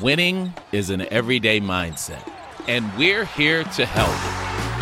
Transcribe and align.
Winning 0.00 0.52
is 0.72 0.90
an 0.90 1.02
everyday 1.12 1.60
mindset, 1.60 2.28
and 2.66 2.84
we're 2.98 3.26
here 3.26 3.62
to 3.62 3.86
help. 3.86 4.10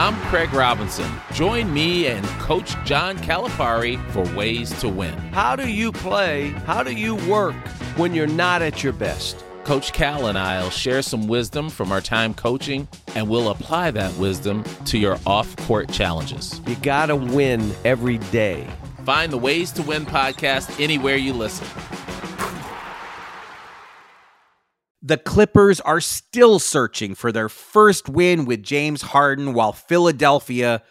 I'm 0.00 0.16
Craig 0.30 0.54
Robinson. 0.54 1.10
Join 1.34 1.72
me 1.72 2.06
and 2.06 2.24
Coach 2.40 2.74
John 2.86 3.18
Calipari 3.18 4.02
for 4.12 4.22
Ways 4.34 4.70
to 4.80 4.88
Win. 4.88 5.12
How 5.34 5.54
do 5.54 5.68
you 5.68 5.92
play? 5.92 6.48
How 6.64 6.82
do 6.82 6.94
you 6.94 7.16
work 7.30 7.54
when 7.98 8.14
you're 8.14 8.26
not 8.26 8.62
at 8.62 8.82
your 8.82 8.94
best? 8.94 9.44
Coach 9.64 9.92
Cal 9.92 10.28
and 10.28 10.38
I 10.38 10.62
will 10.62 10.70
share 10.70 11.02
some 11.02 11.26
wisdom 11.28 11.68
from 11.68 11.92
our 11.92 12.00
time 12.00 12.32
coaching, 12.32 12.88
and 13.14 13.28
we'll 13.28 13.50
apply 13.50 13.90
that 13.90 14.16
wisdom 14.16 14.64
to 14.86 14.96
your 14.96 15.18
off 15.26 15.54
court 15.56 15.92
challenges. 15.92 16.58
You 16.66 16.76
got 16.76 17.06
to 17.06 17.16
win 17.16 17.74
every 17.84 18.16
day. 18.16 18.66
Find 19.04 19.30
the 19.30 19.38
Ways 19.38 19.72
to 19.72 19.82
Win 19.82 20.06
podcast 20.06 20.80
anywhere 20.80 21.16
you 21.16 21.34
listen. 21.34 21.66
The 25.04 25.18
Clippers 25.18 25.80
are 25.80 26.00
still 26.00 26.60
searching 26.60 27.16
for 27.16 27.32
their 27.32 27.48
first 27.48 28.08
win 28.08 28.44
with 28.44 28.62
James 28.62 29.02
Harden, 29.02 29.52
while 29.52 29.72
Philadelphia, 29.72 30.82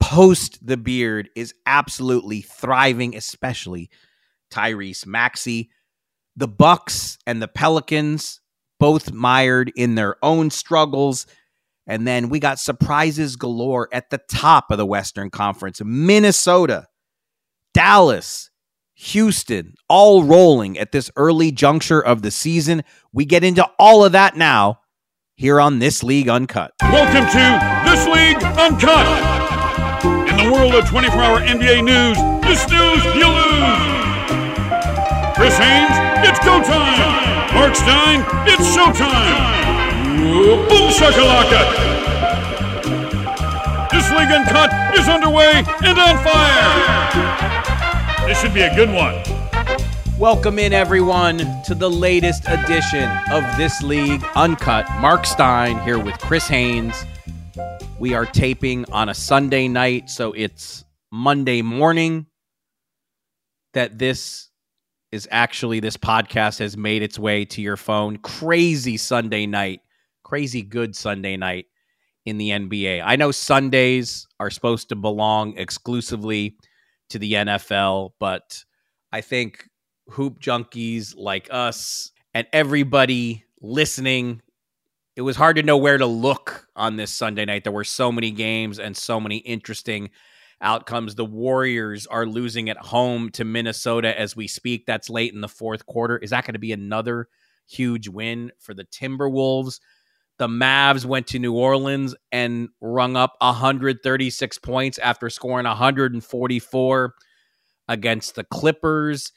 post 0.00 0.66
the 0.66 0.76
beard, 0.76 1.30
is 1.36 1.54
absolutely 1.66 2.40
thriving, 2.40 3.14
especially 3.14 3.88
Tyrese 4.50 5.06
Maxey. 5.06 5.70
The 6.36 6.48
Bucks 6.48 7.18
and 7.26 7.40
the 7.40 7.48
Pelicans 7.48 8.40
both 8.80 9.12
mired 9.12 9.70
in 9.76 9.94
their 9.94 10.16
own 10.24 10.50
struggles. 10.50 11.26
And 11.86 12.06
then 12.08 12.28
we 12.28 12.40
got 12.40 12.58
surprises 12.58 13.36
galore 13.36 13.88
at 13.92 14.10
the 14.10 14.20
top 14.28 14.70
of 14.70 14.78
the 14.78 14.86
Western 14.86 15.30
Conference. 15.30 15.80
Minnesota, 15.84 16.88
Dallas, 17.72 18.49
Houston, 19.00 19.74
all 19.88 20.24
rolling 20.24 20.78
at 20.78 20.92
this 20.92 21.10
early 21.16 21.50
juncture 21.50 22.04
of 22.04 22.20
the 22.20 22.30
season. 22.30 22.84
We 23.14 23.24
get 23.24 23.42
into 23.42 23.66
all 23.78 24.04
of 24.04 24.12
that 24.12 24.36
now 24.36 24.80
here 25.36 25.58
on 25.58 25.78
This 25.78 26.02
League 26.02 26.28
Uncut. 26.28 26.74
Welcome 26.82 27.24
to 27.32 27.90
This 27.90 28.06
League 28.06 28.36
Uncut. 28.60 29.08
In 30.28 30.36
the 30.36 30.52
world 30.52 30.74
of 30.74 30.86
24 30.86 31.16
hour 31.18 31.40
NBA 31.40 31.82
news, 31.82 32.18
you 32.44 32.54
snooze, 32.54 33.04
you 33.16 33.24
lose. 33.24 33.80
Chris 35.32 35.56
Haynes, 35.56 35.96
it's 36.28 36.38
go 36.44 36.60
time. 36.60 37.54
Marc 37.54 37.74
Stein, 37.74 38.20
it's 38.46 38.68
showtime. 38.76 40.68
Boom 40.68 40.92
shakalaka. 40.92 41.64
This 43.90 44.10
League 44.10 44.30
Uncut 44.30 44.70
is 44.98 45.08
underway 45.08 45.64
and 45.84 45.98
on 45.98 46.22
fire. 46.22 47.69
This 48.30 48.40
should 48.42 48.54
be 48.54 48.62
a 48.62 48.72
good 48.76 48.90
one. 48.90 49.20
Welcome 50.16 50.60
in, 50.60 50.72
everyone, 50.72 51.38
to 51.64 51.74
the 51.74 51.90
latest 51.90 52.44
edition 52.46 53.10
of 53.32 53.42
This 53.56 53.82
League 53.82 54.24
Uncut. 54.36 54.88
Marc 55.00 55.26
Stein 55.26 55.80
here 55.80 55.98
with 55.98 56.16
Chris 56.20 56.46
Haynes. 56.46 57.04
We 57.98 58.14
are 58.14 58.24
taping 58.24 58.84
on 58.92 59.08
a 59.08 59.14
Sunday 59.14 59.66
night, 59.66 60.10
so 60.10 60.30
it's 60.30 60.84
Monday 61.10 61.60
morning 61.60 62.26
that 63.72 63.98
this 63.98 64.50
is 65.10 65.26
actually 65.32 65.80
this 65.80 65.96
podcast 65.96 66.60
has 66.60 66.76
made 66.76 67.02
its 67.02 67.18
way 67.18 67.44
to 67.46 67.60
your 67.60 67.76
phone. 67.76 68.16
Crazy 68.16 68.96
Sunday 68.96 69.46
night, 69.46 69.80
crazy 70.22 70.62
good 70.62 70.94
Sunday 70.94 71.36
night 71.36 71.66
in 72.24 72.38
the 72.38 72.50
NBA. 72.50 73.02
I 73.04 73.16
know 73.16 73.32
Sundays 73.32 74.28
are 74.38 74.50
supposed 74.50 74.90
to 74.90 74.94
belong 74.94 75.58
exclusively 75.58 76.54
to 77.10 77.18
the 77.18 77.34
NFL, 77.34 78.12
but 78.18 78.64
I 79.12 79.20
think 79.20 79.68
hoop 80.10 80.40
junkies 80.40 81.14
like 81.16 81.48
us 81.50 82.12
and 82.34 82.46
everybody 82.52 83.44
listening, 83.60 84.42
it 85.16 85.22
was 85.22 85.36
hard 85.36 85.56
to 85.56 85.62
know 85.62 85.76
where 85.76 85.98
to 85.98 86.06
look 86.06 86.66
on 86.74 86.96
this 86.96 87.10
Sunday 87.10 87.44
night. 87.44 87.64
There 87.64 87.72
were 87.72 87.84
so 87.84 88.10
many 88.10 88.30
games 88.30 88.78
and 88.78 88.96
so 88.96 89.20
many 89.20 89.38
interesting 89.38 90.10
outcomes. 90.60 91.14
The 91.14 91.24
Warriors 91.24 92.06
are 92.06 92.26
losing 92.26 92.70
at 92.70 92.76
home 92.78 93.30
to 93.30 93.44
Minnesota 93.44 94.18
as 94.18 94.36
we 94.36 94.46
speak. 94.46 94.86
That's 94.86 95.10
late 95.10 95.32
in 95.32 95.40
the 95.40 95.48
fourth 95.48 95.86
quarter. 95.86 96.18
Is 96.18 96.30
that 96.30 96.44
going 96.44 96.54
to 96.54 96.60
be 96.60 96.72
another 96.72 97.28
huge 97.68 98.08
win 98.08 98.52
for 98.58 98.74
the 98.74 98.84
Timberwolves? 98.84 99.80
The 100.40 100.48
Mavs 100.48 101.04
went 101.04 101.26
to 101.28 101.38
New 101.38 101.52
Orleans 101.52 102.14
and 102.32 102.70
rung 102.80 103.14
up 103.14 103.34
136 103.42 104.56
points 104.56 104.96
after 104.96 105.28
scoring 105.28 105.66
144 105.66 107.14
against 107.88 108.34
the 108.36 108.44
Clippers. 108.44 109.32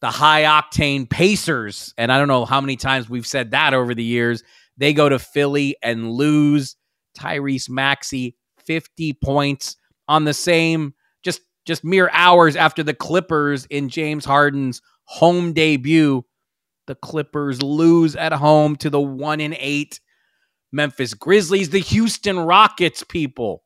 The 0.00 0.10
high 0.10 0.44
octane 0.44 1.10
Pacers, 1.10 1.92
and 1.98 2.10
I 2.10 2.16
don't 2.16 2.28
know 2.28 2.46
how 2.46 2.62
many 2.62 2.76
times 2.76 3.10
we've 3.10 3.26
said 3.26 3.50
that 3.50 3.74
over 3.74 3.94
the 3.94 4.02
years, 4.02 4.42
they 4.78 4.94
go 4.94 5.10
to 5.10 5.18
Philly 5.18 5.76
and 5.82 6.10
lose. 6.10 6.74
Tyrese 7.18 7.68
Maxey, 7.68 8.34
50 8.64 9.12
points 9.12 9.76
on 10.08 10.24
the 10.24 10.34
same 10.34 10.94
just 11.22 11.42
just 11.66 11.84
mere 11.84 12.08
hours 12.14 12.56
after 12.56 12.82
the 12.82 12.94
Clippers 12.94 13.66
in 13.66 13.90
James 13.90 14.24
Harden's 14.24 14.80
home 15.04 15.52
debut. 15.52 16.24
The 16.86 16.94
Clippers 16.94 17.60
lose 17.60 18.16
at 18.16 18.32
home 18.32 18.76
to 18.76 18.88
the 18.88 19.00
1 19.00 19.40
and 19.42 19.54
8 19.60 20.00
Memphis 20.72 21.14
Grizzlies, 21.14 21.70
the 21.70 21.78
Houston 21.78 22.38
Rockets 22.38 23.02
people 23.02 23.62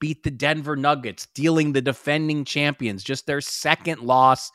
beat 0.00 0.22
the 0.22 0.30
Denver 0.30 0.76
Nuggets, 0.76 1.28
dealing 1.34 1.72
the 1.72 1.82
defending 1.82 2.44
champions 2.44 3.04
just 3.04 3.26
their 3.26 3.40
second 3.40 4.00
loss 4.00 4.50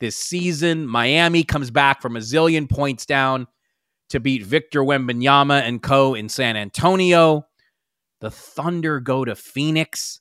this 0.00 0.16
season. 0.16 0.86
Miami 0.86 1.44
comes 1.44 1.70
back 1.70 2.02
from 2.02 2.16
a 2.16 2.20
zillion 2.20 2.68
points 2.68 3.06
down 3.06 3.46
to 4.10 4.20
beat 4.20 4.42
Victor 4.44 4.82
Wembanyama 4.82 5.62
and 5.62 5.82
co 5.82 6.14
in 6.14 6.28
San 6.28 6.56
Antonio. 6.56 7.46
The 8.20 8.30
Thunder 8.30 9.00
go 9.00 9.24
to 9.24 9.34
Phoenix 9.34 10.20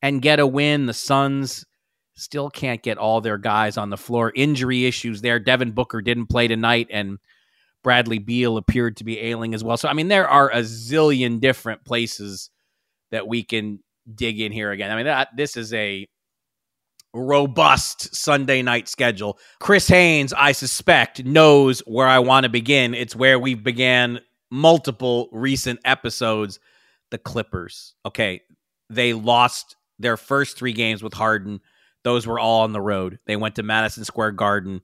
and 0.00 0.22
get 0.22 0.38
a 0.38 0.46
win. 0.46 0.86
The 0.86 0.94
Suns 0.94 1.66
still 2.14 2.48
can't 2.48 2.82
get 2.82 2.98
all 2.98 3.20
their 3.20 3.38
guys 3.38 3.76
on 3.76 3.90
the 3.90 3.96
floor. 3.96 4.32
Injury 4.34 4.86
issues 4.86 5.20
there. 5.20 5.38
Devin 5.38 5.72
Booker 5.72 6.00
didn't 6.00 6.26
play 6.26 6.48
tonight, 6.48 6.86
and 6.90 7.18
Bradley 7.86 8.18
Beal 8.18 8.56
appeared 8.56 8.96
to 8.96 9.04
be 9.04 9.20
ailing 9.20 9.54
as 9.54 9.62
well. 9.62 9.76
So, 9.76 9.88
I 9.88 9.92
mean, 9.92 10.08
there 10.08 10.28
are 10.28 10.50
a 10.50 10.62
zillion 10.62 11.38
different 11.38 11.84
places 11.84 12.50
that 13.12 13.28
we 13.28 13.44
can 13.44 13.78
dig 14.12 14.40
in 14.40 14.50
here 14.50 14.72
again. 14.72 14.90
I 14.90 14.96
mean, 14.96 15.04
that 15.04 15.28
this 15.36 15.56
is 15.56 15.72
a 15.72 16.04
robust 17.14 18.12
Sunday 18.12 18.60
night 18.62 18.88
schedule. 18.88 19.38
Chris 19.60 19.86
Haynes, 19.86 20.32
I 20.32 20.50
suspect, 20.50 21.24
knows 21.24 21.78
where 21.86 22.08
I 22.08 22.18
want 22.18 22.42
to 22.42 22.50
begin. 22.50 22.92
It's 22.92 23.14
where 23.14 23.38
we 23.38 23.54
began 23.54 24.18
multiple 24.50 25.28
recent 25.30 25.78
episodes. 25.84 26.58
The 27.12 27.18
Clippers. 27.18 27.94
Okay, 28.04 28.40
they 28.90 29.12
lost 29.12 29.76
their 30.00 30.16
first 30.16 30.58
three 30.58 30.72
games 30.72 31.04
with 31.04 31.14
Harden. 31.14 31.60
Those 32.02 32.26
were 32.26 32.40
all 32.40 32.62
on 32.62 32.72
the 32.72 32.80
road. 32.80 33.20
They 33.28 33.36
went 33.36 33.54
to 33.54 33.62
Madison 33.62 34.04
Square 34.04 34.32
Garden, 34.32 34.80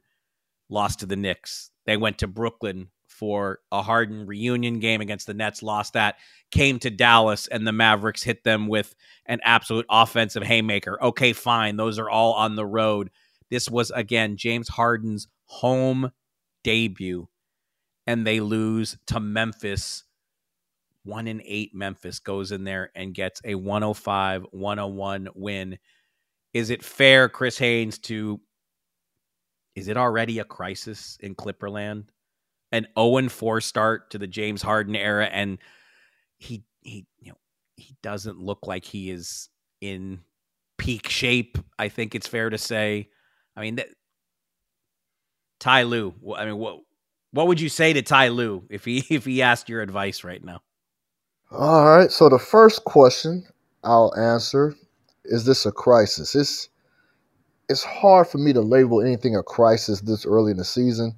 lost 0.71 1.01
to 1.01 1.07
the 1.07 1.17
Knicks. 1.17 1.71
They 1.85 1.97
went 1.97 2.19
to 2.19 2.29
Brooklyn, 2.29 2.91
for 3.13 3.61
a 3.71 3.83
Harden 3.83 4.27
reunion 4.27 4.81
game 4.81 5.01
against 5.01 5.27
the 5.27 5.35
Nets, 5.35 5.63
lost 5.63 5.93
that, 5.93 6.17
came 6.51 6.79
to 6.81 6.91
Dallas, 6.91 7.47
and 7.47 7.67
the 7.67 7.73
Mavericks 7.73 8.23
hit 8.23 8.43
them 8.43 8.67
with 8.67 8.95
an 9.27 9.41
absolute 9.45 9.87
offensive 9.91 10.43
haymaker. 10.43 11.03
Okay, 11.03 11.33
fine. 11.33 11.77
Those 11.77 11.99
are 11.99 12.11
all 12.11 12.33
on 12.33 12.57
the 12.57 12.67
road. 12.67 13.11
This 13.51 13.71
was, 13.71 13.91
again, 13.91 14.37
James 14.37 14.69
Harden's 14.69 15.29
home 15.45 16.11
debut, 16.65 17.29
and 18.07 18.27
they 18.27 18.41
lose 18.41 18.97
to 19.07 19.21
Memphis. 19.21 20.05
One 21.05 21.29
in 21.29 21.43
eight 21.45 21.75
Memphis 21.75 22.19
goes 22.19 22.53
in 22.53 22.65
there 22.65 22.91
and 22.95 23.15
gets 23.15 23.41
a 23.45 23.55
105 23.55 24.47
101 24.51 25.29
win. 25.35 25.79
Is 26.55 26.71
it 26.71 26.83
fair, 26.83 27.29
Chris 27.29 27.59
Haynes, 27.59 27.99
to 28.01 28.41
is 29.75 29.89
it 29.89 29.97
already 29.97 30.39
a 30.39 30.45
crisis 30.45 31.17
in 31.21 31.35
Clipperland? 31.35 32.05
An 32.73 32.87
0 32.99 33.29
4 33.29 33.61
start 33.61 34.11
to 34.11 34.19
the 34.19 34.27
James 34.27 34.63
Harden 34.63 34.97
era, 34.97 35.27
and 35.27 35.59
he 36.39 36.65
he 36.81 37.07
you 37.21 37.31
know 37.31 37.39
he 37.77 37.97
doesn't 38.03 38.39
look 38.39 38.67
like 38.67 38.85
he 38.85 39.11
is 39.11 39.49
in 39.81 40.21
peak 40.79 41.09
shape. 41.09 41.59
I 41.79 41.89
think 41.89 42.15
it's 42.15 42.27
fair 42.27 42.51
to 42.51 42.59
say. 42.59 43.09
I 43.57 43.61
mean, 43.61 43.77
that, 43.77 43.89
Ty 45.61 45.83
Lue. 45.85 46.15
I 46.37 46.47
mean, 46.47 46.59
what 46.59 46.81
what 47.33 47.47
would 47.47 47.61
you 47.61 47.69
say 47.69 47.93
to 47.93 48.03
Ty 48.03 48.29
Lue 48.29 48.65
if 48.71 48.85
he 48.85 49.05
if 49.11 49.25
he 49.25 49.43
asked 49.43 49.69
your 49.69 49.83
advice 49.83 50.25
right 50.25 50.43
now? 50.43 50.61
All 51.51 51.87
right. 51.87 52.11
So 52.11 52.29
the 52.29 52.39
first 52.39 52.85
question 52.85 53.45
I'll 53.85 54.15
answer 54.17 54.75
is: 55.25 55.45
This 55.45 55.67
a 55.67 55.73
crisis? 55.73 56.35
It's 56.35 56.69
it's 57.69 57.85
hard 57.85 58.27
for 58.29 58.39
me 58.39 58.53
to 58.53 58.61
label 58.61 59.01
anything 59.01 59.37
a 59.37 59.43
crisis 59.43 60.01
this 60.01 60.27
early 60.27 60.51
in 60.53 60.59
the 60.59 60.65
season, 60.65 61.15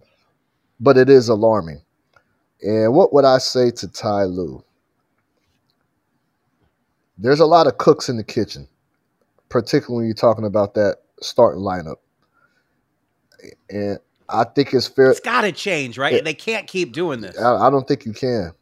but 0.81 0.97
it 0.97 1.09
is 1.09 1.29
alarming. 1.29 1.83
And 2.63 2.95
what 2.95 3.13
would 3.13 3.25
I 3.25 3.39
say 3.39 3.71
to 3.71 3.89
Ty 3.89 4.25
Lue? 4.25 4.65
There's 7.19 7.41
a 7.41 7.47
lot 7.47 7.67
of 7.67 7.79
cooks 7.79 8.09
in 8.09 8.17
the 8.17 8.25
kitchen, 8.25 8.69
particularly 9.49 10.03
when 10.03 10.07
you're 10.07 10.15
talking 10.15 10.45
about 10.45 10.75
that 10.75 10.99
starting 11.21 11.63
lineup. 11.63 11.97
And 13.71 13.99
I 14.29 14.45
think 14.45 14.73
it's 14.73 14.89
fair. 14.89 15.11
It's 15.11 15.21
got 15.21 15.43
to 15.43 15.53
change, 15.53 15.99
right? 15.99 16.15
It, 16.15 16.25
they 16.25 16.35
can't 16.35 16.67
keep 16.67 16.93
doing 16.93 17.21
this. 17.21 17.39
I, 17.39 17.67
I 17.67 17.71
don't 17.71 17.87
think 17.87 18.05
you 18.05 18.13
can. 18.13 18.53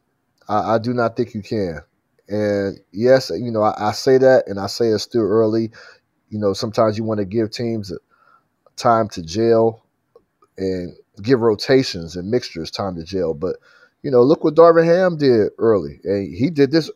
I, 0.47 0.75
I, 0.75 0.77
do 0.77 0.93
not 0.93 1.15
think 1.15 1.33
you 1.33 1.41
can. 1.41 1.79
And 2.27 2.79
yes, 2.91 3.29
you 3.29 3.51
know, 3.51 3.63
I, 3.63 3.89
I, 3.89 3.91
say 3.93 4.17
that, 4.17 4.43
and 4.47 4.59
I 4.59 4.67
say 4.67 4.87
it's 4.87 5.03
still 5.03 5.21
early. 5.21 5.71
You 6.29 6.39
know, 6.39 6.53
sometimes 6.53 6.97
you 6.97 7.05
want 7.05 7.19
to 7.19 7.25
give 7.25 7.51
teams 7.51 7.93
time 8.75 9.07
to 9.09 9.23
gel 9.23 9.85
and 10.57 10.93
give 11.21 11.41
rotations 11.41 12.15
and 12.15 12.29
mixtures 12.29 12.71
time 12.71 12.95
to 12.95 13.03
gel. 13.03 13.33
But 13.33 13.57
you 14.01 14.11
know, 14.11 14.21
look 14.21 14.43
what 14.43 14.55
Darvin 14.55 14.85
Ham 14.85 15.17
did 15.17 15.51
early, 15.57 15.99
and 16.03 16.35
he 16.35 16.49
did 16.49 16.71
this. 16.71 16.89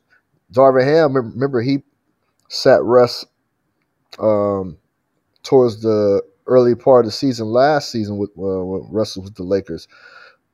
Darvin 0.52 0.86
Ham, 0.86 1.16
remember, 1.16 1.62
he 1.62 1.80
sat 2.50 2.84
Russ 2.84 3.26
um, 4.20 4.78
towards 5.44 5.82
the 5.82 6.22
early 6.46 6.76
part 6.76 7.06
of 7.06 7.12
the 7.12 7.12
season 7.12 7.48
last 7.48 7.92
season 7.92 8.18
with 8.18 8.30
uh, 8.32 8.64
when 8.64 8.88
Russell 8.92 9.24
with 9.24 9.36
the 9.36 9.44
Lakers, 9.44 9.88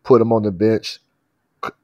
put 0.04 0.22
him 0.22 0.32
on 0.32 0.44
the 0.44 0.52
bench, 0.52 1.00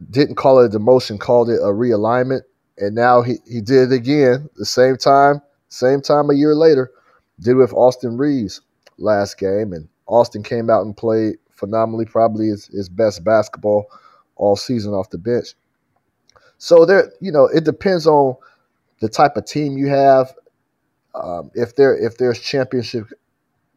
didn't 0.09 0.35
call 0.35 0.59
it 0.59 0.73
a 0.73 0.77
demotion, 0.77 1.19
called 1.19 1.49
it 1.49 1.59
a 1.61 1.71
realignment, 1.71 2.41
and 2.77 2.95
now 2.95 3.21
he, 3.21 3.37
he 3.47 3.61
did 3.61 3.91
it 3.91 3.95
again 3.95 4.49
the 4.55 4.65
same 4.65 4.97
time 4.97 5.41
same 5.69 6.01
time 6.01 6.29
a 6.29 6.33
year 6.33 6.55
later, 6.55 6.91
did 7.39 7.55
with 7.55 7.73
Austin 7.73 8.17
Reaves 8.17 8.61
last 8.97 9.37
game, 9.37 9.71
and 9.71 9.87
Austin 10.07 10.43
came 10.43 10.69
out 10.69 10.85
and 10.85 10.97
played 10.97 11.37
phenomenally, 11.59 12.05
probably 12.05 12.47
his, 12.47 12.67
his 12.67 12.89
best 12.89 13.23
basketball 13.23 13.87
all 14.35 14.55
season 14.55 14.93
off 14.93 15.09
the 15.09 15.17
bench. 15.17 15.53
So 16.57 16.85
there, 16.85 17.11
you 17.21 17.31
know, 17.31 17.45
it 17.45 17.63
depends 17.63 18.07
on 18.07 18.35
the 19.01 19.09
type 19.09 19.37
of 19.37 19.45
team 19.45 19.77
you 19.77 19.87
have. 19.87 20.33
Um, 21.15 21.51
if 21.55 21.75
there 21.75 21.97
if 21.97 22.17
there's 22.17 22.39
championship 22.39 23.07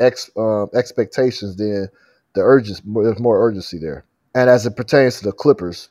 ex, 0.00 0.30
um, 0.36 0.68
expectations, 0.74 1.56
then 1.56 1.88
the 2.34 2.42
urgency 2.42 2.82
there's 2.86 3.18
more 3.18 3.46
urgency 3.46 3.78
there. 3.78 4.04
And 4.34 4.48
as 4.50 4.66
it 4.66 4.76
pertains 4.76 5.18
to 5.18 5.24
the 5.24 5.32
Clippers, 5.32 5.90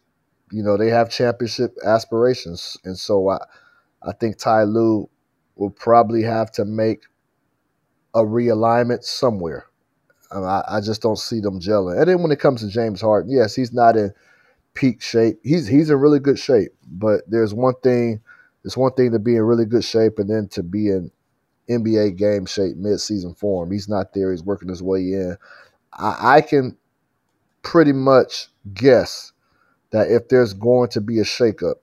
you 0.52 0.64
know 0.64 0.78
they 0.78 0.90
have 0.90 1.10
championship 1.10 1.78
aspirations, 1.86 2.78
and 2.84 2.98
so 2.98 3.30
I 3.30 3.40
I 4.04 4.14
think 4.14 4.38
Ty 4.38 4.64
Lue 4.64 5.10
will 5.56 5.70
probably 5.70 6.24
have 6.24 6.52
to 6.54 6.66
make 6.66 7.04
a 8.14 8.22
realignment 8.22 9.04
somewhere. 9.04 9.68
I, 10.32 10.64
I 10.68 10.82
just 10.82 11.02
don't 11.02 11.18
see 11.18 11.40
them 11.40 11.60
gelling. 11.60 12.00
And 12.00 12.08
then 12.08 12.22
when 12.22 12.32
it 12.32 12.40
comes 12.40 12.62
to 12.62 12.70
James 12.70 13.02
Harden, 13.02 13.32
yes, 13.32 13.56
he's 13.56 13.74
not 13.74 13.98
in 13.98 14.14
peak 14.74 15.02
shape. 15.02 15.40
He's 15.44 15.68
he's 15.68 15.90
in 15.90 15.98
really 15.98 16.20
good 16.20 16.40
shape, 16.40 16.72
but 16.92 17.22
there's 17.28 17.54
one 17.54 17.76
thing. 17.84 18.22
It's 18.64 18.78
one 18.78 18.94
thing 18.94 19.12
to 19.12 19.20
be 19.20 19.36
in 19.36 19.42
really 19.42 19.66
good 19.66 19.84
shape, 19.84 20.20
and 20.20 20.30
then 20.30 20.48
to 20.50 20.64
be 20.64 20.90
in 20.90 21.12
NBA 21.70 22.18
game 22.18 22.46
shape 22.46 22.78
mid-season 22.78 23.34
form. 23.34 23.72
He's 23.72 23.90
not 23.90 24.14
there. 24.14 24.32
He's 24.32 24.44
working 24.44 24.70
his 24.70 24.84
way 24.84 25.00
in. 25.00 25.38
I, 25.94 26.38
I 26.38 26.42
can 26.42 26.78
pretty 27.64 27.94
much 27.94 28.48
guess 28.74 29.32
that 29.92 30.10
if 30.10 30.30
there's 30.30 30.54
going 30.54 30.90
to 30.90 31.02
be 31.02 31.20
a 31.20 31.24
shakeup 31.24 31.76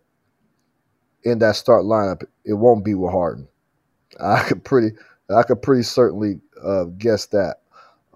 in 1.25 1.39
that 1.41 1.57
start 1.57 1.85
lineup, 1.85 2.25
it 2.45 2.55
won't 2.55 2.85
be 2.85 2.95
with 2.95 3.13
Harden. 3.13 3.49
I 4.21 4.43
could 4.45 4.65
pretty 4.65 4.97
I 5.31 5.43
could 5.43 5.63
pretty 5.63 5.83
certainly 5.83 6.41
uh, 6.63 6.85
guess 6.97 7.27
that. 7.27 7.57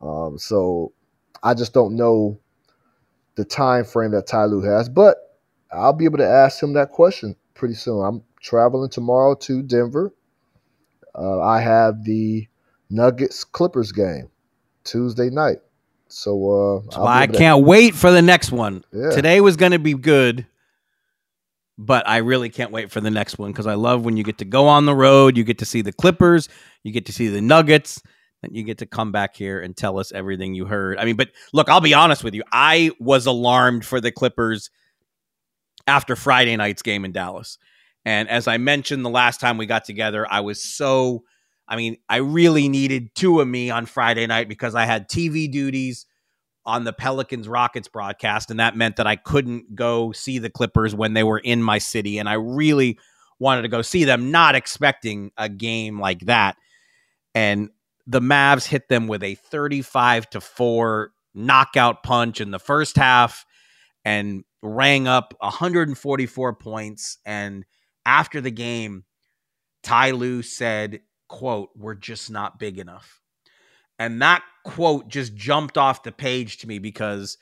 Um, 0.03 0.39
so 0.39 0.93
I 1.43 1.55
just 1.55 1.73
don't 1.73 1.97
know 1.97 2.39
the 3.37 3.45
time 3.45 3.85
frame 3.85 4.11
that 4.13 4.27
Ty 4.27 4.47
Lue 4.47 4.63
has, 4.63 4.89
but 4.89 5.39
I'll 5.73 5.93
be 5.93 6.05
able 6.05 6.19
to 6.19 6.29
ask 6.29 6.63
him 6.63 6.75
that 6.75 6.91
question 6.91 7.37
pretty 7.55 7.75
soon. 7.75 8.05
I'm 8.05 8.23
traveling 8.41 8.91
tomorrow 8.91 9.35
to 9.37 9.63
Denver. 9.63 10.13
Uh, 11.15 11.41
I 11.41 11.61
have 11.61 12.05
the 12.05 12.47
Nuggets 12.91 13.45
Clippers 13.45 13.93
game 13.93 14.29
Tuesday 14.85 15.31
night. 15.31 15.59
So 16.09 16.85
uh, 16.95 17.05
I 17.07 17.27
can't 17.27 17.65
wait 17.65 17.95
for 17.95 18.11
the 18.11 18.21
next 18.21 18.53
one. 18.53 18.85
Yeah. 18.93 19.11
Today 19.11 19.41
was 19.41 19.57
going 19.57 19.73
to 19.73 19.79
be 19.79 19.95
good 19.95 20.47
but 21.79 22.07
I 22.09 22.19
really 22.19 22.49
can't 22.49 22.71
wait 22.71 22.91
for 22.91 23.01
the 23.01 23.11
next 23.11 23.39
one 23.39 23.51
because 23.51 23.67
I 23.67 23.75
love 23.75 24.05
when 24.05 24.17
you 24.17 24.25
get 24.25 24.39
to 24.39 24.45
go 24.45 24.69
on 24.69 24.87
the 24.87 24.95
road, 24.95 25.37
you 25.37 25.45
get 25.45 25.59
to 25.59 25.65
see 25.65 25.83
the 25.83 25.93
Clippers, 25.93 26.49
you 26.83 26.93
get 26.93 27.07
to 27.07 27.13
see 27.13 27.29
the 27.29 27.41
Nuggets, 27.41 28.03
and 28.43 28.57
you 28.57 28.63
get 28.65 28.79
to 28.79 28.87
come 28.87 29.13
back 29.13 29.37
here 29.37 29.61
and 29.61 29.77
tell 29.77 29.99
us 29.99 30.13
everything 30.13 30.55
you 30.55 30.67
heard. 30.67 30.99
I 30.99 31.05
mean, 31.05 31.17
but 31.17 31.31
look, 31.53 31.69
I'll 31.69 31.81
be 31.81 31.95
honest 31.95 32.25
with 32.25 32.35
you. 32.35 32.43
I 32.53 32.91
was 32.99 33.27
alarmed 33.27 33.85
for 33.85 34.01
the 34.01 34.11
Clippers 34.11 34.71
after 35.87 36.17
Friday 36.17 36.57
night's 36.57 36.83
game 36.83 37.05
in 37.05 37.13
Dallas. 37.13 37.59
And 38.05 38.29
as 38.29 38.49
I 38.49 38.57
mentioned 38.59 39.05
the 39.05 39.11
last 39.11 39.41
time 39.41 39.59
we 39.59 39.67
got 39.67 39.85
together, 39.85 40.27
I 40.29 40.41
was 40.41 40.63
so 40.63 41.23
I 41.69 41.77
mean, 41.77 41.97
I 42.09 42.17
really 42.17 42.69
needed 42.69 43.15
two 43.15 43.41
of 43.41 43.49
me 43.49 43.71
on 43.71 43.87
Friday 43.87 44.27
night 44.27 44.49
because 44.49 44.75
I 44.75 44.85
had 44.85 45.09
TV 45.09 45.51
duties 45.51 46.07
on 46.67 46.85
the 46.85 46.93
Pelicans 46.93 47.49
Rockets 47.49 47.89
broadcast, 47.89 48.51
and 48.51 48.61
that 48.61 48.77
meant 48.77 48.97
that 48.97 49.07
I 49.07 49.17
couldn't 49.17 49.75
go 49.75 50.13
see 50.13 50.39
the 50.39 50.51
Clippers 50.51 50.95
when 50.95 51.15
they 51.15 51.23
were 51.23 51.39
in 51.39 51.63
my 51.63 51.79
city, 51.79 52.19
and 52.19 52.29
I 52.29 52.35
really 52.35 52.99
wanted 53.39 53.63
to 53.63 53.69
go 53.69 53.81
see 53.81 54.05
them, 54.05 54.31
not 54.31 54.55
expecting 54.55 55.33
a 55.37 55.49
game 55.49 55.99
like 55.99 56.21
that. 56.27 56.57
And 57.35 57.71
the 58.07 58.21
Mavs 58.21 58.67
hit 58.67 58.89
them 58.89 59.07
with 59.07 59.23
a 59.23 59.35
35 59.35 60.31
to 60.31 60.41
4 60.41 61.13
knockout 61.35 62.03
punch 62.03 62.41
in 62.41 62.51
the 62.51 62.59
first 62.59 62.97
half 62.97 63.47
and 64.05 64.45
rang 64.63 65.09
up 65.09 65.35
144 65.41 66.55
points 66.55 67.19
and 67.25 67.65
after 68.05 68.41
the 68.41 68.51
game 68.51 69.05
Ty 69.83 70.13
Lue 70.13 70.43
said, 70.43 71.01
quote, 71.29 71.71
we're 71.77 71.95
just 71.95 72.31
not 72.31 72.59
big 72.59 72.79
enough. 72.79 73.21
And 73.99 74.23
that 74.23 74.43
quote 74.65 75.09
just 75.09 75.35
jumped 75.35 75.77
off 75.77 76.03
the 76.03 76.13
page 76.13 76.59
to 76.59 76.69
me 76.69 76.79
because 76.79 77.39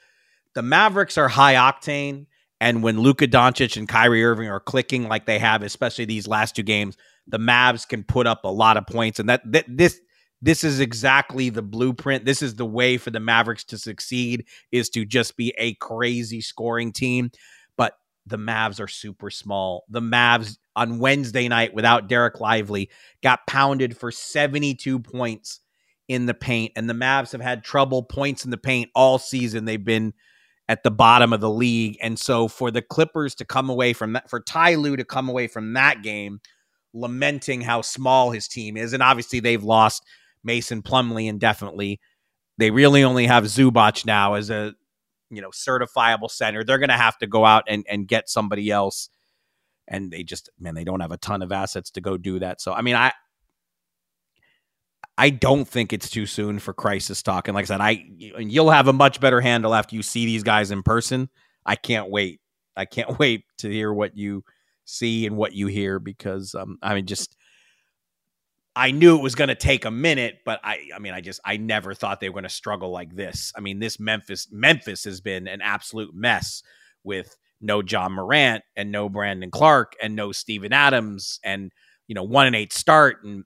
the 0.54 0.62
Mavericks 0.62 1.18
are 1.18 1.28
high 1.28 1.54
octane. 1.54 2.26
And 2.60 2.82
when 2.82 3.00
Luka 3.00 3.26
Doncic 3.26 3.76
and 3.76 3.88
Kyrie 3.88 4.24
Irving 4.24 4.48
are 4.48 4.60
clicking 4.60 5.08
like 5.08 5.26
they 5.26 5.38
have, 5.38 5.62
especially 5.62 6.04
these 6.04 6.28
last 6.28 6.56
two 6.56 6.62
games, 6.62 6.96
the 7.26 7.38
Mavs 7.38 7.88
can 7.88 8.04
put 8.04 8.26
up 8.26 8.44
a 8.44 8.48
lot 8.48 8.76
of 8.76 8.86
points. 8.86 9.18
And 9.18 9.28
that, 9.28 9.40
that 9.52 9.64
this 9.68 10.00
this 10.42 10.64
is 10.64 10.80
exactly 10.80 11.50
the 11.50 11.62
blueprint. 11.62 12.24
This 12.24 12.42
is 12.42 12.54
the 12.54 12.66
way 12.66 12.96
for 12.96 13.10
the 13.10 13.20
Mavericks 13.20 13.64
to 13.64 13.78
succeed 13.78 14.46
is 14.72 14.88
to 14.90 15.04
just 15.04 15.36
be 15.36 15.54
a 15.58 15.74
crazy 15.74 16.40
scoring 16.40 16.92
team. 16.92 17.30
But 17.76 17.98
the 18.26 18.38
Mavs 18.38 18.80
are 18.80 18.88
super 18.88 19.30
small. 19.30 19.84
The 19.88 20.00
Mavs 20.00 20.58
on 20.76 20.98
Wednesday 20.98 21.48
night 21.48 21.74
without 21.74 22.08
Dereck 22.08 22.40
Lively 22.40 22.90
got 23.22 23.46
pounded 23.46 23.96
for 23.96 24.10
72 24.10 24.98
points 25.00 25.60
in 26.08 26.26
the 26.26 26.34
paint, 26.34 26.72
and 26.74 26.88
the 26.88 26.94
Mavs 26.94 27.32
have 27.32 27.40
had 27.40 27.62
trouble 27.62 28.02
points 28.02 28.44
in 28.44 28.50
the 28.50 28.56
paint 28.56 28.90
all 28.94 29.18
season. 29.18 29.64
They've 29.64 29.84
been 29.84 30.12
at 30.68 30.82
the 30.82 30.90
bottom 30.90 31.32
of 31.32 31.40
the 31.40 31.50
league, 31.50 31.98
and 32.00 32.18
so 32.18 32.48
for 32.48 32.70
the 32.70 32.82
Clippers 32.82 33.34
to 33.36 33.44
come 33.44 33.68
away 33.68 33.92
from 33.92 34.14
that, 34.14 34.28
for 34.30 34.40
Ty 34.40 34.76
Lue 34.76 34.96
to 34.96 35.04
come 35.04 35.28
away 35.28 35.46
from 35.46 35.74
that 35.74 36.02
game, 36.02 36.40
lamenting 36.94 37.60
how 37.60 37.82
small 37.82 38.30
his 38.30 38.48
team 38.48 38.76
is, 38.76 38.92
and 38.92 39.02
obviously 39.02 39.38
they've 39.38 39.62
lost 39.62 40.04
Mason 40.44 40.82
Plumlee 40.82 41.28
indefinitely. 41.28 42.00
They 42.58 42.70
really 42.70 43.04
only 43.04 43.26
have 43.26 43.44
Zubac 43.44 44.04
now 44.04 44.34
as 44.34 44.50
a 44.50 44.74
you 45.30 45.40
know, 45.40 45.50
certifiable 45.50 46.30
center. 46.30 46.64
They're 46.64 46.78
going 46.78 46.90
to 46.90 46.96
have 46.96 47.16
to 47.18 47.26
go 47.26 47.44
out 47.44 47.64
and, 47.68 47.86
and 47.88 48.06
get 48.06 48.28
somebody 48.28 48.70
else. 48.70 49.08
And 49.88 50.10
they 50.10 50.22
just, 50.22 50.50
man, 50.58 50.74
they 50.74 50.84
don't 50.84 51.00
have 51.00 51.12
a 51.12 51.16
ton 51.16 51.42
of 51.42 51.52
assets 51.52 51.90
to 51.92 52.00
go 52.00 52.16
do 52.16 52.40
that. 52.40 52.60
So, 52.60 52.72
I 52.72 52.82
mean, 52.82 52.96
I, 52.96 53.12
I 55.16 55.30
don't 55.30 55.66
think 55.66 55.92
it's 55.92 56.10
too 56.10 56.26
soon 56.26 56.58
for 56.58 56.72
crisis 56.72 57.22
talk. 57.22 57.48
And 57.48 57.54
like 57.54 57.64
I 57.64 57.66
said, 57.66 57.80
I 57.80 58.04
you'll 58.16 58.70
have 58.70 58.88
a 58.88 58.92
much 58.92 59.20
better 59.20 59.40
handle 59.40 59.74
after 59.74 59.94
you 59.94 60.02
see 60.02 60.26
these 60.26 60.42
guys 60.42 60.70
in 60.70 60.82
person. 60.82 61.28
I 61.66 61.76
can't 61.76 62.10
wait. 62.10 62.40
I 62.76 62.86
can't 62.86 63.18
wait 63.18 63.44
to 63.58 63.70
hear 63.70 63.92
what 63.92 64.16
you 64.16 64.44
see 64.84 65.26
and 65.26 65.36
what 65.36 65.52
you 65.52 65.66
hear 65.66 65.98
because 65.98 66.54
um, 66.54 66.78
I 66.82 66.94
mean, 66.94 67.06
just 67.06 67.36
I 68.76 68.92
knew 68.92 69.16
it 69.16 69.22
was 69.22 69.34
going 69.34 69.48
to 69.48 69.54
take 69.54 69.84
a 69.84 69.90
minute, 69.90 70.38
but 70.44 70.60
I, 70.62 70.90
I 70.94 71.00
mean, 71.00 71.12
I 71.12 71.20
just, 71.20 71.40
I 71.44 71.56
never 71.56 71.92
thought 71.92 72.20
they 72.20 72.28
were 72.28 72.34
going 72.34 72.44
to 72.44 72.48
struggle 72.48 72.90
like 72.90 73.14
this. 73.14 73.52
I 73.56 73.60
mean, 73.60 73.80
this 73.80 73.98
Memphis, 73.98 74.48
Memphis 74.50 75.04
has 75.04 75.20
been 75.20 75.48
an 75.48 75.60
absolute 75.60 76.14
mess 76.14 76.62
with 77.02 77.36
no 77.60 77.82
Ja 77.82 78.08
Morant 78.08 78.62
and 78.76 78.90
no 78.90 79.08
Brandon 79.08 79.50
Clarke 79.50 79.94
and 80.02 80.16
no 80.16 80.32
Steven 80.32 80.72
Adams 80.72 81.40
and 81.44 81.72
you 82.06 82.14
know 82.14 82.22
one 82.22 82.46
and 82.46 82.56
eight 82.56 82.72
start 82.72 83.22
and 83.22 83.44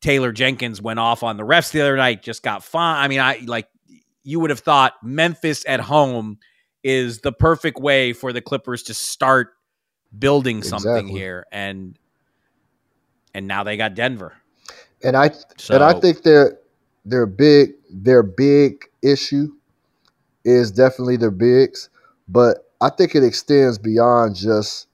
Taylor 0.00 0.32
Jenkins 0.32 0.80
went 0.80 0.98
off 0.98 1.22
on 1.22 1.36
the 1.36 1.42
refs 1.42 1.72
the 1.72 1.80
other 1.80 1.96
night, 1.96 2.22
just 2.22 2.42
got 2.42 2.62
fine. 2.62 3.02
I 3.02 3.08
mean, 3.08 3.20
I 3.20 3.40
like 3.44 3.68
you 4.22 4.40
would 4.40 4.50
have 4.50 4.60
thought 4.60 4.94
Memphis 5.02 5.64
at 5.66 5.80
home 5.80 6.38
is 6.82 7.20
the 7.20 7.32
perfect 7.32 7.78
way 7.78 8.12
for 8.12 8.32
the 8.32 8.40
Clippers 8.40 8.84
to 8.84 8.94
start 8.94 9.48
building 10.16 10.62
something 10.62 10.90
exactly. 10.90 11.18
here 11.18 11.46
and 11.50 11.98
and 13.34 13.46
now 13.46 13.64
they 13.64 13.76
got 13.76 13.94
Denver. 13.94 14.34
And 15.02 15.16
I 15.16 15.30
so, 15.58 15.74
and 15.74 15.84
I 15.84 15.92
think 15.98 16.22
their 16.22 16.58
their 17.04 17.26
big 17.26 17.72
their 17.90 18.22
big 18.22 18.84
issue 19.02 19.52
is 20.44 20.70
definitely 20.70 21.16
their 21.16 21.30
bigs, 21.30 21.88
but 22.28 22.70
I 22.80 22.90
think 22.90 23.14
it 23.14 23.24
extends 23.24 23.78
beyond 23.78 24.36
just 24.36 24.88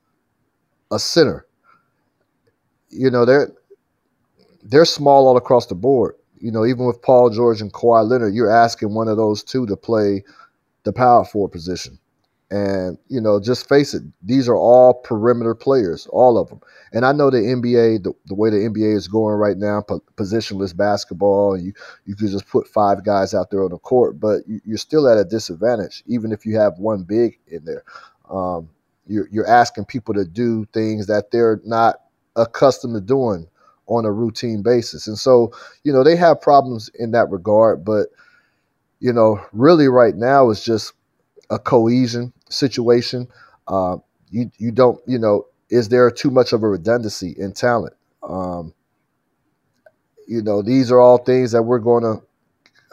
a 0.90 0.98
center. 0.98 1.46
You 2.90 3.10
know, 3.10 3.24
they're 3.24 3.52
they're 4.62 4.84
small 4.84 5.26
all 5.28 5.36
across 5.36 5.66
the 5.66 5.74
board. 5.74 6.16
You 6.40 6.50
know, 6.50 6.66
even 6.66 6.86
with 6.86 7.02
Paul 7.02 7.30
George 7.30 7.60
and 7.60 7.72
Kawhi 7.72 8.08
Leonard, 8.08 8.34
you're 8.34 8.50
asking 8.50 8.94
one 8.94 9.08
of 9.08 9.16
those 9.16 9.42
two 9.42 9.66
to 9.66 9.76
play 9.76 10.24
the 10.84 10.92
power 10.92 11.24
forward 11.24 11.50
position. 11.52 11.98
And, 12.52 12.98
you 13.08 13.18
know, 13.18 13.40
just 13.40 13.66
face 13.66 13.94
it, 13.94 14.02
these 14.20 14.46
are 14.46 14.54
all 14.54 14.92
perimeter 14.92 15.54
players, 15.54 16.06
all 16.08 16.36
of 16.36 16.50
them. 16.50 16.60
And 16.92 17.06
I 17.06 17.12
know 17.12 17.30
the 17.30 17.38
NBA, 17.38 18.02
the, 18.02 18.12
the 18.26 18.34
way 18.34 18.50
the 18.50 18.58
NBA 18.58 18.94
is 18.94 19.08
going 19.08 19.36
right 19.36 19.56
now, 19.56 19.80
po- 19.80 20.02
positionless 20.16 20.76
basketball, 20.76 21.56
you, 21.56 21.72
you 22.04 22.14
could 22.14 22.28
just 22.28 22.46
put 22.46 22.68
five 22.68 23.06
guys 23.06 23.32
out 23.32 23.50
there 23.50 23.64
on 23.64 23.70
the 23.70 23.78
court, 23.78 24.20
but 24.20 24.42
you, 24.46 24.74
are 24.74 24.76
still 24.76 25.08
at 25.08 25.16
a 25.16 25.24
disadvantage, 25.24 26.02
even 26.06 26.30
if 26.30 26.44
you 26.44 26.58
have 26.58 26.78
one 26.78 27.04
big 27.04 27.38
in 27.46 27.64
there. 27.64 27.84
Um, 28.28 28.68
you're, 29.06 29.28
you're 29.32 29.48
asking 29.48 29.86
people 29.86 30.12
to 30.12 30.26
do 30.26 30.66
things 30.74 31.06
that 31.06 31.30
they're 31.30 31.58
not 31.64 32.02
accustomed 32.36 32.96
to 32.96 33.00
doing 33.00 33.46
on 33.86 34.04
a 34.04 34.12
routine 34.12 34.62
basis. 34.62 35.06
And 35.06 35.18
so, 35.18 35.54
you 35.84 35.92
know, 35.92 36.04
they 36.04 36.16
have 36.16 36.38
problems 36.38 36.90
in 36.98 37.12
that 37.12 37.30
regard, 37.30 37.82
but, 37.82 38.08
you 39.00 39.10
know, 39.14 39.40
really 39.54 39.88
right 39.88 40.16
now 40.16 40.50
is 40.50 40.62
just 40.62 40.92
a 41.52 41.60
cohesion 41.60 42.32
situation. 42.50 43.28
Uh, 43.68 43.98
you 44.30 44.50
you 44.58 44.72
don't 44.72 45.00
you 45.06 45.18
know 45.18 45.46
is 45.70 45.90
there 45.90 46.10
too 46.10 46.30
much 46.30 46.52
of 46.52 46.62
a 46.64 46.68
redundancy 46.68 47.34
in 47.38 47.52
talent? 47.52 47.94
Um, 48.22 48.74
you 50.28 50.42
know 50.42 50.62
these 50.62 50.92
are 50.92 51.00
all 51.00 51.18
things 51.18 51.52
that 51.52 51.62
we're 51.64 51.80
going 51.80 52.04
to 52.04 52.22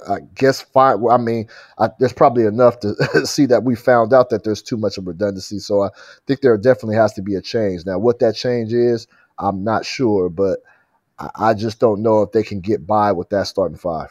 I 0.07 0.19
guess 0.35 0.61
find. 0.61 1.01
I 1.09 1.17
mean, 1.17 1.47
I, 1.77 1.89
there's 1.99 2.13
probably 2.13 2.45
enough 2.45 2.79
to 2.81 2.95
see 3.25 3.45
that 3.47 3.63
we 3.63 3.75
found 3.75 4.13
out 4.13 4.29
that 4.29 4.43
there's 4.43 4.61
too 4.61 4.77
much 4.77 4.97
of 4.97 5.07
redundancy. 5.07 5.59
So 5.59 5.83
I 5.83 5.89
think 6.27 6.41
there 6.41 6.57
definitely 6.57 6.95
has 6.95 7.13
to 7.13 7.21
be 7.21 7.35
a 7.35 7.41
change. 7.41 7.85
Now, 7.85 7.99
what 7.99 8.19
that 8.19 8.35
change 8.35 8.73
is, 8.73 9.07
I'm 9.37 9.63
not 9.63 9.85
sure, 9.85 10.29
but 10.29 10.59
I, 11.19 11.29
I 11.35 11.53
just 11.53 11.79
don't 11.79 12.01
know 12.01 12.21
if 12.23 12.31
they 12.31 12.43
can 12.43 12.61
get 12.61 12.87
by 12.87 13.11
with 13.11 13.29
that 13.29 13.47
starting 13.47 13.77
five. 13.77 14.09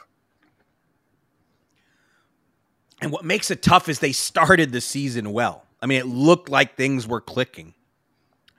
And 3.00 3.12
what 3.12 3.24
makes 3.24 3.50
it 3.50 3.62
tough 3.62 3.88
is 3.88 4.00
they 4.00 4.12
started 4.12 4.72
the 4.72 4.80
season 4.80 5.32
well. 5.32 5.64
I 5.80 5.86
mean, 5.86 5.98
it 5.98 6.06
looked 6.06 6.48
like 6.48 6.76
things 6.76 7.06
were 7.06 7.20
clicking. 7.20 7.74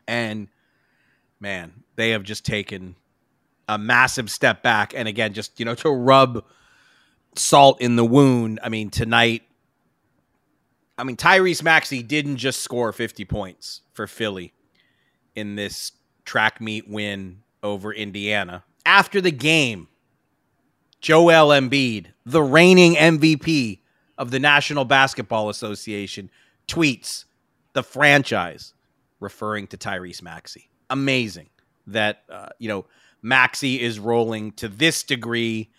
And 0.07 0.47
man, 1.39 1.83
they 1.95 2.11
have 2.11 2.23
just 2.23 2.45
taken 2.45 2.95
a 3.67 3.77
massive 3.77 4.31
step 4.31 4.63
back. 4.63 4.93
And 4.95 5.07
again, 5.07 5.33
just, 5.33 5.59
you 5.59 5.65
know, 5.65 5.75
to 5.75 5.89
rub 5.89 6.45
salt 7.35 7.81
in 7.81 7.95
the 7.95 8.05
wound. 8.05 8.59
I 8.63 8.69
mean, 8.69 8.89
tonight, 8.89 9.43
I 10.97 11.03
mean, 11.03 11.15
Tyrese 11.15 11.63
Maxey 11.63 12.01
didn't 12.03 12.37
just 12.37 12.61
score 12.61 12.91
50 12.91 13.25
points 13.25 13.81
for 13.93 14.07
Philly 14.07 14.53
in 15.35 15.55
this 15.55 15.91
track 16.25 16.59
meet 16.59 16.89
win 16.89 17.43
over 17.63 17.93
Indiana. 17.93 18.63
After 18.85 19.21
the 19.21 19.31
game, 19.31 19.87
Joel 21.01 21.49
Embiid, 21.49 22.07
the 22.25 22.41
reigning 22.41 22.95
MVP, 22.95 23.78
of 24.19 24.29
the 24.29 24.39
National 24.39 24.85
Basketball 24.85 25.49
Association 25.49 26.29
tweets 26.67 27.25
the 27.73 27.81
franchise 27.81 28.73
referring 29.19 29.65
to 29.67 29.77
Tyrese 29.77 30.21
Maxey. 30.21 30.69
Amazing 30.89 31.49
that 31.87 32.23
uh, 32.29 32.49
you 32.59 32.67
know 32.67 32.85
Maxey 33.21 33.81
is 33.81 33.97
rolling 33.97 34.51
to 34.53 34.67
this 34.67 35.03
degree, 35.03 35.71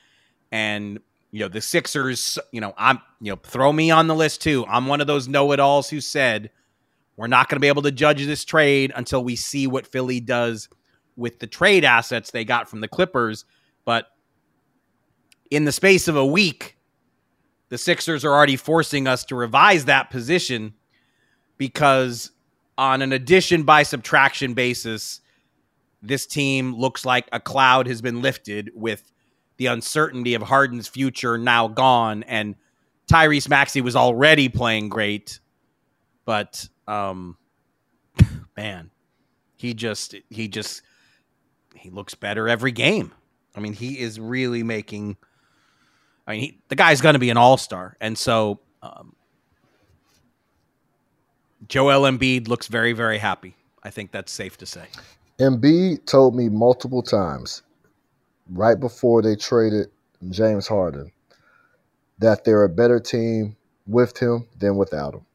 and 0.50 0.98
you 1.30 1.40
know 1.40 1.48
the 1.48 1.60
Sixers. 1.60 2.38
You 2.50 2.60
know 2.60 2.74
I'm 2.76 3.00
you 3.20 3.30
know 3.30 3.38
throw 3.42 3.72
me 3.72 3.90
on 3.90 4.06
the 4.08 4.14
list 4.14 4.42
too. 4.42 4.64
I'm 4.66 4.86
one 4.86 5.00
of 5.00 5.06
those 5.06 5.28
know-it-alls 5.28 5.90
who 5.90 6.00
said 6.00 6.50
we're 7.16 7.26
not 7.26 7.48
going 7.48 7.56
to 7.56 7.60
be 7.60 7.68
able 7.68 7.82
to 7.82 7.92
judge 7.92 8.24
this 8.24 8.44
trade 8.44 8.92
until 8.96 9.22
we 9.22 9.36
see 9.36 9.66
what 9.66 9.86
Philly 9.86 10.20
does 10.20 10.68
with 11.16 11.38
the 11.38 11.46
trade 11.46 11.84
assets 11.84 12.30
they 12.30 12.46
got 12.46 12.70
from 12.70 12.80
the 12.80 12.88
Clippers. 12.88 13.44
But 13.84 14.06
in 15.50 15.66
the 15.66 15.72
space 15.72 16.08
of 16.08 16.16
a 16.16 16.24
week, 16.24 16.78
the 17.70 17.78
Sixers 17.78 18.24
are 18.24 18.32
already 18.32 18.56
forcing 18.56 19.06
us 19.06 19.24
to 19.26 19.34
revise 19.34 19.86
that 19.86 20.10
position 20.10 20.74
because 21.56 22.32
on 22.76 23.00
an 23.00 23.12
addition 23.12 23.62
by 23.62 23.84
subtraction 23.84 24.54
basis, 24.54 25.20
this 26.02 26.26
team 26.26 26.74
looks 26.74 27.06
like 27.06 27.28
a 27.32 27.40
cloud 27.40 27.86
has 27.86 28.02
been 28.02 28.20
lifted 28.20 28.70
with 28.74 29.10
the 29.56 29.66
uncertainty 29.66 30.34
of 30.34 30.42
Harden's 30.42 30.88
future 30.88 31.38
now 31.38 31.68
gone 31.68 32.22
and 32.24 32.56
Tyrese 33.10 33.48
Maxey 33.48 33.80
was 33.80 33.96
already 33.96 34.48
playing 34.48 34.88
great, 34.88 35.40
but 36.24 36.68
um 36.88 37.36
man, 38.56 38.90
he 39.56 39.74
just 39.74 40.14
he 40.28 40.48
just 40.48 40.82
he 41.74 41.90
looks 41.90 42.14
better 42.14 42.48
every 42.48 42.72
game. 42.72 43.12
I 43.54 43.60
mean, 43.60 43.74
he 43.74 43.98
is 43.98 44.18
really 44.18 44.62
making 44.62 45.16
I 46.30 46.34
mean, 46.34 46.40
he, 46.42 46.58
the 46.68 46.76
guy's 46.76 47.00
going 47.00 47.14
to 47.14 47.18
be 47.18 47.30
an 47.30 47.36
all 47.36 47.56
star, 47.56 47.96
and 48.00 48.16
so 48.16 48.60
um, 48.82 49.16
Joel 51.66 52.02
Embiid 52.02 52.46
looks 52.46 52.68
very, 52.68 52.92
very 52.92 53.18
happy. 53.18 53.56
I 53.82 53.90
think 53.90 54.12
that's 54.12 54.30
safe 54.30 54.56
to 54.58 54.66
say. 54.66 54.84
Embiid 55.40 56.06
told 56.06 56.36
me 56.36 56.48
multiple 56.48 57.02
times, 57.02 57.62
right 58.48 58.78
before 58.78 59.22
they 59.22 59.34
traded 59.34 59.88
James 60.28 60.68
Harden, 60.68 61.10
that 62.20 62.44
they're 62.44 62.62
a 62.62 62.68
better 62.68 63.00
team 63.00 63.56
with 63.88 64.16
him 64.16 64.46
than 64.56 64.76
without 64.76 65.14
him. 65.14 65.26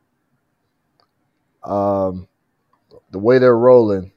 Um, 1.69 2.27
the 3.11 3.19
way 3.19 3.37
they're 3.37 3.57
rolling, 3.57 4.13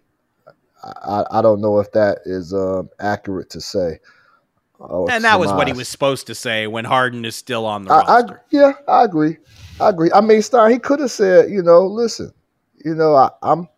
I, 0.84 1.24
I 1.28 1.42
don't 1.42 1.60
know 1.60 1.80
if 1.80 1.90
that 1.90 2.18
is 2.24 2.54
um, 2.54 2.88
accurate 3.00 3.50
to 3.50 3.60
say. 3.60 3.98
And 4.80 5.24
that 5.24 5.40
was 5.40 5.52
what 5.52 5.66
he 5.66 5.72
was 5.72 5.88
supposed 5.88 6.26
to 6.28 6.34
say 6.34 6.66
when 6.66 6.84
Harden 6.84 7.24
is 7.24 7.34
still 7.34 7.66
on 7.66 7.84
the 7.84 7.92
I, 7.92 7.98
roster. 7.98 8.38
I, 8.38 8.42
yeah, 8.50 8.72
I 8.86 9.04
agree. 9.04 9.36
I 9.80 9.88
agree. 9.88 10.10
I 10.12 10.20
mean, 10.20 10.42
Stein, 10.42 10.70
he 10.70 10.78
could 10.78 11.00
have 11.00 11.10
said, 11.10 11.50
you 11.50 11.62
know, 11.62 11.86
listen, 11.86 12.32
you 12.84 12.94
know, 12.94 13.14
I, 13.14 13.30
I'm, 13.42 13.68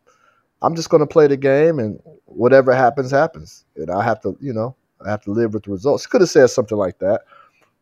I'm 0.62 0.76
just 0.76 0.90
going 0.90 1.00
to 1.00 1.06
play 1.06 1.26
the 1.26 1.36
game, 1.36 1.78
and 1.78 1.98
whatever 2.26 2.74
happens, 2.74 3.10
happens, 3.10 3.64
and 3.76 3.90
I 3.90 4.04
have 4.04 4.20
to, 4.22 4.36
you 4.40 4.52
know, 4.52 4.76
I 5.04 5.10
have 5.10 5.22
to 5.22 5.30
live 5.30 5.54
with 5.54 5.64
the 5.64 5.70
results. 5.70 6.04
He 6.04 6.10
could 6.10 6.20
have 6.20 6.30
said 6.30 6.48
something 6.48 6.76
like 6.76 6.98
that, 6.98 7.22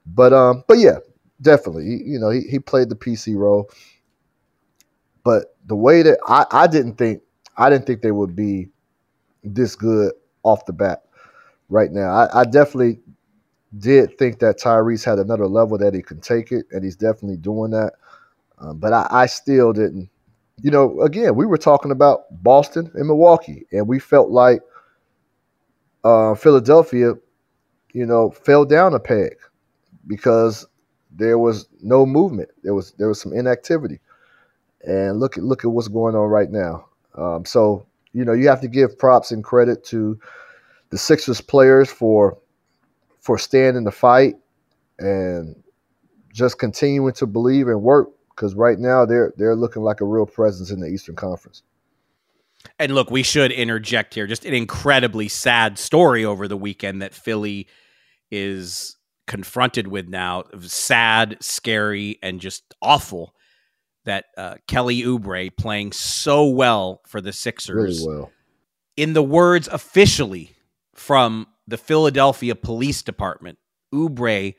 but, 0.06 0.32
um, 0.32 0.64
but 0.68 0.78
yeah, 0.78 0.98
definitely, 1.42 1.84
he, 1.86 2.02
you 2.04 2.18
know, 2.18 2.30
he, 2.30 2.42
he 2.42 2.58
played 2.58 2.88
the 2.88 2.96
PC 2.96 3.36
role, 3.36 3.70
but 5.24 5.56
the 5.66 5.76
way 5.76 6.02
that 6.02 6.18
I, 6.26 6.46
I 6.52 6.66
didn't 6.68 6.94
think, 6.94 7.22
I 7.56 7.68
didn't 7.68 7.86
think 7.86 8.02
they 8.02 8.12
would 8.12 8.36
be 8.36 8.68
this 9.42 9.74
good 9.74 10.12
off 10.44 10.66
the 10.66 10.72
bat 10.72 11.02
right 11.68 11.90
now. 11.90 12.10
I, 12.10 12.40
I 12.40 12.44
definitely 12.44 13.00
did 13.76 14.16
think 14.18 14.38
that 14.38 14.58
Tyrese 14.58 15.04
had 15.04 15.18
another 15.18 15.46
level 15.46 15.76
that 15.78 15.94
he 15.94 16.02
can 16.02 16.20
take 16.20 16.52
it, 16.52 16.66
and 16.70 16.82
he's 16.82 16.96
definitely 16.96 17.36
doing 17.36 17.70
that. 17.72 17.94
Um, 18.58 18.78
but 18.78 18.92
I, 18.92 19.06
I, 19.10 19.26
still 19.26 19.72
didn't. 19.72 20.08
You 20.60 20.70
know, 20.70 21.00
again, 21.02 21.36
we 21.36 21.46
were 21.46 21.58
talking 21.58 21.90
about 21.90 22.24
Boston 22.42 22.90
and 22.94 23.06
Milwaukee, 23.06 23.66
and 23.70 23.86
we 23.86 23.98
felt 24.00 24.30
like 24.30 24.60
uh, 26.02 26.34
Philadelphia, 26.34 27.14
you 27.92 28.06
know, 28.06 28.30
fell 28.30 28.64
down 28.64 28.94
a 28.94 29.00
peg 29.00 29.36
because 30.06 30.66
there 31.12 31.38
was 31.38 31.68
no 31.82 32.04
movement. 32.06 32.48
There 32.62 32.74
was 32.74 32.92
there 32.92 33.08
was 33.08 33.20
some 33.20 33.32
inactivity, 33.32 34.00
and 34.84 35.20
look 35.20 35.36
at 35.36 35.44
look 35.44 35.64
at 35.64 35.70
what's 35.70 35.88
going 35.88 36.16
on 36.16 36.28
right 36.28 36.50
now. 36.50 36.88
Um, 37.14 37.44
so 37.44 37.86
you 38.12 38.24
know 38.24 38.32
you 38.32 38.48
have 38.48 38.60
to 38.62 38.68
give 38.68 38.98
props 38.98 39.30
and 39.30 39.44
credit 39.44 39.84
to 39.86 40.18
the 40.90 40.98
Sixers 40.98 41.40
players 41.40 41.90
for 41.90 42.38
for 43.28 43.36
staying 43.36 43.76
in 43.76 43.84
the 43.84 43.92
fight 43.92 44.36
and 44.98 45.54
just 46.32 46.58
continuing 46.58 47.12
to 47.12 47.26
believe 47.26 47.68
and 47.68 47.82
work 47.82 48.08
because 48.30 48.54
right 48.54 48.78
now 48.78 49.04
they're 49.04 49.34
they're 49.36 49.54
looking 49.54 49.82
like 49.82 50.00
a 50.00 50.04
real 50.06 50.24
presence 50.24 50.70
in 50.70 50.80
the 50.80 50.86
Eastern 50.86 51.14
Conference. 51.14 51.62
And 52.78 52.94
look, 52.94 53.10
we 53.10 53.22
should 53.22 53.52
interject 53.52 54.14
here. 54.14 54.26
Just 54.26 54.46
an 54.46 54.54
incredibly 54.54 55.28
sad 55.28 55.78
story 55.78 56.24
over 56.24 56.48
the 56.48 56.56
weekend 56.56 57.02
that 57.02 57.12
Philly 57.12 57.68
is 58.30 58.96
confronted 59.26 59.88
with 59.88 60.08
now. 60.08 60.44
Sad, 60.62 61.36
scary, 61.42 62.18
and 62.22 62.40
just 62.40 62.74
awful 62.80 63.34
that 64.06 64.24
uh, 64.38 64.54
Kelly 64.66 65.02
Oubre 65.02 65.54
playing 65.54 65.92
so 65.92 66.46
well 66.46 67.02
for 67.06 67.20
the 67.20 67.34
Sixers. 67.34 68.00
Really 68.00 68.20
well. 68.20 68.30
In 68.96 69.12
the 69.12 69.22
words 69.22 69.68
officially 69.68 70.56
from 70.94 71.46
the 71.68 71.76
Philadelphia 71.76 72.54
Police 72.54 73.02
Department, 73.02 73.58
Oubre 73.94 74.54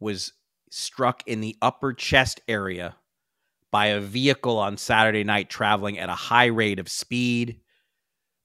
was 0.00 0.32
struck 0.70 1.22
in 1.26 1.40
the 1.40 1.56
upper 1.62 1.92
chest 1.92 2.40
area 2.48 2.96
by 3.70 3.86
a 3.86 4.00
vehicle 4.00 4.58
on 4.58 4.76
Saturday 4.76 5.22
night 5.22 5.48
traveling 5.48 5.98
at 5.98 6.08
a 6.08 6.14
high 6.14 6.46
rate 6.46 6.80
of 6.80 6.88
speed. 6.88 7.60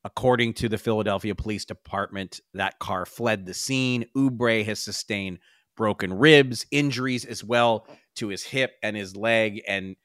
According 0.06 0.54
to 0.56 0.70
the 0.70 0.78
Philadelphia 0.78 1.34
Police 1.34 1.66
Department, 1.66 2.40
that 2.54 2.78
car 2.78 3.06
fled 3.06 3.46
the 3.46 3.54
scene. 3.54 4.06
Oubre 4.16 4.64
has 4.64 4.80
sustained 4.80 5.40
broken 5.76 6.14
ribs, 6.14 6.68
injuries 6.70 7.26
as 7.26 7.44
well 7.44 7.88
to 8.18 8.28
his 8.28 8.44
hip 8.44 8.74
and 8.84 8.96
his 8.96 9.16
leg. 9.16 9.62
And 9.68 9.96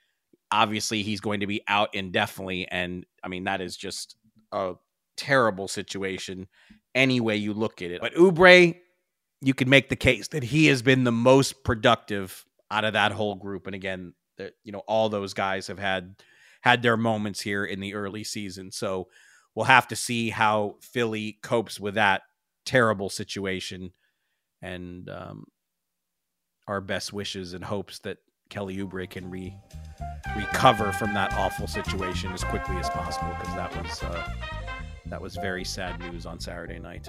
obviously, 0.50 1.02
he's 1.02 1.20
going 1.20 1.40
to 1.40 1.46
be 1.46 1.62
out 1.68 1.94
indefinitely. 1.94 2.66
And 2.68 3.04
I 3.22 3.28
mean, 3.28 3.44
that 3.44 3.60
is 3.60 3.76
just 3.76 4.16
a 4.52 4.74
terrible 5.16 5.68
situation 5.68 6.46
any 6.98 7.20
way 7.20 7.36
you 7.36 7.54
look 7.54 7.80
at 7.80 7.90
it. 7.90 8.00
But 8.00 8.14
Oubre, 8.14 8.76
you 9.40 9.54
could 9.54 9.68
make 9.68 9.88
the 9.88 9.96
case 9.96 10.28
that 10.28 10.42
he 10.42 10.66
has 10.66 10.82
been 10.82 11.04
the 11.04 11.12
most 11.12 11.62
productive 11.62 12.44
out 12.70 12.84
of 12.84 12.94
that 12.94 13.12
whole 13.12 13.36
group. 13.36 13.66
And 13.66 13.74
again, 13.74 14.14
that 14.36 14.54
you 14.64 14.72
know 14.72 14.82
all 14.86 15.08
those 15.08 15.32
guys 15.32 15.68
have 15.68 15.78
had 15.78 16.16
had 16.62 16.82
their 16.82 16.96
moments 16.96 17.40
here 17.40 17.64
in 17.64 17.80
the 17.80 17.94
early 17.94 18.24
season. 18.24 18.72
So 18.72 19.08
we'll 19.54 19.66
have 19.66 19.88
to 19.88 19.96
see 19.96 20.30
how 20.30 20.76
Philly 20.80 21.38
copes 21.42 21.78
with 21.78 21.94
that 21.94 22.22
terrible 22.66 23.10
situation, 23.10 23.92
and 24.60 25.08
um, 25.08 25.44
our 26.66 26.80
best 26.80 27.12
wishes 27.12 27.54
and 27.54 27.64
hopes 27.64 28.00
that 28.00 28.18
Kelly 28.50 28.76
Oubre 28.78 29.08
can 29.08 29.30
re 29.30 29.54
recover 30.36 30.92
from 30.92 31.14
that 31.14 31.32
awful 31.34 31.66
situation 31.66 32.32
as 32.32 32.44
quickly 32.44 32.76
as 32.76 32.90
possible 32.90 33.34
because 33.38 33.54
that 33.54 33.82
was 33.82 34.02
uh, 34.02 34.30
that 35.10 35.20
was 35.20 35.36
very 35.36 35.64
sad 35.64 35.98
news 36.00 36.26
on 36.26 36.38
Saturday 36.38 36.78
night. 36.78 37.08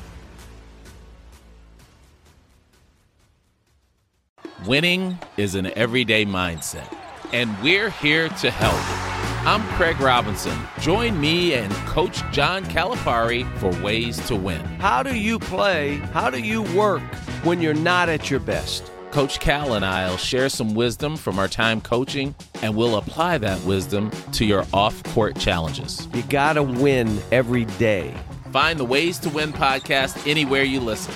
Winning 4.67 5.17
is 5.37 5.55
an 5.55 5.65
everyday 5.75 6.23
mindset, 6.23 6.95
and 7.33 7.49
we're 7.63 7.89
here 7.89 8.29
to 8.29 8.51
help. 8.51 8.77
I'm 9.47 9.63
Craig 9.75 9.99
Robinson. 9.99 10.55
Join 10.79 11.19
me 11.19 11.55
and 11.55 11.73
Coach 11.87 12.21
John 12.31 12.63
Calipari 12.65 13.51
for 13.57 13.71
Ways 13.83 14.23
to 14.27 14.35
Win. 14.35 14.61
How 14.79 15.01
do 15.01 15.15
you 15.15 15.39
play? 15.39 15.95
How 16.13 16.29
do 16.29 16.39
you 16.39 16.61
work 16.77 17.01
when 17.43 17.59
you're 17.59 17.73
not 17.73 18.07
at 18.07 18.29
your 18.29 18.39
best? 18.39 18.91
Coach 19.09 19.39
Cal 19.39 19.73
and 19.73 19.83
I 19.83 20.07
will 20.07 20.17
share 20.17 20.47
some 20.47 20.75
wisdom 20.75 21.17
from 21.17 21.39
our 21.39 21.47
time 21.47 21.81
coaching, 21.81 22.35
and 22.61 22.75
we'll 22.75 22.97
apply 22.97 23.39
that 23.39 23.59
wisdom 23.63 24.11
to 24.33 24.45
your 24.45 24.63
off 24.75 25.01
court 25.05 25.39
challenges. 25.39 26.07
You 26.13 26.21
got 26.23 26.53
to 26.53 26.61
win 26.61 27.19
every 27.31 27.65
day. 27.65 28.13
Find 28.51 28.79
the 28.79 28.85
Ways 28.85 29.17
to 29.19 29.29
Win 29.29 29.53
podcast 29.53 30.27
anywhere 30.29 30.63
you 30.63 30.81
listen. 30.81 31.15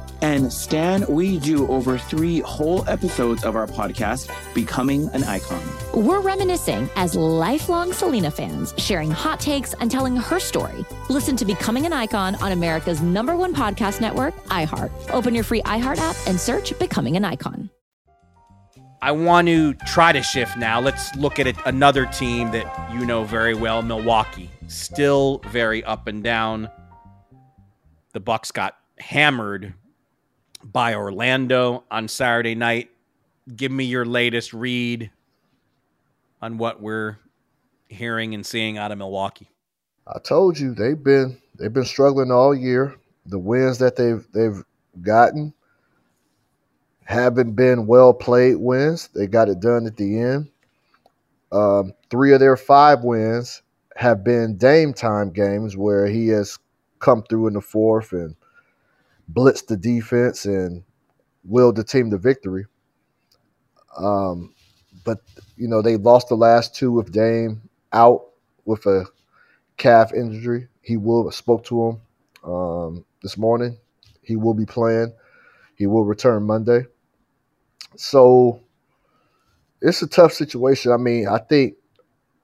And 0.23 0.53
Stan, 0.53 1.03
we 1.09 1.39
do 1.39 1.67
over 1.67 1.97
three 1.97 2.41
whole 2.41 2.87
episodes 2.87 3.43
of 3.43 3.55
our 3.55 3.65
podcast, 3.65 4.29
Becoming 4.53 5.09
an 5.13 5.23
Icon. 5.23 5.59
We're 5.95 6.19
reminiscing 6.19 6.87
as 6.95 7.15
lifelong 7.15 7.91
Selena 7.91 8.29
fans, 8.29 8.75
sharing 8.77 9.09
hot 9.09 9.39
takes 9.39 9.73
and 9.75 9.89
telling 9.89 10.15
her 10.15 10.39
story. 10.39 10.85
Listen 11.09 11.35
to 11.37 11.43
Becoming 11.43 11.87
an 11.87 11.93
Icon 11.93 12.35
on 12.35 12.51
America's 12.51 13.01
number 13.01 13.35
one 13.35 13.55
podcast 13.55 13.99
network, 13.99 14.35
iHeart. 14.45 14.91
Open 15.09 15.33
your 15.33 15.43
free 15.43 15.63
iHeart 15.63 15.97
app 15.97 16.15
and 16.27 16.39
search 16.39 16.77
Becoming 16.77 17.17
an 17.17 17.25
Icon. 17.25 17.71
I 19.01 19.13
want 19.13 19.47
to 19.47 19.73
try 19.73 20.11
to 20.11 20.21
shift 20.21 20.55
now. 20.55 20.79
Let's 20.79 21.15
look 21.15 21.39
at 21.39 21.47
it, 21.47 21.55
another 21.65 22.05
team 22.05 22.51
that 22.51 22.93
you 22.93 23.07
know 23.07 23.23
very 23.23 23.55
well, 23.55 23.81
Milwaukee. 23.81 24.51
Still 24.67 25.39
very 25.47 25.83
up 25.83 26.05
and 26.05 26.23
down. 26.23 26.69
The 28.13 28.19
Bucks 28.19 28.51
got 28.51 28.77
hammered 28.99 29.73
by 30.63 30.95
Orlando 30.95 31.83
on 31.91 32.07
Saturday 32.07 32.55
night. 32.55 32.89
Give 33.55 33.71
me 33.71 33.85
your 33.85 34.05
latest 34.05 34.53
read 34.53 35.11
on 36.41 36.57
what 36.57 36.81
we're 36.81 37.17
hearing 37.87 38.33
and 38.33 38.45
seeing 38.45 38.77
out 38.77 38.91
of 38.91 38.97
Milwaukee. 38.97 39.49
I 40.07 40.19
told 40.19 40.59
you 40.59 40.73
they've 40.73 41.01
been 41.01 41.37
they've 41.57 41.73
been 41.73 41.85
struggling 41.85 42.31
all 42.31 42.55
year. 42.55 42.95
The 43.25 43.39
wins 43.39 43.77
that 43.79 43.95
they've 43.95 44.25
they've 44.33 44.63
gotten 45.01 45.53
haven't 47.03 47.53
been 47.53 47.87
well 47.87 48.13
played 48.13 48.57
wins. 48.57 49.09
They 49.13 49.27
got 49.27 49.49
it 49.49 49.59
done 49.59 49.85
at 49.85 49.97
the 49.97 50.19
end. 50.19 50.49
Um, 51.51 51.93
three 52.09 52.33
of 52.33 52.39
their 52.39 52.55
five 52.55 53.03
wins 53.03 53.61
have 53.95 54.23
been 54.23 54.57
Dame 54.57 54.93
time 54.93 55.31
games 55.31 55.75
where 55.75 56.07
he 56.07 56.29
has 56.29 56.57
come 56.99 57.23
through 57.23 57.47
in 57.47 57.53
the 57.53 57.61
fourth 57.61 58.13
and 58.13 58.35
blitzed 59.33 59.67
the 59.67 59.77
defense 59.77 60.45
and 60.45 60.83
willed 61.43 61.75
the 61.75 61.83
team 61.83 62.09
to 62.11 62.17
victory. 62.17 62.65
Um, 63.97 64.53
but 65.03 65.19
you 65.57 65.67
know 65.67 65.81
they 65.81 65.97
lost 65.97 66.29
the 66.29 66.35
last 66.35 66.75
two 66.75 66.91
with 66.91 67.11
Dame 67.11 67.61
out 67.93 68.27
with 68.65 68.85
a 68.85 69.05
calf 69.77 70.13
injury. 70.13 70.67
He 70.81 70.97
will 70.97 71.29
spoke 71.31 71.65
to 71.65 71.89
him 71.89 72.51
um, 72.51 73.05
this 73.21 73.37
morning. 73.37 73.77
He 74.21 74.35
will 74.35 74.53
be 74.53 74.65
playing. 74.65 75.13
He 75.75 75.87
will 75.87 76.05
return 76.05 76.43
Monday. 76.43 76.85
So 77.95 78.61
it's 79.81 80.01
a 80.01 80.07
tough 80.07 80.33
situation. 80.33 80.91
I 80.91 80.97
mean, 80.97 81.27
I 81.27 81.39
think 81.39 81.75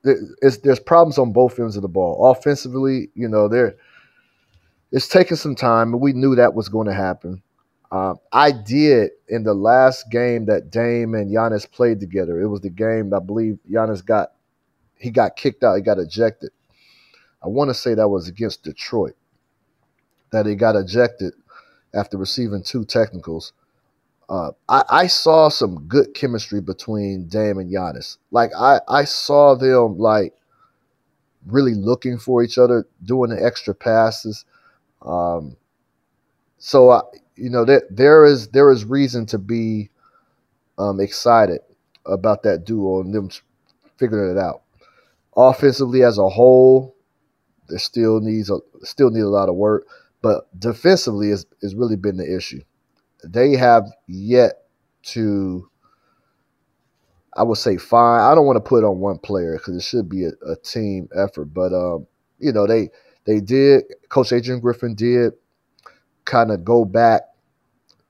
there's 0.04 0.80
problems 0.80 1.18
on 1.18 1.34
both 1.34 1.60
ends 1.60 1.76
of 1.76 1.82
the 1.82 1.88
ball. 1.88 2.32
Offensively, 2.32 3.10
you 3.14 3.28
know, 3.28 3.48
there 3.48 3.76
it's 4.92 5.08
taking 5.08 5.38
some 5.38 5.56
time, 5.56 5.94
and 5.94 6.02
we 6.02 6.14
knew 6.14 6.36
that 6.36 6.54
was 6.54 6.70
going 6.70 6.88
to 6.88 6.94
happen. 6.94 7.42
Uh, 7.92 8.16
I 8.34 8.52
did 8.52 9.12
in 9.30 9.44
the 9.44 9.54
last 9.54 10.10
game 10.12 10.46
that 10.46 10.70
Dame 10.72 11.14
and 11.14 11.34
Giannis 11.34 11.70
played 11.70 12.00
together. 12.00 12.42
It 12.42 12.48
was 12.48 12.62
the 12.62 12.70
game 12.70 13.14
I 13.14 13.20
believe 13.20 13.60
Giannis 13.70 14.06
got 14.06 14.32
he 15.00 15.12
got 15.12 15.36
kicked 15.36 15.64
out. 15.64 15.76
He 15.76 15.82
got 15.82 16.00
ejected. 16.00 16.50
I 17.44 17.48
want 17.48 17.70
to 17.70 17.74
say 17.74 17.94
that 17.94 18.10
was 18.10 18.28
against 18.28 18.64
Detroit 18.64 19.16
that 20.32 20.46
he 20.46 20.56
got 20.56 20.76
ejected 20.76 21.34
after 21.94 22.18
receiving 22.18 22.64
two 22.64 22.84
technicals. 22.84 23.54
Uh, 24.30 24.52
I, 24.68 24.84
I, 24.90 25.08
saw 25.08 25.48
some 25.48 25.88
good 25.88 26.14
chemistry 26.14 26.60
between 26.60 27.30
Dame 27.30 27.60
and 27.60 27.72
Giannis. 27.72 28.18
Like 28.32 28.52
I, 28.58 28.82
I 28.90 29.06
saw 29.06 29.56
them 29.56 29.98
like 29.98 30.34
really 31.46 31.74
looking 31.74 32.18
for 32.18 32.44
each 32.44 32.58
other, 32.58 32.86
doing 33.06 33.30
the 33.30 33.42
extra 33.42 33.74
passes. 33.74 34.44
Um, 35.02 35.58
so 36.58 36.90
I, 36.90 37.02
you 37.36 37.50
know, 37.50 37.66
there 37.66 37.84
there 37.90 38.26
is 38.26 38.50
there 38.50 38.72
is 38.72 38.86
reason 38.86 39.26
to 39.28 39.38
be 39.38 39.90
um, 40.78 41.00
excited 41.00 41.62
about 42.06 42.44
that 42.44 42.66
duo 42.66 43.02
and 43.02 43.14
them 43.14 43.30
figuring 43.98 44.38
it 44.38 44.40
out. 44.40 44.64
Offensively, 45.36 46.04
as 46.04 46.18
a 46.18 46.30
whole, 46.30 46.96
there 47.70 47.80
still 47.80 48.20
needs 48.22 48.50
a 48.50 48.60
still 48.84 49.10
need 49.12 49.22
a 49.22 49.30
lot 49.30 49.50
of 49.50 49.56
work, 49.56 49.88
but 50.22 50.48
defensively 50.60 51.32
is 51.32 51.46
has 51.62 51.76
really 51.76 51.98
been 51.98 52.18
the 52.18 52.36
issue. 52.38 52.62
They 53.24 53.54
have 53.58 53.86
yet 54.08 54.64
to, 55.04 55.70
I 57.36 57.44
would 57.44 57.58
say, 57.58 57.78
fine. 57.78 58.22
I 58.22 58.34
don't 58.34 58.46
want 58.46 58.58
to 58.58 58.68
put 58.68 58.84
on 58.84 59.00
one 59.00 59.20
player 59.20 59.54
because 59.54 59.76
it 59.76 59.84
should 59.84 60.10
be 60.10 60.26
a, 60.26 60.32
a 60.48 60.56
team 60.56 61.08
effort, 61.16 61.46
but 61.54 61.74
um, 61.74 62.08
you 62.40 62.52
know 62.52 62.66
they 62.66 62.90
they 63.28 63.42
did. 63.42 63.84
Coach 64.10 64.34
Adrian 64.34 64.62
Griffin 64.62 64.96
did 64.96 65.34
kind 66.26 66.50
of 66.52 66.66
go 66.66 66.86
back 66.86 67.22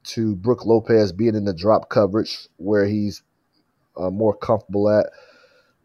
to 0.04 0.36
Brook 0.38 0.66
Lopez 0.66 1.12
being 1.12 1.36
in 1.36 1.44
the 1.44 1.54
drop 1.54 1.90
coverage 1.90 2.48
where 2.58 2.86
he's 2.86 3.24
uh, 3.98 4.10
more 4.10 4.36
comfortable 4.36 4.90
at. 4.90 5.08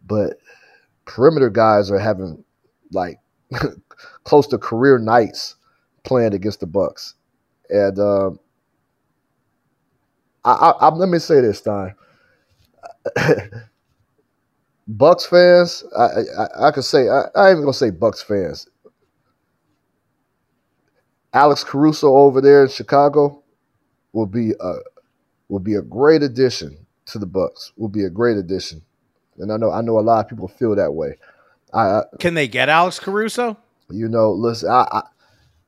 But 0.07 0.39
perimeter 1.07 1.51
guys 1.51 1.91
are 1.91 1.99
having 1.99 2.45
like 2.93 3.19
close 4.25 4.47
to 4.49 4.59
career 4.59 4.99
nights 4.99 5.57
playing 6.05 6.35
against 6.35 6.61
the 6.61 6.67
Bucks, 6.67 7.15
and 7.71 7.99
um, 7.99 8.39
I, 10.45 10.53
I, 10.53 10.71
I, 10.71 10.89
let 10.91 11.09
me 11.09 11.19
say 11.19 11.41
this, 11.41 11.59
Stein. 11.59 11.95
Bucks 14.89 15.25
fans, 15.25 15.85
I, 15.97 16.05
I, 16.39 16.69
I 16.69 16.71
could 16.73 16.85
say 16.85 17.09
I, 17.09 17.23
I 17.35 17.51
ain't 17.51 17.61
gonna 17.61 17.73
say 17.73 17.91
Bucks 17.91 18.23
fans. 18.23 18.69
Alex 21.35 21.65
Caruso 21.65 22.15
over 22.15 22.41
there 22.41 22.63
in 22.63 22.69
Chicago 22.69 23.43
will 24.13 24.27
be 24.27 24.53
a 24.61 24.75
will 25.49 25.59
be 25.59 25.75
a 25.75 25.83
great 25.83 26.23
addition 26.23 26.87
to 27.07 27.19
the 27.19 27.27
Bucks. 27.27 27.73
Will 27.77 27.89
be 27.89 28.05
a 28.05 28.11
great 28.11 28.37
addition, 28.37 28.83
and 29.39 29.53
I 29.53 29.57
know 29.57 29.71
I 29.71 29.81
know 29.81 29.99
a 29.99 30.01
lot 30.01 30.25
of 30.25 30.29
people 30.29 30.49
feel 30.49 30.75
that 30.77 30.93
way. 30.93 31.19
I, 31.73 32.03
Can 32.19 32.35
they 32.35 32.49
get 32.49 32.69
Alex 32.69 32.99
Caruso? 32.99 33.57
You 33.91 34.09
know, 34.09 34.31
listen, 34.31 34.71
I, 34.71 34.87
I 34.91 35.03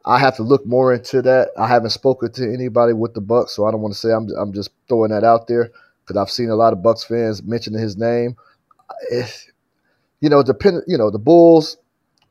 I 0.07 0.19
have 0.19 0.37
to 0.37 0.43
look 0.43 0.67
more 0.67 0.93
into 0.93 1.23
that. 1.23 1.49
I 1.59 1.67
haven't 1.67 1.91
spoken 1.91 2.31
to 2.33 2.53
anybody 2.53 2.93
with 2.93 3.15
the 3.15 3.23
Bucks, 3.23 3.53
so 3.53 3.65
I 3.65 3.71
don't 3.71 3.81
want 3.81 3.95
to 3.95 4.01
say 4.01 4.13
I'm 4.13 4.29
I'm 4.39 4.53
just 4.53 4.71
throwing 4.89 5.11
that 5.11 5.25
out 5.25 5.47
there 5.47 5.71
because 6.05 6.21
I've 6.21 6.31
seen 6.31 6.51
a 6.51 6.57
lot 6.57 6.75
of 6.75 6.83
Bucks 6.83 7.05
fans 7.05 7.43
mentioning 7.43 7.81
his 7.81 7.97
name. 7.97 8.37
It's, 9.11 9.51
you 10.21 10.29
know, 10.29 10.43
depend. 10.43 10.83
You 10.87 10.99
know, 10.99 11.11
the 11.11 11.19
Bulls 11.19 11.79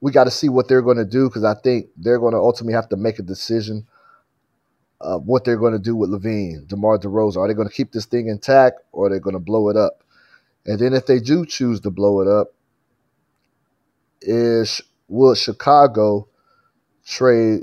we 0.04 0.12
got 0.12 0.26
to 0.26 0.32
see 0.32 0.50
what 0.50 0.68
they're 0.68 0.82
going 0.82 0.98
to 0.98 1.06
do 1.06 1.30
because 1.30 1.46
I 1.46 1.54
think 1.54 1.88
they're 1.96 2.20
going 2.20 2.34
to 2.34 2.38
ultimately 2.38 2.74
have 2.74 2.89
to 2.89 2.98
make 2.98 3.20
a 3.20 3.24
decision 3.24 3.88
of 5.00 5.26
what 5.26 5.46
they're 5.46 5.56
going 5.56 5.72
to 5.72 5.80
do 5.80 5.96
with 5.96 6.10
LaVine, 6.10 6.68
DeMar 6.68 6.98
DeRozan. 6.98 7.38
Are 7.38 7.48
they 7.48 7.54
going 7.54 7.70
to 7.70 7.74
keep 7.74 7.94
this 7.94 8.06
thing 8.06 8.28
intact 8.28 8.82
or 8.92 9.06
are 9.08 9.10
they 9.10 9.20
going 9.20 9.36
to 9.36 9.39
blow 9.39 9.70
it 9.70 9.78
up? 9.78 10.04
And 10.66 10.78
then 10.78 10.94
if 10.94 11.06
they 11.06 11.20
do 11.20 11.46
choose 11.46 11.80
to 11.80 11.89
blow 11.89 12.20
it 12.20 12.28
up, 12.28 12.54
is 14.22 14.82
will 15.08 15.36
Chicago 15.36 16.28
trade 17.06 17.62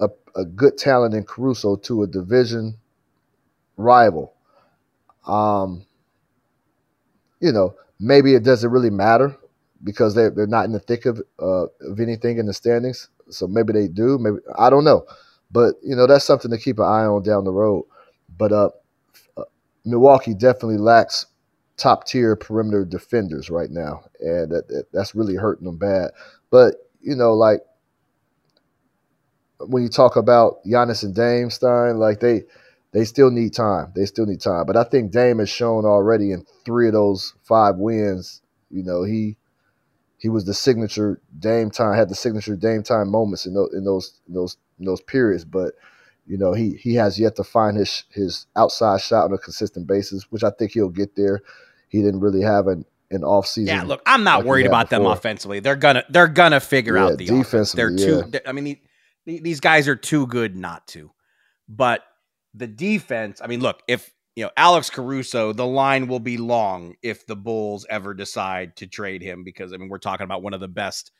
a, 0.00 0.08
a 0.34 0.44
good 0.44 0.78
talent 0.78 1.14
in 1.14 1.22
Caruso 1.22 1.76
to 1.76 2.02
a 2.02 2.08
division 2.08 2.76
rival? 3.76 4.34
Um, 5.28 5.86
you 7.38 7.52
know, 7.52 7.76
maybe 8.00 8.34
it 8.34 8.42
doesn't 8.42 8.68
really 8.68 8.90
matter 8.90 9.38
because 9.84 10.14
they're 10.14 10.30
they're 10.30 10.46
not 10.46 10.64
in 10.64 10.72
the 10.72 10.80
thick 10.80 11.06
of 11.06 11.20
uh, 11.40 11.66
of 11.80 12.00
anything 12.00 12.38
in 12.38 12.46
the 12.46 12.54
standings. 12.54 13.08
So 13.30 13.46
maybe 13.46 13.72
they 13.72 13.88
do. 13.88 14.18
Maybe 14.18 14.36
I 14.58 14.70
don't 14.70 14.84
know, 14.84 15.06
but 15.50 15.74
you 15.82 15.94
know 15.94 16.06
that's 16.06 16.24
something 16.24 16.50
to 16.50 16.58
keep 16.58 16.78
an 16.78 16.84
eye 16.84 17.04
on 17.04 17.22
down 17.22 17.44
the 17.44 17.52
road. 17.52 17.84
But 18.36 18.52
uh, 18.52 18.70
uh 19.36 19.44
Milwaukee 19.84 20.34
definitely 20.34 20.78
lacks 20.78 21.26
top 21.76 22.06
tier 22.06 22.36
perimeter 22.36 22.84
defenders 22.84 23.50
right 23.50 23.70
now, 23.70 24.02
and 24.20 24.50
that, 24.50 24.68
that, 24.68 24.86
that's 24.92 25.14
really 25.14 25.36
hurting 25.36 25.64
them 25.64 25.78
bad. 25.78 26.10
But 26.50 26.74
you 27.00 27.14
know, 27.14 27.34
like 27.34 27.60
when 29.60 29.82
you 29.82 29.88
talk 29.88 30.16
about 30.16 30.64
Giannis 30.64 31.02
and 31.02 31.14
Dame 31.14 31.50
Stein, 31.50 31.98
like 31.98 32.20
they 32.20 32.44
they 32.92 33.04
still 33.04 33.30
need 33.30 33.52
time. 33.54 33.92
They 33.94 34.06
still 34.06 34.26
need 34.26 34.40
time. 34.40 34.66
But 34.66 34.76
I 34.76 34.84
think 34.84 35.12
Dame 35.12 35.38
has 35.38 35.50
shown 35.50 35.84
already 35.84 36.32
in 36.32 36.44
three 36.64 36.88
of 36.88 36.94
those 36.94 37.34
five 37.44 37.76
wins. 37.76 38.42
You 38.70 38.82
know, 38.82 39.02
he 39.04 39.36
he 40.18 40.28
was 40.28 40.44
the 40.44 40.54
signature 40.54 41.20
Dame 41.38 41.70
time 41.70 41.94
had 41.94 42.08
the 42.08 42.14
signature 42.14 42.56
Dame 42.56 42.82
time 42.82 43.08
moments 43.08 43.46
in 43.46 43.54
those 43.54 43.72
in 43.72 43.84
those 43.84 44.20
in 44.28 44.34
those 44.34 44.56
in 44.78 44.84
those 44.84 45.00
periods, 45.00 45.44
but 45.44 45.74
you 46.26 46.36
know 46.36 46.52
he 46.52 46.74
he 46.74 46.94
has 46.94 47.18
yet 47.18 47.36
to 47.36 47.44
find 47.44 47.76
his 47.76 48.04
his 48.10 48.46
outside 48.56 49.00
shot 49.00 49.24
on 49.24 49.32
a 49.32 49.38
consistent 49.38 49.86
basis, 49.86 50.30
which 50.30 50.44
I 50.44 50.50
think 50.50 50.72
he'll 50.72 50.88
get 50.90 51.16
there. 51.16 51.40
He 51.88 52.02
didn't 52.02 52.20
really 52.20 52.42
have 52.42 52.66
an 52.66 52.84
an 53.10 53.24
off 53.24 53.46
season. 53.46 53.74
Yeah, 53.74 53.82
look, 53.84 54.02
I'm 54.06 54.24
not 54.24 54.40
like 54.40 54.46
worried 54.46 54.66
about 54.66 54.90
before. 54.90 55.04
them 55.04 55.12
offensively. 55.12 55.60
They're 55.60 55.76
gonna 55.76 56.04
they're 56.10 56.28
gonna 56.28 56.60
figure 56.60 56.96
yeah, 56.96 57.04
out 57.04 57.18
the 57.18 57.24
defensively. 57.24 57.96
They're 57.96 58.22
too. 58.22 58.30
Yeah. 58.32 58.40
I 58.44 58.52
mean, 58.52 58.78
these 59.24 59.60
guys 59.60 59.88
are 59.88 59.96
too 59.96 60.26
good 60.26 60.56
not 60.56 60.86
to. 60.88 61.12
But 61.68 62.02
the 62.54 62.66
defense. 62.66 63.40
I 63.42 63.46
mean, 63.46 63.60
look 63.60 63.82
if 63.86 64.12
you 64.38 64.44
know, 64.44 64.52
Alex 64.56 64.88
Caruso, 64.88 65.52
the 65.52 65.66
line 65.66 66.06
will 66.06 66.20
be 66.20 66.36
long 66.36 66.94
if 67.02 67.26
the 67.26 67.34
Bulls 67.34 67.84
ever 67.90 68.14
decide 68.14 68.76
to 68.76 68.86
trade 68.86 69.20
him 69.20 69.42
because 69.42 69.72
I 69.72 69.78
mean, 69.78 69.88
we're 69.88 69.98
talking 69.98 70.22
about 70.22 70.44
one 70.44 70.54
of 70.54 70.60
the 70.60 70.68
best 70.68 71.10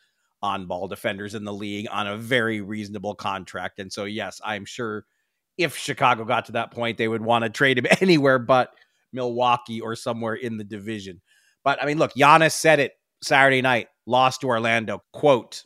on 0.40 0.66
ball 0.66 0.86
defenders 0.86 1.34
in 1.34 1.42
the 1.42 1.52
league 1.52 1.88
on 1.90 2.06
a 2.06 2.16
very 2.16 2.60
reasonable 2.60 3.16
contract. 3.16 3.80
And 3.80 3.92
so, 3.92 4.04
yes, 4.04 4.40
I'm 4.44 4.64
sure 4.64 5.04
if 5.56 5.76
Chicago 5.76 6.24
got 6.24 6.44
to 6.44 6.52
that 6.52 6.70
point, 6.70 6.96
they 6.96 7.08
would 7.08 7.20
want 7.20 7.42
to 7.42 7.50
trade 7.50 7.78
him 7.78 7.86
anywhere 8.00 8.38
but 8.38 8.72
Milwaukee 9.12 9.80
or 9.80 9.96
somewhere 9.96 10.34
in 10.34 10.56
the 10.56 10.62
division. 10.62 11.20
But 11.64 11.82
I 11.82 11.86
mean, 11.86 11.98
look, 11.98 12.14
Giannis 12.14 12.52
said 12.52 12.78
it 12.78 12.92
Saturday 13.20 13.62
night, 13.62 13.88
lost 14.06 14.42
to 14.42 14.46
Orlando. 14.46 15.02
Quote, 15.12 15.64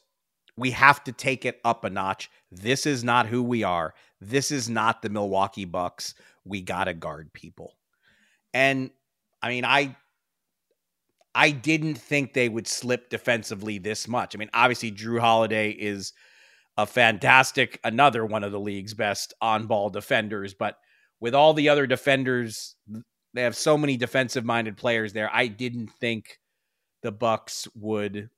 we 0.57 0.71
have 0.71 1.05
to 1.05 1.13
take 1.13 1.45
it 1.45 1.61
up 1.67 1.85
a 1.85 1.91
notch. 1.91 2.31
This 2.51 2.87
is 2.87 3.05
not 3.05 3.27
who 3.27 3.43
we 3.43 3.63
are. 3.63 3.93
This 4.23 4.51
is 4.51 4.69
not 4.69 5.03
the 5.03 5.11
Milwaukee 5.11 5.65
Bucks 5.65 6.15
we 6.45 6.61
got 6.61 6.85
to 6.85 6.95
guard 6.95 7.33
people. 7.33 7.75
And 8.55 8.91
I 9.43 9.49
mean, 9.49 9.65
I 9.65 9.97
I 11.35 11.51
didn't 11.51 11.97
think 11.97 12.33
they 12.33 12.49
would 12.49 12.69
slip 12.69 13.09
defensively 13.09 13.79
this 13.79 14.07
much. 14.07 14.35
I 14.35 14.39
mean, 14.39 14.51
obviously 14.53 14.93
Jrue 14.93 15.21
Holiday 15.21 15.71
is 15.71 16.13
a 16.77 16.87
fantastic 16.87 17.81
another 17.85 18.25
one 18.25 18.45
of 18.45 18.53
the 18.53 18.61
league's 18.61 18.95
best 18.95 19.35
on-ball 19.41 19.91
defenders, 19.91 20.55
but 20.55 20.77
with 21.21 21.35
all 21.35 21.55
the 21.55 21.69
other 21.69 21.87
defenders, 21.87 22.77
they 23.35 23.43
have 23.43 23.57
so 23.57 23.79
many 23.79 23.97
defensive-minded 23.97 24.77
players 24.77 25.13
there. 25.13 25.31
I 25.33 25.47
didn't 25.47 25.91
think 26.01 26.39
the 27.03 27.13
Bucks 27.13 27.67
would 27.75 28.29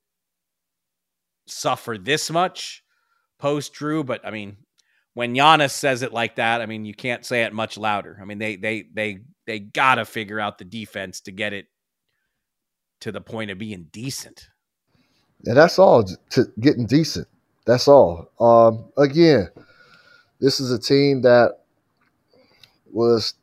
suffer 1.47 1.99
this 1.99 2.31
much 2.31 2.83
post 3.38 3.75
Jrue, 3.75 4.07
but 4.07 4.25
I 4.27 4.31
mean, 4.31 4.57
when 5.14 5.35
Giannis 5.35 5.70
says 5.70 6.03
it 6.03 6.12
like 6.12 6.37
that, 6.37 6.61
I 6.61 6.66
mean, 6.66 6.85
you 6.85 6.94
can't 6.94 7.24
say 7.24 7.44
it 7.44 7.53
much 7.53 7.79
louder. 7.79 8.18
I 8.20 8.24
mean, 8.24 8.38
they 8.38 8.57
they 8.57 8.85
they 8.92 9.18
they 9.46 9.61
gotta 9.61 10.05
figure 10.05 10.40
out 10.40 10.59
the 10.59 10.64
defense 10.64 11.20
to 11.22 11.33
get 11.33 11.53
it 11.53 11.66
to 13.00 13.12
the 13.12 13.20
point 13.20 13.50
of 13.50 13.59
being 13.59 13.87
decent. 13.92 14.48
And 15.44 15.57
that's 15.57 15.79
all 15.79 16.05
to 16.31 16.53
getting 16.61 16.87
decent. 16.87 17.29
That's 17.64 17.87
all. 17.88 18.31
Um, 18.40 18.87
again, 18.98 19.48
this 20.40 20.59
is 20.59 20.72
a 20.72 20.79
team 20.79 21.22
that 21.22 21.59
was 22.92 23.35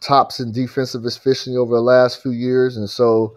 tops 0.00 0.40
in 0.40 0.52
defensive 0.52 1.04
efficiency 1.04 1.56
over 1.56 1.74
the 1.74 1.80
last 1.82 2.22
few 2.22 2.32
years, 2.32 2.76
and 2.76 2.88
so 2.88 3.36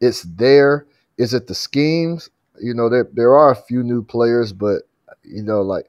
it's 0.00 0.22
there. 0.22 0.86
Is 1.16 1.32
it 1.32 1.46
the 1.46 1.54
schemes? 1.54 2.28
You 2.60 2.74
know, 2.74 2.90
there 2.90 3.08
there 3.12 3.36
are 3.36 3.52
a 3.52 3.56
few 3.56 3.82
new 3.82 4.02
players, 4.02 4.52
but 4.52 4.82
you 5.22 5.42
know, 5.42 5.62
like 5.62 5.88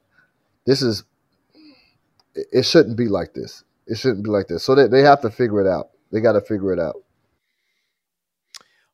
this 0.66 0.82
is 0.82 1.04
it 2.52 2.64
shouldn't 2.64 2.98
be 2.98 3.08
like 3.08 3.34
this. 3.34 3.64
It 3.88 3.98
shouldn't 3.98 4.24
be 4.24 4.30
like 4.30 4.48
this. 4.48 4.64
So 4.64 4.76
they, 4.76 4.88
they 4.88 5.02
have 5.02 5.22
to 5.22 5.30
figure 5.30 5.62
it 5.62 5.68
out. 5.68 5.90
They 6.12 6.22
got 6.22 6.34
to 6.34 6.42
figure 6.42 6.74
it 6.74 6.80
out. 6.80 6.96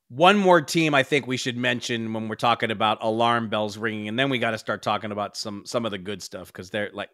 One 0.09 0.37
more 0.37 0.61
team 0.61 0.93
I 0.93 1.01
think 1.01 1.25
we 1.25 1.37
should 1.37 1.57
mention 1.57 2.13
when 2.13 2.27
we're 2.27 2.35
talking 2.35 2.69
about 2.69 2.99
alarm 3.01 3.49
bells 3.49 3.77
ringing, 3.77 4.07
and 4.07 4.19
then 4.19 4.29
we 4.29 4.37
got 4.37 4.51
to 4.51 4.59
start 4.59 4.83
talking 4.83 5.11
about 5.11 5.35
some 5.35 5.65
some 5.65 5.85
of 5.85 5.91
the 5.91 5.97
good 5.97 6.21
stuff 6.21 6.47
because 6.47 6.69
they're 6.69 6.91
like, 6.93 7.09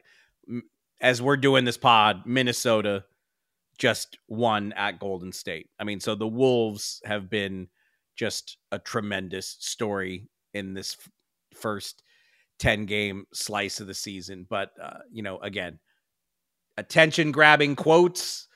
as 0.99 1.21
we're 1.21 1.37
doing 1.37 1.63
this 1.63 1.77
pod, 1.77 2.23
Minnesota 2.25 3.05
just 3.77 4.17
won 4.27 4.73
at 4.73 4.99
Golden 4.99 5.31
State. 5.31 5.69
I 5.79 5.85
mean, 5.85 6.01
so 6.01 6.13
the 6.13 6.27
Wolves 6.27 7.01
have 7.05 7.29
been 7.29 7.69
just 8.15 8.57
a 8.71 8.77
tremendous 8.77 9.55
story 9.59 10.27
in 10.53 10.73
this 10.73 10.97
f- 10.99 11.09
first 11.57 12.03
10 12.59 12.85
game 12.85 13.25
slice 13.33 13.79
of 13.79 13.87
the 13.87 13.93
season. 13.93 14.45
But, 14.49 14.73
uh, 14.81 14.99
you 15.09 15.23
know, 15.23 15.39
again, 15.39 15.79
attention 16.79 17.31
grabbing 17.31 17.75
quotes. 17.75 18.47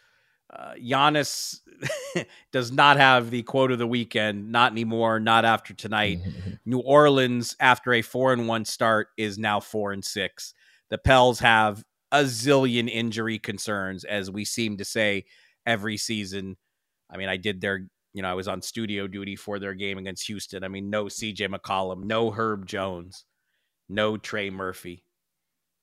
Uh, 0.52 0.74
Giannis 0.76 1.60
does 2.52 2.72
not 2.72 2.98
have 2.98 3.32
the 3.32 3.44
quote 3.44 3.72
of 3.72 3.80
the 3.80 3.88
weekend, 3.88 4.52
not 4.52 4.72
anymore, 4.72 5.20
not 5.20 5.46
after 5.46 5.74
tonight. 5.74 6.20
New 6.66 6.80
Orleans, 6.80 7.56
after 7.60 7.94
a 7.94 8.02
four 8.02 8.34
and 8.34 8.48
one 8.48 8.66
start, 8.66 9.08
is 9.18 9.38
now 9.38 9.60
four 9.60 9.92
and 9.92 10.04
six. 10.04 10.54
The 10.90 10.98
Pels 10.98 11.40
have 11.40 11.84
a 12.12 12.24
zillion 12.24 12.90
injury 12.90 13.40
concerns, 13.40 14.04
as 14.04 14.30
we 14.30 14.46
seem 14.46 14.78
to 14.78 14.86
say 14.86 15.26
every 15.66 15.98
season. 15.98 16.58
I 17.10 17.18
mean, 17.18 17.30
I 17.30 17.38
did 17.38 17.60
their, 17.60 17.88
you 18.14 18.22
know, 18.22 18.30
I 18.30 18.36
was 18.36 18.48
on 18.48 18.62
studio 18.62 19.08
duty 19.08 19.36
for 19.36 19.58
their 19.58 19.74
game 19.74 19.98
against 19.98 20.28
Houston. 20.28 20.64
I 20.64 20.68
mean, 20.68 20.90
no 20.90 21.06
CJ 21.06 21.54
McCollum, 21.54 22.04
no 22.04 22.30
Herb 22.30 22.68
Jones, 22.68 23.26
no 23.90 24.18
Trey 24.18 24.52
Murphy, 24.52 25.04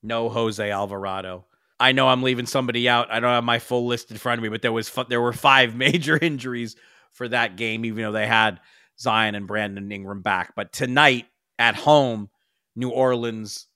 no 0.02 0.28
Jose 0.28 0.70
Alvarado. 0.70 1.46
I 1.80 1.92
know 1.92 2.08
I'm 2.08 2.22
leaving 2.22 2.46
somebody 2.46 2.88
out. 2.88 3.10
I 3.10 3.20
don't 3.20 3.30
have 3.30 3.42
my 3.42 3.58
full 3.58 3.86
list 3.86 4.10
in 4.10 4.18
front 4.18 4.38
of 4.38 4.42
me, 4.42 4.50
but 4.50 4.60
there 4.60 4.72
was 4.72 4.92
there 5.08 5.20
were 5.20 5.32
five 5.32 5.74
major 5.86 6.18
injuries 6.22 6.76
for 7.12 7.26
that 7.28 7.56
game, 7.56 7.84
even 7.84 8.04
though 8.04 8.12
they 8.12 8.26
had 8.26 8.60
Zion 8.98 9.34
and 9.34 9.46
Brandon 9.46 9.90
Ingram 9.90 10.20
back. 10.20 10.54
But 10.54 10.72
tonight 10.72 11.26
at 11.58 11.74
home, 11.74 12.28
New 12.76 12.90
Orleans 12.90 13.66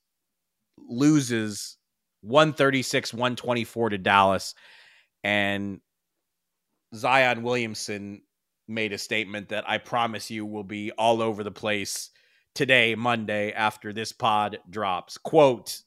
loses 0.87 1.77
136 2.21 3.13
124 3.13 3.89
to 3.89 3.97
Dallas. 3.97 4.53
And 5.23 5.81
Zion 6.93 7.41
Williamson 7.41 8.21
made 8.67 8.93
a 8.93 8.97
statement 8.97 9.49
that 9.49 9.67
I 9.67 9.79
promise 9.79 10.29
you 10.29 10.45
will 10.45 10.63
be 10.63 10.91
all 10.91 11.21
over 11.21 11.43
the 11.43 11.51
place 11.51 12.11
today, 12.53 12.95
Monday, 12.95 13.51
after 13.51 13.93
this 13.93 14.11
pod 14.11 14.59
drops. 14.69 15.17
Quote 15.17 15.81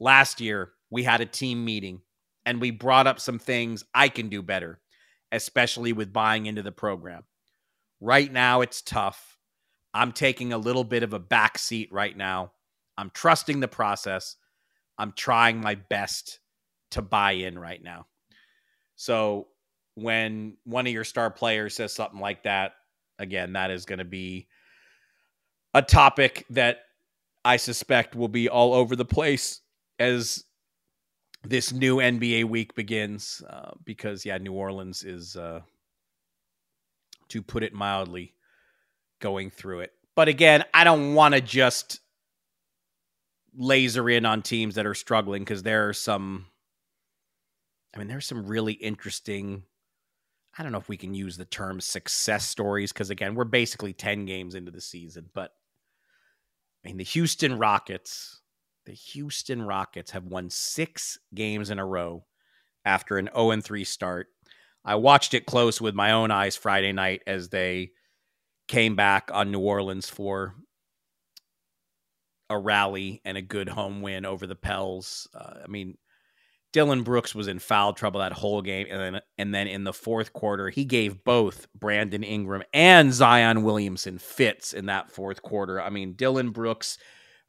Last 0.00 0.40
year, 0.40 0.72
we 0.94 1.02
had 1.02 1.20
a 1.20 1.26
team 1.26 1.64
meeting 1.64 2.00
and 2.46 2.60
we 2.60 2.70
brought 2.70 3.08
up 3.08 3.18
some 3.18 3.40
things 3.40 3.82
I 3.92 4.08
can 4.08 4.28
do 4.28 4.42
better, 4.42 4.80
especially 5.32 5.92
with 5.92 6.12
buying 6.12 6.46
into 6.46 6.62
the 6.62 6.70
program. 6.70 7.24
Right 8.00 8.32
now, 8.32 8.60
it's 8.60 8.80
tough. 8.80 9.36
I'm 9.92 10.12
taking 10.12 10.52
a 10.52 10.58
little 10.58 10.84
bit 10.84 11.02
of 11.02 11.12
a 11.12 11.18
back 11.18 11.58
seat 11.58 11.88
right 11.90 12.16
now. 12.16 12.52
I'm 12.96 13.10
trusting 13.10 13.58
the 13.58 13.66
process. 13.66 14.36
I'm 14.96 15.10
trying 15.10 15.60
my 15.60 15.74
best 15.74 16.38
to 16.92 17.02
buy 17.02 17.32
in 17.32 17.58
right 17.58 17.82
now. 17.82 18.06
So 18.94 19.48
when 19.96 20.56
one 20.62 20.86
of 20.86 20.92
your 20.92 21.02
star 21.02 21.28
players 21.28 21.74
says 21.74 21.92
something 21.92 22.20
like 22.20 22.44
that, 22.44 22.74
again, 23.18 23.54
that 23.54 23.72
is 23.72 23.84
going 23.84 23.98
to 23.98 24.04
be 24.04 24.46
a 25.74 25.82
topic 25.82 26.46
that 26.50 26.82
I 27.44 27.56
suspect 27.56 28.14
will 28.14 28.28
be 28.28 28.48
all 28.48 28.74
over 28.74 28.94
the 28.94 29.04
place 29.04 29.60
as 29.98 30.44
this 31.44 31.72
new 31.72 31.96
NBA 31.96 32.44
week 32.44 32.74
begins. 32.74 33.42
Uh, 33.48 33.72
because, 33.84 34.24
yeah, 34.24 34.38
New 34.38 34.52
Orleans 34.52 35.04
is, 35.04 35.36
uh, 35.36 35.60
to 37.28 37.42
put 37.42 37.62
it 37.62 37.72
mildly, 37.72 38.34
going 39.20 39.50
through 39.50 39.80
it. 39.80 39.92
But 40.14 40.28
again, 40.28 40.64
I 40.72 40.84
don't 40.84 41.14
want 41.14 41.34
to 41.34 41.40
just 41.40 42.00
laser 43.56 44.08
in 44.08 44.26
on 44.26 44.42
teams 44.42 44.74
that 44.74 44.86
are 44.86 44.94
struggling 44.94 45.42
because 45.42 45.62
there 45.62 45.88
are 45.88 45.92
some 45.92 46.46
I 47.94 47.98
mean 47.98 48.08
there's 48.08 48.26
some 48.26 48.46
really 48.46 48.72
interesting 48.72 49.62
I 50.56 50.62
don't 50.62 50.72
know 50.72 50.78
if 50.78 50.88
we 50.88 50.96
can 50.96 51.14
use 51.14 51.36
the 51.36 51.44
term 51.44 51.80
success 51.80 52.48
stories 52.48 52.92
because 52.92 53.10
again, 53.10 53.34
we're 53.34 53.44
basically 53.44 53.92
10 53.92 54.24
games 54.24 54.54
into 54.54 54.70
the 54.70 54.80
season, 54.80 55.30
but 55.34 55.52
I 56.84 56.88
mean 56.88 56.96
the 56.96 57.04
Houston 57.04 57.58
Rockets, 57.58 58.40
the 58.84 58.92
Houston 58.92 59.62
Rockets 59.62 60.10
have 60.12 60.24
won 60.24 60.50
6 60.50 61.18
games 61.34 61.70
in 61.70 61.78
a 61.78 61.86
row 61.86 62.24
after 62.84 63.18
an 63.18 63.30
0 63.34 63.60
3 63.60 63.84
start. 63.84 64.28
I 64.84 64.96
watched 64.96 65.34
it 65.34 65.46
close 65.46 65.80
with 65.80 65.94
my 65.94 66.12
own 66.12 66.30
eyes 66.30 66.56
Friday 66.56 66.92
night 66.92 67.22
as 67.26 67.48
they 67.48 67.92
came 68.68 68.96
back 68.96 69.30
on 69.32 69.50
New 69.50 69.60
Orleans 69.60 70.08
for 70.08 70.54
a 72.50 72.58
rally 72.58 73.20
and 73.24 73.36
a 73.36 73.42
good 73.42 73.68
home 73.68 74.02
win 74.02 74.26
over 74.26 74.46
the 74.46 74.54
Pels. 74.54 75.26
Uh, 75.34 75.60
I 75.64 75.68
mean, 75.68 75.96
Dillon 76.72 77.02
Brooks 77.02 77.34
was 77.34 77.46
in 77.46 77.60
foul 77.60 77.92
trouble 77.92 78.20
that 78.20 78.32
whole 78.32 78.60
game, 78.60 78.88
and 78.90 79.00
then 79.00 79.22
and 79.38 79.54
then 79.54 79.68
in 79.68 79.84
the 79.84 79.92
fourth 79.92 80.32
quarter, 80.32 80.70
he 80.70 80.84
gave 80.84 81.22
both 81.24 81.68
Brandon 81.72 82.24
Ingram 82.24 82.64
and 82.72 83.12
Zion 83.14 83.62
Williamson 83.62 84.18
fits 84.18 84.72
in 84.72 84.86
that 84.86 85.10
fourth 85.10 85.40
quarter. 85.40 85.80
I 85.80 85.90
mean, 85.90 86.14
Dillon 86.14 86.50
Brooks, 86.50 86.98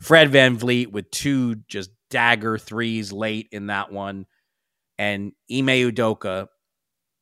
Fred 0.01 0.31
VanVleet 0.31 0.91
with 0.91 1.09
two 1.11 1.55
just 1.67 1.91
dagger 2.09 2.57
threes 2.57 3.11
late 3.11 3.47
in 3.51 3.67
that 3.67 3.91
one, 3.91 4.25
and 4.97 5.31
Ime 5.51 5.67
Udoka. 5.67 6.47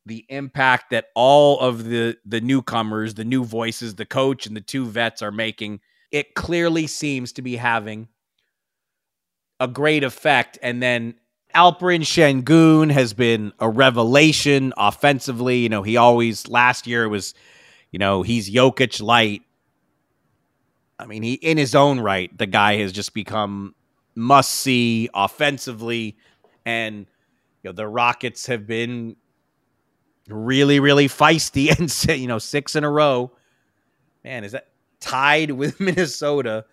The 0.05 0.25
impact 0.27 0.89
that 0.89 1.05
all 1.15 1.59
of 1.61 1.85
the 1.85 2.17
the 2.25 2.41
newcomers, 2.41 3.13
the 3.13 3.23
new 3.23 3.45
voices, 3.45 3.95
the 3.95 4.05
coach, 4.05 4.45
and 4.45 4.55
the 4.55 4.61
two 4.61 4.85
vets 4.85 5.21
are 5.21 5.31
making 5.31 5.79
it 6.13 6.35
clearly 6.35 6.85
seems 6.85 7.33
to 7.33 7.41
be 7.41 7.55
having 7.55 8.07
a 9.59 9.67
great 9.67 10.03
effect. 10.03 10.59
And 10.61 10.81
then 10.81 11.15
Alperen 11.55 12.01
Sengun 12.01 12.91
has 12.91 13.13
been 13.13 13.51
a 13.59 13.67
revelation 13.67 14.73
offensively. 14.77 15.57
You 15.59 15.69
know, 15.69 15.81
he 15.81 15.97
always 15.97 16.47
last 16.47 16.85
year 16.85 17.09
was, 17.09 17.33
you 17.91 17.97
know, 17.97 18.21
he's 18.21 18.49
Jokic 18.49 19.01
light. 19.01 19.41
I 20.99 21.05
mean, 21.05 21.23
he 21.23 21.33
in 21.33 21.57
his 21.57 21.75
own 21.75 21.99
right, 21.99 22.35
the 22.37 22.45
guy 22.45 22.77
has 22.77 22.91
just 22.91 23.13
become 23.13 23.75
must 24.15 24.51
see 24.51 25.09
offensively, 25.13 26.17
and 26.65 27.05
you 27.63 27.69
know 27.69 27.71
the 27.71 27.87
Rockets 27.87 28.47
have 28.47 28.67
been 28.67 29.15
really, 30.27 30.79
really 30.79 31.07
feisty, 31.07 31.77
and 32.09 32.19
you 32.19 32.27
know 32.27 32.39
six 32.39 32.75
in 32.75 32.83
a 32.83 32.89
row. 32.89 33.31
Man, 34.23 34.43
is 34.43 34.53
that 34.53 34.69
tied 34.99 35.51
with 35.51 35.79
Minnesota 35.79 36.65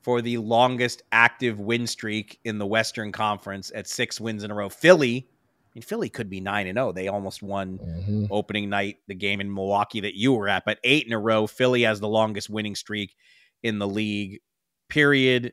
for 0.00 0.22
the 0.22 0.38
longest 0.38 1.02
active 1.12 1.60
win 1.60 1.86
streak 1.86 2.40
in 2.44 2.58
the 2.58 2.66
Western 2.66 3.12
Conference 3.12 3.70
at 3.74 3.86
six 3.86 4.18
wins 4.18 4.44
in 4.44 4.50
a 4.50 4.54
row. 4.54 4.70
Philly, 4.70 5.28
I 5.28 5.68
mean, 5.74 5.82
Philly 5.82 6.08
could 6.08 6.30
be 6.30 6.40
nine 6.40 6.66
and 6.66 6.76
zero. 6.76 6.92
They 6.92 7.08
almost 7.08 7.42
won 7.42 7.78
mm-hmm. 7.78 8.26
opening 8.30 8.70
night, 8.70 8.98
the 9.08 9.14
game 9.14 9.40
in 9.40 9.52
Milwaukee 9.52 10.00
that 10.00 10.14
you 10.14 10.32
were 10.32 10.48
at, 10.48 10.64
but 10.64 10.78
eight 10.84 11.06
in 11.06 11.12
a 11.12 11.18
row. 11.18 11.46
Philly 11.46 11.82
has 11.82 12.00
the 12.00 12.08
longest 12.08 12.48
winning 12.48 12.74
streak 12.74 13.14
in 13.62 13.78
the 13.78 13.88
league. 13.88 14.40
Period. 14.88 15.52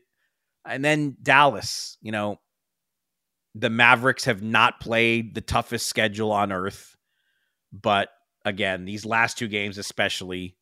And 0.67 0.83
then 0.83 1.17
Dallas, 1.21 1.97
you 2.01 2.11
know, 2.11 2.39
the 3.55 3.69
Mavericks 3.69 4.25
have 4.25 4.41
not 4.41 4.79
played 4.79 5.33
the 5.33 5.41
toughest 5.41 5.87
schedule 5.87 6.31
on 6.31 6.51
earth, 6.51 6.95
but 7.71 8.09
again, 8.45 8.85
these 8.85 9.05
last 9.05 9.37
two 9.37 9.47
games, 9.47 9.77
especially, 9.77 10.57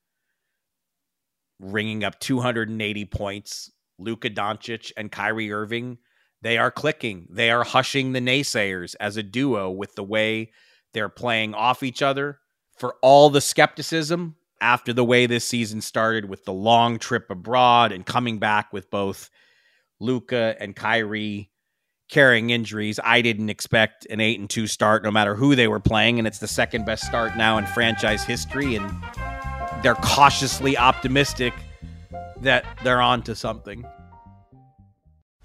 ringing 1.59 2.03
up 2.03 2.19
280 2.19 3.05
points. 3.05 3.71
Luka 3.97 4.29
Doncic 4.29 4.91
and 4.97 5.11
Kyrie 5.11 5.53
Irving, 5.53 5.97
they 6.41 6.57
are 6.57 6.71
clicking. 6.71 7.27
They 7.29 7.49
are 7.49 7.63
hushing 7.63 8.11
the 8.11 8.19
naysayers 8.19 8.93
as 8.99 9.15
a 9.15 9.23
duo 9.23 9.71
with 9.71 9.95
the 9.95 10.03
way 10.03 10.51
they're 10.93 11.09
playing 11.09 11.53
off 11.53 11.81
each 11.81 12.01
other. 12.01 12.39
For 12.77 12.95
all 13.01 13.29
the 13.29 13.39
skepticism 13.39 14.35
after 14.65 14.93
the 14.93 15.05
way 15.05 15.27
this 15.27 15.45
season 15.45 15.79
started 15.79 16.25
with 16.25 16.43
the 16.43 16.51
long 16.51 16.97
trip 16.97 17.29
abroad 17.29 17.91
and 17.91 18.03
coming 18.03 18.39
back 18.39 18.73
with 18.73 18.89
both 18.89 19.29
Luka 19.99 20.55
and 20.59 20.75
Kyrie 20.75 21.51
carrying 22.09 22.49
injuries, 22.49 22.99
I 23.03 23.21
didn't 23.21 23.51
expect 23.51 24.07
an 24.07 24.19
8 24.19 24.39
and 24.39 24.49
2 24.49 24.65
start 24.65 25.03
no 25.03 25.11
matter 25.11 25.35
who 25.35 25.55
they 25.55 25.67
were 25.67 25.79
playing 25.79 26.17
and 26.17 26.27
it's 26.27 26.39
the 26.39 26.47
second 26.47 26.83
best 26.83 27.03
start 27.03 27.37
now 27.37 27.59
in 27.59 27.67
franchise 27.67 28.23
history 28.23 28.75
and 28.75 28.91
they're 29.83 29.93
cautiously 29.93 30.75
optimistic 30.75 31.53
that 32.41 32.65
they're 32.83 33.01
on 33.01 33.21
to 33.21 33.35
something. 33.35 33.85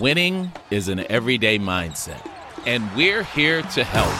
Winning 0.00 0.50
is 0.72 0.88
an 0.88 1.06
everyday 1.08 1.56
mindset, 1.56 2.28
and 2.66 2.84
we're 2.96 3.22
here 3.22 3.62
to 3.62 3.84
help. 3.84 4.10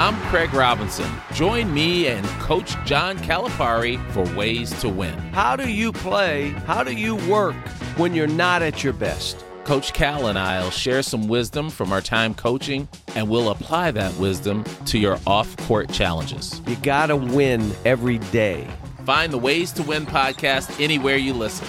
I'm 0.00 0.16
Craig 0.28 0.52
Robinson. 0.52 1.08
Join 1.34 1.72
me 1.72 2.08
and 2.08 2.26
Coach 2.40 2.74
John 2.84 3.16
Calipari 3.18 4.04
for 4.10 4.24
Ways 4.36 4.72
to 4.80 4.88
Win. 4.88 5.16
How 5.32 5.54
do 5.54 5.70
you 5.70 5.92
play? 5.92 6.48
How 6.66 6.82
do 6.82 6.92
you 6.92 7.14
work 7.30 7.54
when 7.96 8.12
you're 8.12 8.26
not 8.26 8.62
at 8.62 8.82
your 8.82 8.92
best? 8.92 9.44
Coach 9.62 9.92
Cal 9.92 10.26
and 10.26 10.36
I 10.36 10.60
will 10.60 10.72
share 10.72 11.02
some 11.02 11.28
wisdom 11.28 11.70
from 11.70 11.92
our 11.92 12.00
time 12.00 12.34
coaching, 12.34 12.88
and 13.14 13.28
we'll 13.28 13.50
apply 13.50 13.92
that 13.92 14.12
wisdom 14.16 14.64
to 14.86 14.98
your 14.98 15.20
off 15.28 15.56
court 15.58 15.92
challenges. 15.92 16.60
You 16.66 16.74
got 16.76 17.06
to 17.06 17.16
win 17.16 17.72
every 17.84 18.18
day. 18.18 18.66
Find 19.06 19.32
the 19.32 19.38
Ways 19.38 19.70
to 19.74 19.84
Win 19.84 20.06
podcast 20.06 20.80
anywhere 20.82 21.16
you 21.16 21.34
listen. 21.34 21.68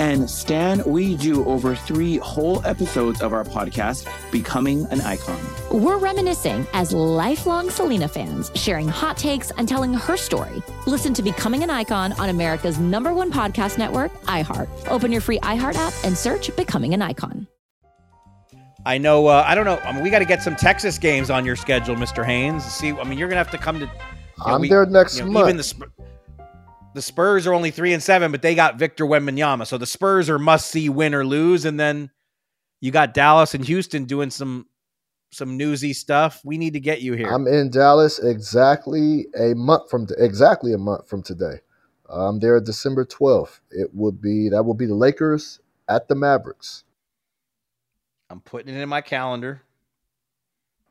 And 0.00 0.30
Stan, 0.30 0.82
we 0.86 1.16
do 1.16 1.44
over 1.46 1.74
three 1.74 2.18
whole 2.18 2.64
episodes 2.64 3.20
of 3.20 3.32
our 3.32 3.42
podcast, 3.42 4.06
Becoming 4.30 4.86
an 4.92 5.00
Icon. 5.00 5.40
We're 5.72 5.98
reminiscing 5.98 6.66
as 6.72 6.92
lifelong 6.92 7.68
Selena 7.68 8.06
fans, 8.06 8.52
sharing 8.54 8.86
hot 8.86 9.16
takes 9.16 9.50
and 9.52 9.68
telling 9.68 9.92
her 9.92 10.16
story. 10.16 10.62
Listen 10.86 11.12
to 11.14 11.22
Becoming 11.22 11.64
an 11.64 11.70
Icon 11.70 12.12
on 12.12 12.28
America's 12.28 12.78
number 12.78 13.12
one 13.12 13.32
podcast 13.32 13.76
network, 13.76 14.12
iHeart. 14.22 14.68
Open 14.88 15.10
your 15.10 15.20
free 15.20 15.40
iHeart 15.40 15.74
app 15.74 15.92
and 16.04 16.16
search 16.16 16.54
Becoming 16.54 16.94
an 16.94 17.02
Icon. 17.02 17.48
I 18.86 18.98
know. 18.98 19.26
Uh, 19.26 19.44
I 19.44 19.56
don't 19.56 19.64
know. 19.64 19.78
I 19.78 19.92
mean, 19.92 20.04
we 20.04 20.10
got 20.10 20.20
to 20.20 20.24
get 20.24 20.42
some 20.42 20.54
Texas 20.54 20.96
games 20.96 21.28
on 21.28 21.44
your 21.44 21.56
schedule, 21.56 21.96
Mr. 21.96 22.24
Haynes. 22.24 22.64
See, 22.64 22.92
I 22.92 23.02
mean, 23.02 23.18
you're 23.18 23.28
gonna 23.28 23.38
have 23.42 23.50
to 23.50 23.58
come 23.58 23.80
to. 23.80 23.86
you 23.86 23.90
know, 24.46 24.54
I'm 24.54 24.60
we- 24.60 24.68
there 24.68 24.86
next 24.86 25.18
you 25.18 25.24
know, 25.24 25.32
month. 25.32 25.46
Even 25.48 25.56
the 25.56 25.64
Sp- 25.66 25.90
the 26.98 27.02
Spurs 27.02 27.46
are 27.46 27.54
only 27.54 27.70
three 27.70 27.92
and 27.92 28.02
seven, 28.02 28.32
but 28.32 28.42
they 28.42 28.56
got 28.56 28.76
Victor 28.76 29.04
Wembanyama, 29.04 29.68
so 29.68 29.78
the 29.78 29.86
Spurs 29.86 30.28
are 30.28 30.36
must 30.36 30.68
see 30.68 30.88
win 30.88 31.14
or 31.14 31.24
lose. 31.24 31.64
And 31.64 31.78
then 31.78 32.10
you 32.80 32.90
got 32.90 33.14
Dallas 33.14 33.54
and 33.54 33.64
Houston 33.64 34.04
doing 34.04 34.30
some 34.30 34.66
some 35.30 35.56
newsy 35.56 35.92
stuff. 35.92 36.40
We 36.44 36.58
need 36.58 36.72
to 36.72 36.80
get 36.80 37.00
you 37.00 37.12
here. 37.12 37.28
I'm 37.32 37.46
in 37.46 37.70
Dallas 37.70 38.18
exactly 38.18 39.26
a 39.38 39.54
month 39.54 39.88
from 39.88 40.08
exactly 40.18 40.72
a 40.72 40.78
month 40.78 41.08
from 41.08 41.22
today. 41.22 41.60
I'm 42.08 42.40
there 42.40 42.60
December 42.60 43.04
12th. 43.04 43.60
It 43.70 43.94
would 43.94 44.20
be 44.20 44.48
that 44.48 44.64
will 44.64 44.74
be 44.74 44.86
the 44.86 44.96
Lakers 44.96 45.60
at 45.88 46.08
the 46.08 46.16
Mavericks. 46.16 46.82
I'm 48.28 48.40
putting 48.40 48.74
it 48.74 48.80
in 48.80 48.88
my 48.88 49.02
calendar. 49.02 49.62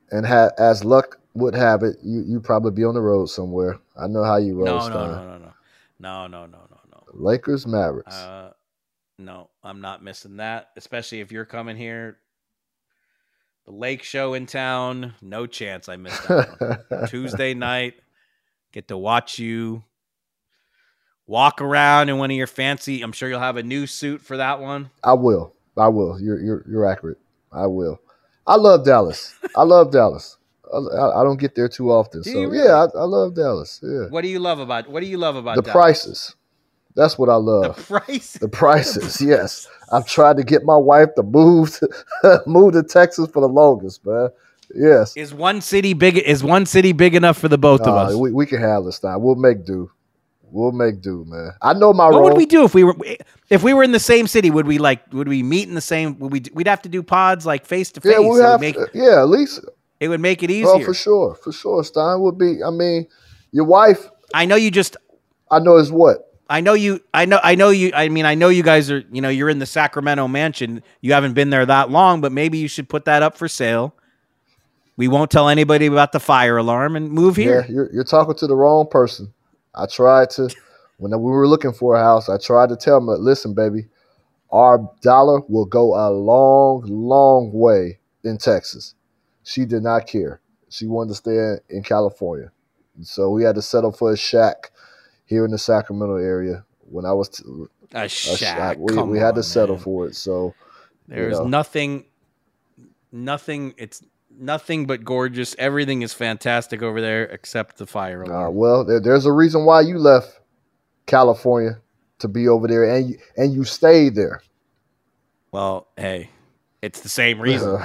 And 0.09 0.25
ha- 0.25 0.51
as 0.57 0.85
luck 0.85 1.19
would 1.33 1.53
have 1.53 1.83
it, 1.83 1.97
you 2.01 2.23
you 2.25 2.39
probably 2.39 2.71
be 2.71 2.85
on 2.85 2.93
the 2.93 3.01
road 3.01 3.25
somewhere. 3.25 3.77
I 3.99 4.07
know 4.07 4.23
how 4.23 4.37
you 4.37 4.55
roll. 4.55 4.67
No, 4.67 4.87
no, 4.87 5.05
no, 5.05 5.25
no, 5.25 5.36
no, 5.99 6.27
no, 6.27 6.45
no, 6.45 6.59
no, 6.69 6.77
no. 6.91 7.03
Lakers 7.13 7.65
Mavericks. 7.67 8.15
Uh, 8.15 8.53
no, 9.19 9.49
I'm 9.63 9.81
not 9.81 10.03
missing 10.03 10.37
that. 10.37 10.69
Especially 10.77 11.21
if 11.21 11.31
you're 11.31 11.45
coming 11.45 11.77
here. 11.77 12.17
The 13.65 13.71
Lake 13.73 14.03
Show 14.03 14.33
in 14.33 14.45
town. 14.45 15.13
No 15.21 15.45
chance 15.45 15.89
I 15.89 15.97
miss 15.97 16.17
that. 16.21 16.85
one. 16.89 17.07
Tuesday 17.09 17.53
night. 17.53 17.95
Get 18.71 18.89
to 18.89 18.97
watch 18.97 19.39
you 19.39 19.83
walk 21.27 21.61
around 21.61 22.09
in 22.09 22.17
one 22.17 22.31
of 22.31 22.37
your 22.37 22.47
fancy. 22.47 23.01
I'm 23.01 23.11
sure 23.11 23.29
you'll 23.29 23.39
have 23.39 23.57
a 23.57 23.63
new 23.63 23.85
suit 23.85 24.21
for 24.21 24.37
that 24.37 24.59
one. 24.59 24.89
I 25.03 25.13
will. 25.13 25.53
I 25.77 25.89
will. 25.89 26.19
You're 26.19 26.39
you're 26.39 26.65
you're 26.67 26.85
accurate. 26.85 27.19
I 27.51 27.67
will. 27.67 27.99
I 28.47 28.55
love 28.55 28.85
Dallas. 28.85 29.35
I 29.55 29.63
love 29.63 29.91
Dallas. 29.91 30.36
I, 30.73 31.23
don't 31.23 31.39
get 31.39 31.55
there 31.55 31.67
too 31.69 31.91
often. 31.91 32.21
Do 32.21 32.31
so 32.31 32.41
really? 32.43 32.57
yeah, 32.59 32.85
I, 32.93 32.99
I 32.99 33.03
love 33.03 33.35
Dallas. 33.35 33.79
Yeah. 33.83 34.07
What 34.09 34.21
do 34.21 34.27
you 34.27 34.39
love 34.39 34.59
about? 34.59 34.89
What 34.89 35.01
do 35.01 35.05
you 35.07 35.17
love 35.17 35.35
about 35.35 35.55
The 35.55 35.61
Dallas? 35.61 35.73
prices. 35.73 36.35
That's 36.95 37.17
what 37.17 37.29
I 37.29 37.33
The 37.33 37.39
love. 37.39 37.87
price. 37.87 38.33
The 38.33 38.49
prices, 38.49 39.21
yes. 39.21 39.67
I've 39.91 40.07
tried 40.07 40.37
to 40.37 40.43
get 40.43 40.63
my 40.63 40.75
wife 40.77 41.09
to 41.15 41.23
move 41.23 41.71
to 41.79 42.43
move 42.47 42.73
to 42.73 42.83
Texas 42.83 43.29
for 43.31 43.39
the 43.41 43.47
longest, 43.47 44.05
man. 44.05 44.29
Yes. 44.75 45.15
Is 45.15 45.33
one 45.33 45.61
city 45.61 45.93
big? 45.93 46.17
Is 46.17 46.43
one 46.43 46.65
city 46.65 46.91
big 46.91 47.15
enough 47.15 47.37
for 47.37 47.47
the 47.47 47.57
both 47.57 47.81
of 47.81 47.87
Uh, 47.87 47.95
us? 48.07 48.15
we, 48.15 48.31
we 48.31 48.45
can 48.45 48.59
handle 48.59 48.83
this 48.85 49.01
now. 49.03 49.17
We'll 49.17 49.35
make 49.35 49.63
do. 49.65 49.89
We'll 50.49 50.71
make 50.71 51.01
do, 51.01 51.23
man. 51.27 51.51
I 51.61 51.73
know 51.73 51.91
my 51.93 52.05
What 52.05 52.11
role. 52.15 52.23
would 52.29 52.37
we 52.37 52.45
do 52.45 52.63
if 52.63 52.73
we 52.73 52.83
were 52.85 52.95
if 53.49 53.63
we 53.63 53.73
were 53.73 53.83
in 53.83 53.91
the 53.91 53.99
same 53.99 54.27
city? 54.27 54.49
Would 54.49 54.65
we 54.65 54.77
like 54.77 55.01
would 55.13 55.27
we 55.27 55.43
meet 55.43 55.67
in 55.69 55.75
the 55.75 55.81
same? 55.81 56.17
Would 56.19 56.31
we 56.31 56.43
we'd 56.53 56.67
have 56.67 56.81
to 56.83 56.89
do 56.89 57.03
pods 57.03 57.45
like 57.45 57.65
face 57.65 57.91
to 57.93 58.01
face? 58.01 58.13
yeah, 58.13 58.19
we 58.19 58.39
have. 58.39 58.59
make 58.61 58.77
yeah, 58.93 59.19
at 59.21 59.29
least. 59.29 59.59
It 59.99 60.07
would 60.09 60.21
make 60.21 60.43
it 60.43 60.49
oh, 60.49 60.53
easier. 60.53 60.69
Oh, 60.69 60.83
for 60.83 60.93
sure, 60.93 61.35
for 61.35 61.51
sure. 61.51 61.83
Stein 61.83 62.21
would 62.21 62.37
be. 62.37 62.63
I 62.63 62.69
mean, 62.69 63.07
your 63.51 63.65
wife. 63.65 64.09
I 64.33 64.45
know 64.45 64.55
you 64.55 64.71
just 64.71 64.97
I 65.49 65.59
know 65.59 65.77
is 65.77 65.91
what. 65.91 66.23
I 66.49 66.61
know 66.61 66.73
you 66.73 67.01
I 67.13 67.25
know 67.25 67.39
I 67.43 67.55
know 67.55 67.69
you 67.69 67.91
I 67.93 68.07
mean 68.07 68.25
I 68.25 68.35
know 68.35 68.47
you 68.49 68.63
guys 68.63 68.89
are 68.89 69.03
you 69.11 69.21
know 69.21 69.29
you're 69.29 69.49
in 69.49 69.59
the 69.59 69.65
Sacramento 69.65 70.27
mansion. 70.27 70.81
You 71.01 71.13
haven't 71.13 71.33
been 71.33 71.49
there 71.49 71.65
that 71.65 71.89
long, 71.89 72.21
but 72.21 72.31
maybe 72.31 72.57
you 72.57 72.67
should 72.67 72.87
put 72.87 73.05
that 73.05 73.21
up 73.23 73.37
for 73.37 73.47
sale. 73.47 73.95
We 74.95 75.07
won't 75.07 75.29
tell 75.29 75.49
anybody 75.49 75.85
about 75.85 76.11
the 76.11 76.19
fire 76.19 76.57
alarm 76.57 76.95
and 76.95 77.11
move 77.11 77.37
Yeah, 77.37 77.43
here. 77.43 77.65
you're 77.69 77.93
you're 77.93 78.03
talking 78.03 78.35
to 78.35 78.47
the 78.47 78.55
wrong 78.55 78.87
person. 78.89 79.33
I 79.75 79.85
tried 79.87 80.29
to 80.31 80.49
when 80.97 81.11
we 81.11 81.31
were 81.31 81.47
looking 81.47 81.73
for 81.73 81.95
a 81.95 81.99
house. 81.99 82.29
I 82.29 82.37
tried 82.37 82.69
to 82.69 82.75
tell 82.75 82.99
them, 82.99 83.23
listen, 83.23 83.53
baby, 83.53 83.87
our 84.51 84.89
dollar 85.01 85.41
will 85.47 85.65
go 85.65 85.93
a 85.95 86.09
long, 86.09 86.83
long 86.85 87.51
way 87.51 87.99
in 88.23 88.37
Texas. 88.37 88.95
She 89.47 89.63
did 89.65 89.81
not 89.81 90.07
care. 90.07 90.41
She 90.69 90.87
wanted 90.87 91.09
to 91.11 91.15
stay 91.15 91.55
in, 91.69 91.81
California, 91.83 92.51
so 93.01 93.29
we 93.29 93.43
had 93.43 93.55
to 93.55 93.61
settle 93.61 93.93
for 93.93 94.11
a 94.11 94.17
shack 94.17 94.71
here 95.25 95.45
in 95.45 95.51
the 95.51 95.57
Sacramento 95.57 96.17
area. 96.17 96.65
When 96.89 97.05
I 97.05 97.13
was 97.13 97.29
t- 97.29 97.43
A 97.93 98.03
a 98.03 98.09
shack. 98.09 98.77
we, 98.77 98.93
come 98.93 99.09
we 99.09 99.19
had 99.19 99.29
on, 99.29 99.35
to 99.35 99.43
settle 99.43 99.75
man. 99.75 99.83
for 99.85 100.07
it. 100.07 100.15
So 100.17 100.53
There's 101.07 101.37
know. 101.39 101.45
nothing, 101.47 102.05
nothing. 103.13 103.73
It's 103.77 104.03
nothing 104.37 104.85
but 104.85 105.05
gorgeous. 105.05 105.55
Everything 105.57 106.01
is 106.01 106.13
fantastic 106.13 106.81
over 106.81 106.99
there 106.99 107.23
except 107.25 107.77
the 107.77 107.85
fire 107.87 108.23
Uh, 108.23 108.27
alarm. 108.27 108.55
well, 108.55 108.83
there, 108.85 108.99
there's 108.99 109.25
a 109.25 109.31
reason 109.31 109.63
why 109.65 109.81
you 109.81 109.97
left 109.97 110.39
California 111.05 111.79
to 112.19 112.27
be 112.27 112.47
over 112.49 112.67
there, 112.67 112.83
and 112.83 113.11
you, 113.11 113.17
and 113.37 113.53
you 113.53 113.63
stayed 113.63 114.15
there. 114.15 114.41
well, 115.51 115.87
hey, 115.95 116.29
it's 116.81 117.01
the 117.01 117.09
same 117.09 117.39
reason. 117.39 117.77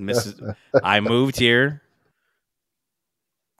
Mrs. 0.00 0.56
I 0.82 1.00
moved 1.00 1.38
here, 1.38 1.82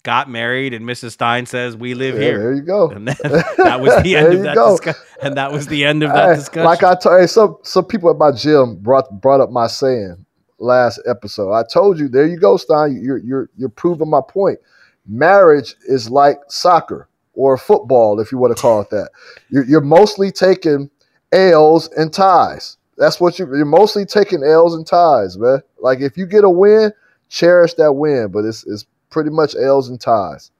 got 0.02 0.28
married, 0.28 0.74
and 0.74 0.84
Mrs. 0.84 1.12
Stein 1.12 1.46
says 1.46 1.76
we 1.76 1.94
live 1.94 2.16
Yeah, 2.16 2.20
here. 2.20 2.38
There 2.38 2.54
you 2.54 2.62
go. 2.62 2.90
And 2.90 3.08
that, 3.08 3.18
that 3.56 3.80
was 3.80 4.02
the 4.02 4.16
end 4.16 4.34
of 4.34 4.42
that 4.42 4.54
discussion. 4.54 5.02
And 5.22 5.36
that 5.36 5.52
was 5.52 5.66
the 5.66 5.84
end 5.84 6.02
of 6.02 6.12
that 6.12 6.36
discussion. 6.36 6.64
Like 6.64 6.82
I 6.82 6.94
told 6.94 7.28
some 7.30 7.56
some 7.62 7.84
people 7.84 8.10
at 8.10 8.16
my 8.16 8.32
gym 8.32 8.76
brought 8.76 9.10
brought 9.20 9.40
up 9.40 9.50
my 9.50 9.66
saying 9.66 10.24
last 10.58 11.00
episode. 11.06 11.52
I 11.52 11.64
told 11.72 11.98
you, 11.98 12.08
there 12.08 12.26
you 12.26 12.38
go, 12.38 12.56
Stein. 12.56 13.00
You're 13.02 13.18
you're 13.18 13.50
you're 13.56 13.68
proving 13.68 14.10
my 14.10 14.20
point. 14.26 14.58
Marriage 15.06 15.74
is 15.88 16.08
like 16.10 16.38
soccer 16.48 17.08
or 17.34 17.58
football, 17.58 18.20
if 18.20 18.32
you 18.32 18.38
want 18.38 18.56
to 18.56 18.60
call 18.60 18.80
it 18.80 18.90
that. 18.90 19.10
You're, 19.50 19.64
you're 19.64 19.80
mostly 19.80 20.30
taking 20.30 20.88
L's 21.32 21.88
and 21.96 22.12
ties. 22.12 22.76
That's 22.96 23.20
what 23.20 23.38
you, 23.38 23.46
you're 23.56 23.64
mostly 23.64 24.04
taking 24.06 24.42
L's 24.44 24.74
and 24.74 24.86
ties, 24.86 25.36
man. 25.38 25.60
Like 25.80 26.00
if 26.00 26.16
you 26.16 26.26
get 26.26 26.44
a 26.44 26.50
win, 26.50 26.92
cherish 27.28 27.74
that 27.74 27.92
win, 27.92 28.28
but 28.28 28.44
it's 28.44 28.64
it's 28.66 28.86
pretty 29.10 29.30
much 29.30 29.54
L's 29.56 29.88
and 29.88 30.00
ties. 30.00 30.50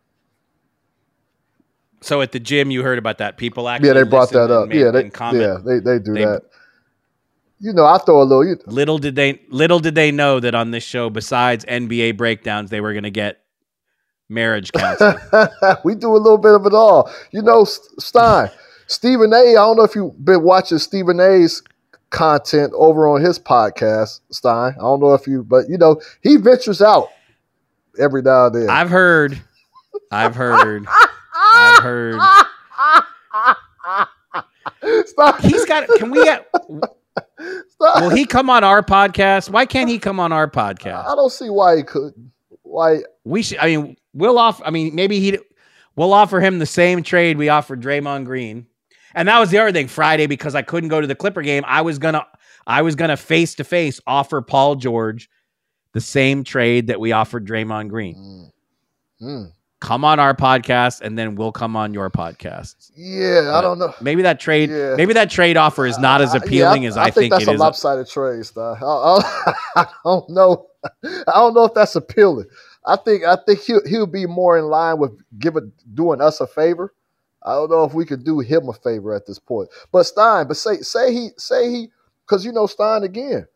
so 2.00 2.20
at 2.20 2.32
the 2.32 2.40
gym, 2.40 2.70
you 2.70 2.82
heard 2.82 2.98
about 2.98 3.18
that. 3.18 3.36
People 3.36 3.68
actually 3.68 3.88
Yeah, 3.88 3.94
they 3.94 4.02
brought 4.02 4.30
that 4.32 4.50
up. 4.50 4.68
made- 4.68 4.80
Yeah, 4.80 4.90
they 4.90 5.08
comment. 5.10 5.42
yeah 5.42 5.56
they 5.64 5.78
they 5.80 5.98
do 5.98 6.14
They- 6.14 6.24
that. 6.24 6.42
You 7.60 7.72
know, 7.72 7.86
I 7.86 7.96
throw 7.98 8.20
a 8.20 8.24
little. 8.24 8.44
You, 8.44 8.58
Little 8.66 8.98
did 8.98 9.14
they 9.14 9.40
little 9.48 9.78
did 9.78 9.94
they 9.94 10.10
know 10.10 10.38
that 10.40 10.54
on 10.54 10.70
this 10.70 10.84
show, 10.84 11.08
besides 11.08 11.64
NBA 11.64 12.16
breakdowns, 12.16 12.68
they 12.68 12.80
were 12.82 12.92
going 12.92 13.04
to 13.04 13.10
get 13.10 13.40
marriage 14.28 14.70
counseling. 14.72 15.16
we 15.84 15.94
do 15.94 16.14
a 16.14 16.18
little 16.18 16.36
bit 16.36 16.52
of 16.52 16.66
it 16.66 16.74
all. 16.74 17.10
You 17.30 17.40
know, 17.40 17.64
Stein, 17.64 18.50
Stephen 18.86 19.32
A. 19.32 19.36
I 19.36 19.52
don't 19.54 19.76
know 19.76 19.84
if 19.84 19.94
you've 19.94 20.22
been 20.22 20.42
watching 20.42 20.76
Stephen 20.78 21.20
A's 21.20 21.62
content 22.10 22.72
over 22.74 23.08
on 23.08 23.20
his 23.20 23.38
podcast, 23.38 24.20
Stein. 24.30 24.74
I 24.76 24.80
don't 24.80 25.00
know 25.00 25.14
if 25.14 25.26
you, 25.26 25.42
but 25.42 25.68
you 25.68 25.78
know, 25.78 26.00
he 26.22 26.36
ventures 26.36 26.80
out 26.80 27.08
every 27.98 28.22
now 28.22 28.46
and 28.46 28.54
then. 28.54 28.70
I've 28.70 28.90
heard. 28.90 29.40
I've 30.10 30.34
heard. 30.34 30.86
I've 31.34 31.82
heard. 31.82 32.20
Stop. 35.06 35.40
He's 35.40 35.64
got. 35.64 35.88
Can 35.98 36.10
we 36.10 36.22
get? 36.24 36.48
Stop. 37.68 38.02
Will 38.02 38.10
he 38.10 38.24
come 38.26 38.50
on 38.50 38.64
our 38.64 38.82
podcast? 38.82 39.50
Why 39.50 39.66
can't 39.66 39.88
he 39.88 39.98
come 39.98 40.20
on 40.20 40.32
our 40.32 40.48
podcast? 40.48 41.06
I 41.06 41.14
don't 41.14 41.30
see 41.30 41.50
why 41.50 41.76
he 41.76 41.82
couldn't. 41.82 42.32
Why? 42.62 43.00
We 43.24 43.42
should. 43.42 43.58
I 43.58 43.76
mean, 43.76 43.96
we'll 44.12 44.38
offer. 44.38 44.64
I 44.64 44.70
mean, 44.70 44.94
maybe 44.94 45.20
he. 45.20 45.38
We'll 45.96 46.12
offer 46.12 46.40
him 46.40 46.58
the 46.58 46.66
same 46.66 47.02
trade 47.04 47.38
we 47.38 47.48
offered 47.48 47.80
Draymond 47.80 48.24
Green, 48.24 48.66
and 49.14 49.28
that 49.28 49.38
was 49.38 49.50
the 49.50 49.58
other 49.58 49.72
thing. 49.72 49.88
Friday, 49.88 50.26
because 50.26 50.54
I 50.54 50.62
couldn't 50.62 50.88
go 50.88 51.00
to 51.00 51.06
the 51.06 51.14
Clipper 51.14 51.42
game, 51.42 51.64
I 51.66 51.82
was 51.82 51.98
gonna. 51.98 52.26
I 52.66 52.82
was 52.82 52.94
gonna 52.94 53.16
face 53.16 53.54
to 53.56 53.64
face 53.64 54.00
offer 54.06 54.40
Paul 54.40 54.76
George 54.76 55.28
the 55.92 56.00
same 56.00 56.44
trade 56.44 56.86
that 56.88 56.98
we 56.98 57.12
offered 57.12 57.46
Draymond 57.46 57.88
Green. 57.88 58.50
Mm. 59.22 59.52
Come 59.80 60.04
on 60.04 60.18
our 60.18 60.34
podcast, 60.34 61.02
and 61.02 61.18
then 61.18 61.34
we'll 61.34 61.52
come 61.52 61.76
on 61.76 61.92
your 61.92 62.08
podcast. 62.10 62.90
Yeah, 62.96 63.52
I 63.54 63.60
don't 63.60 63.78
know. 63.78 63.92
Maybe 64.00 64.22
that 64.22 64.40
trade. 64.40 64.70
Yeah. 64.70 64.94
Maybe 64.96 65.12
that 65.12 65.28
trade 65.30 65.56
offer 65.58 65.86
is 65.86 65.98
not 65.98 66.22
as 66.22 66.30
I- 66.30 66.38
yeah, 66.38 66.42
appealing 66.44 66.86
as 66.86 66.96
I, 66.96 67.10
think, 67.10 67.30
that's 67.30 67.42
it 67.42 67.50
a 67.50 67.52
is. 67.52 67.60
lopsided 67.60 68.08
trade. 68.08 68.46
I, 68.56 68.60
I, 68.80 69.54
I 69.76 69.86
don't 70.04 70.28
know. 70.30 70.66
I 71.04 71.22
don't 71.34 71.54
know 71.54 71.64
if 71.64 71.74
that's 71.74 71.96
appealing. 71.96 72.46
I 72.86 72.96
think 72.96 73.24
I 73.24 73.36
think 73.46 73.60
he'll 73.60 73.86
he'll 73.86 74.06
be 74.06 74.26
more 74.26 74.58
in 74.58 74.66
line 74.66 74.98
with 74.98 75.12
giving 75.38 75.72
doing 75.94 76.20
us 76.20 76.40
a 76.40 76.46
favor. 76.46 76.94
I 77.44 77.54
don't 77.54 77.70
know 77.70 77.84
if 77.84 77.92
we 77.92 78.06
could 78.06 78.24
do 78.24 78.40
him 78.40 78.68
a 78.68 78.72
favor 78.72 79.14
at 79.14 79.26
this 79.26 79.38
point. 79.38 79.68
But 79.92 80.04
Stein, 80.04 80.48
but 80.48 80.56
say 80.56 80.78
say 80.78 81.12
he 81.12 81.30
say 81.36 81.70
he 81.70 81.90
because 82.26 82.44
you 82.44 82.52
know 82.52 82.66
Stein 82.66 83.02
again. 83.02 83.46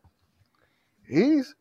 He's 1.07 1.55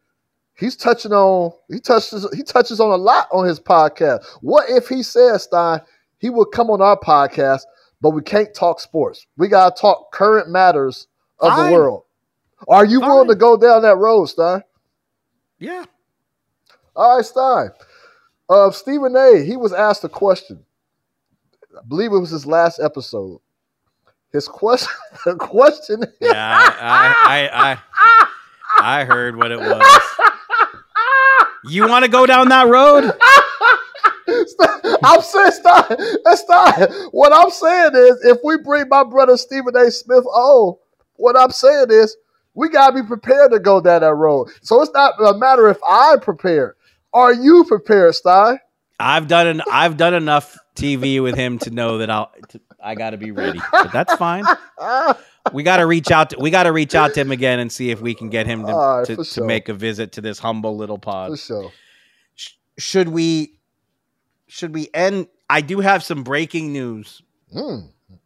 he's 0.55 0.77
touching 0.77 1.13
on 1.13 1.53
he 1.71 1.81
touches 1.81 2.29
he 2.35 2.43
touches 2.43 2.81
on 2.81 2.91
a 2.91 2.97
lot 2.97 3.29
on 3.33 3.47
his 3.47 3.59
podcast. 3.59 4.27
What 4.43 4.69
if 4.69 4.89
he 4.89 5.03
says 5.03 5.45
Stein 5.45 5.81
he 6.19 6.31
will 6.31 6.45
come 6.45 6.71
on 6.71 6.83
our 6.83 6.99
podcast, 6.99 7.63
but 8.01 8.11
we 8.11 8.23
can't 8.23 8.53
talk 8.55 8.81
sports. 8.81 9.27
We 9.37 9.49
gotta 9.49 9.75
talk 9.75 10.13
current 10.13 10.51
matters 10.51 11.07
of 11.39 11.53
Fine. 11.53 11.71
the 11.71 11.73
world. 11.73 12.03
Are 12.67 12.85
you 12.85 13.01
willing 13.01 13.29
to 13.29 13.37
go 13.37 13.57
down 13.57 13.83
that 13.83 13.97
road, 13.97 14.27
Stein? 14.27 14.63
Yeah. 15.61 15.85
All 16.97 17.17
right, 17.17 17.25
Stein. 17.25 17.71
Uh, 18.49 18.71
Stephen 18.71 19.15
A. 19.17 19.45
He 19.45 19.57
was 19.57 19.73
asked 19.73 20.03
a 20.05 20.09
question. 20.09 20.65
I 21.77 21.81
believe 21.87 22.13
it 22.13 22.19
was 22.19 22.31
his 22.31 22.47
last 22.47 22.81
episode. 22.81 23.41
His 24.33 24.47
question, 24.49 24.93
the 25.25 25.37
question. 25.37 26.05
Yeah. 26.21 26.35
I. 26.35 27.49
I. 27.53 27.79
I, 28.81 29.01
I 29.01 29.05
heard 29.05 29.37
what 29.37 29.51
it 29.51 29.59
was. 29.59 30.03
You 31.65 31.89
want 31.89 32.05
to 32.05 32.11
go 32.11 32.27
down 32.27 32.49
that 32.51 32.69
road? 32.69 33.13
I'm 35.03 35.21
saying, 35.23 35.53
Stein, 35.53 35.97
that's 36.25 36.43
Stein. 36.43 36.89
What 37.11 37.33
I'm 37.33 37.51
saying 37.51 37.91
is, 37.95 38.25
if 38.25 38.39
we 38.45 38.59
bring 38.59 38.89
my 38.89 39.05
brother 39.05 39.37
Stephen 39.37 39.77
A. 39.77 39.91
Smith 39.91 40.25
on, 40.27 40.77
what 41.15 41.37
I'm 41.37 41.51
saying 41.51 41.87
is, 41.91 42.17
we 42.55 42.69
gotta 42.69 42.95
be 42.95 43.07
prepared 43.07 43.53
to 43.53 43.59
go 43.59 43.81
down 43.81 44.03
that 44.03 44.15
road. 44.15 44.49
So 44.63 44.83
it's 44.83 44.93
not 44.93 45.15
a 45.21 45.37
matter 45.37 45.69
if 45.69 45.79
I'm 45.89 46.21
prepared. 46.21 46.75
Are 47.13 47.33
you 47.33 47.65
prepared, 47.65 48.15
Stein? 48.15 48.59
I've 49.01 49.29
done 49.29 49.47
an, 49.47 49.63
I've 49.71 49.97
done 49.97 50.15
enough 50.15 50.59
TV 50.79 51.23
with 51.23 51.35
him 51.35 51.59
to 51.61 51.71
know 51.71 51.99
that 51.99 52.11
I'll 52.11 52.33
to, 52.51 52.61
I 52.83 52.95
got 52.95 53.11
to 53.11 53.17
be 53.17 53.31
ready. 53.31 53.61
But 53.73 53.93
that's 53.93 54.15
fine. 54.15 54.45
We 55.53 55.63
got 55.63 55.79
to 55.79 55.87
reach 55.87 56.11
out. 56.11 56.31
To, 56.31 56.39
we 56.39 56.51
got 56.51 56.65
to 56.65 56.73
reach 56.73 56.95
out 56.95 57.15
to 57.15 57.21
him 57.21 57.33
again 57.33 57.59
and 57.59 57.71
see 57.73 57.91
if 57.91 58.01
we 58.01 58.15
can 58.15 58.29
get 58.29 58.47
him 58.47 58.67
to, 58.67 58.73
right, 58.73 59.07
to, 59.07 59.17
to 59.17 59.25
sure. 59.25 59.47
make 59.47 59.69
a 59.69 59.75
visit 59.75 60.13
to 60.13 60.21
this 60.21 60.39
humble 60.39 60.77
little 60.77 60.99
pod. 60.99 61.31
For 61.33 61.37
sure. 61.37 61.73
Sh- 62.35 62.53
should 62.79 63.09
we 63.09 63.59
should 64.47 64.75
we 64.75 64.89
end 64.95 65.29
I 65.51 65.61
do 65.61 65.81
have 65.81 66.03
some 66.03 66.23
breaking 66.23 66.73
news. 66.73 67.23
Hmm. 67.53 67.79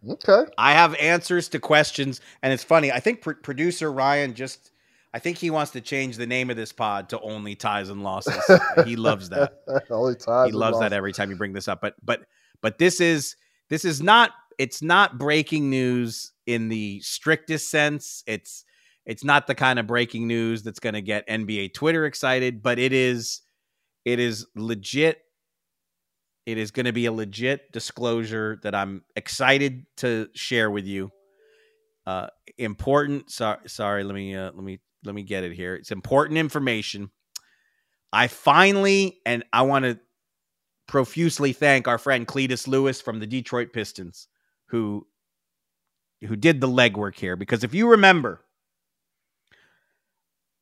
Okay. 0.09 0.51
I 0.59 0.73
have 0.73 0.95
answers 0.97 1.49
to 1.51 1.59
questions 1.59 2.21
and 2.43 2.53
it's 2.53 2.65
funny. 2.65 2.91
I 2.91 3.01
think 3.01 3.23
pr- 3.23 3.33
producer 3.33 3.93
Ryan 3.93 4.35
just 4.35 4.71
I 5.15 5.19
think 5.19 5.39
he 5.39 5.51
wants 5.51 5.73
to 5.73 5.81
change 5.81 6.17
the 6.17 6.27
name 6.27 6.51
of 6.51 6.57
this 6.57 6.73
pod 6.73 7.11
to 7.11 7.21
only 7.21 7.55
ties 7.55 7.91
and 7.91 8.03
losses. 8.03 8.35
he 8.85 8.97
loves 8.97 9.29
that. 9.29 9.63
Only 9.91 10.15
ties. 10.15 10.47
he 10.47 10.53
loves 10.53 10.81
that 10.81 10.95
every 10.95 11.13
time 11.13 11.29
you 11.29 11.37
bring 11.37 11.53
this 11.53 11.69
up. 11.69 11.83
But 11.83 11.95
but 12.03 12.23
but 12.63 12.79
this 12.79 13.01
is 13.01 13.37
this 13.69 13.85
is 13.85 14.01
not 14.01 14.31
it's 14.59 14.83
not 14.83 15.19
breaking 15.19 15.69
news 15.69 16.33
in 16.47 16.69
the 16.69 17.01
strictest 17.01 17.71
sense. 17.71 18.23
It's 18.27 18.65
it's 19.05 19.25
not 19.25 19.47
the 19.47 19.55
kind 19.55 19.79
of 19.79 19.87
breaking 19.87 20.27
news 20.27 20.63
that's 20.63 20.79
going 20.79 20.95
to 20.95 21.03
get 21.03 21.29
NBA 21.29 21.75
Twitter 21.75 22.07
excited, 22.07 22.63
but 22.63 22.79
it 22.79 22.93
is 22.93 23.43
it 24.05 24.19
is 24.19 24.47
legit. 24.55 25.19
It 26.45 26.59
is 26.59 26.71
going 26.73 26.87
to 26.87 26.93
be 26.93 27.07
a 27.07 27.13
legit 27.13 27.71
disclosure 27.73 28.59
that 28.63 28.75
I'm 28.75 29.05
excited 29.15 29.87
to 29.99 30.29
share 30.35 30.71
with 30.71 30.87
you. 30.87 31.13
Uh, 32.05 32.27
important. 32.59 33.31
Sorry, 33.31 33.59
sorry. 33.69 34.03
Let 34.03 34.15
me 34.15 34.35
uh, 34.35 34.51
let 34.53 34.65
me 34.65 34.81
let 35.05 35.15
me 35.15 35.23
get 35.23 35.45
it 35.45 35.53
here. 35.53 35.75
It's 35.75 35.91
important 35.91 36.39
information. 36.39 37.11
I 38.13 38.27
finally, 38.27 39.21
and 39.25 39.45
I 39.53 39.63
want 39.63 39.85
to 39.85 39.99
profusely 40.87 41.53
thank 41.53 41.89
our 41.89 41.99
friend 41.99 42.27
Cletus 42.27 42.67
Lewis 42.67 43.01
from 43.01 43.19
the 43.21 43.27
Detroit 43.27 43.73
Pistons, 43.73 44.29
who 44.67 45.07
who 46.27 46.37
did 46.37 46.61
the 46.61 46.69
legwork 46.69 47.17
here. 47.19 47.35
Because 47.37 47.65
if 47.65 47.75
you 47.75 47.91
remember, 47.91 48.41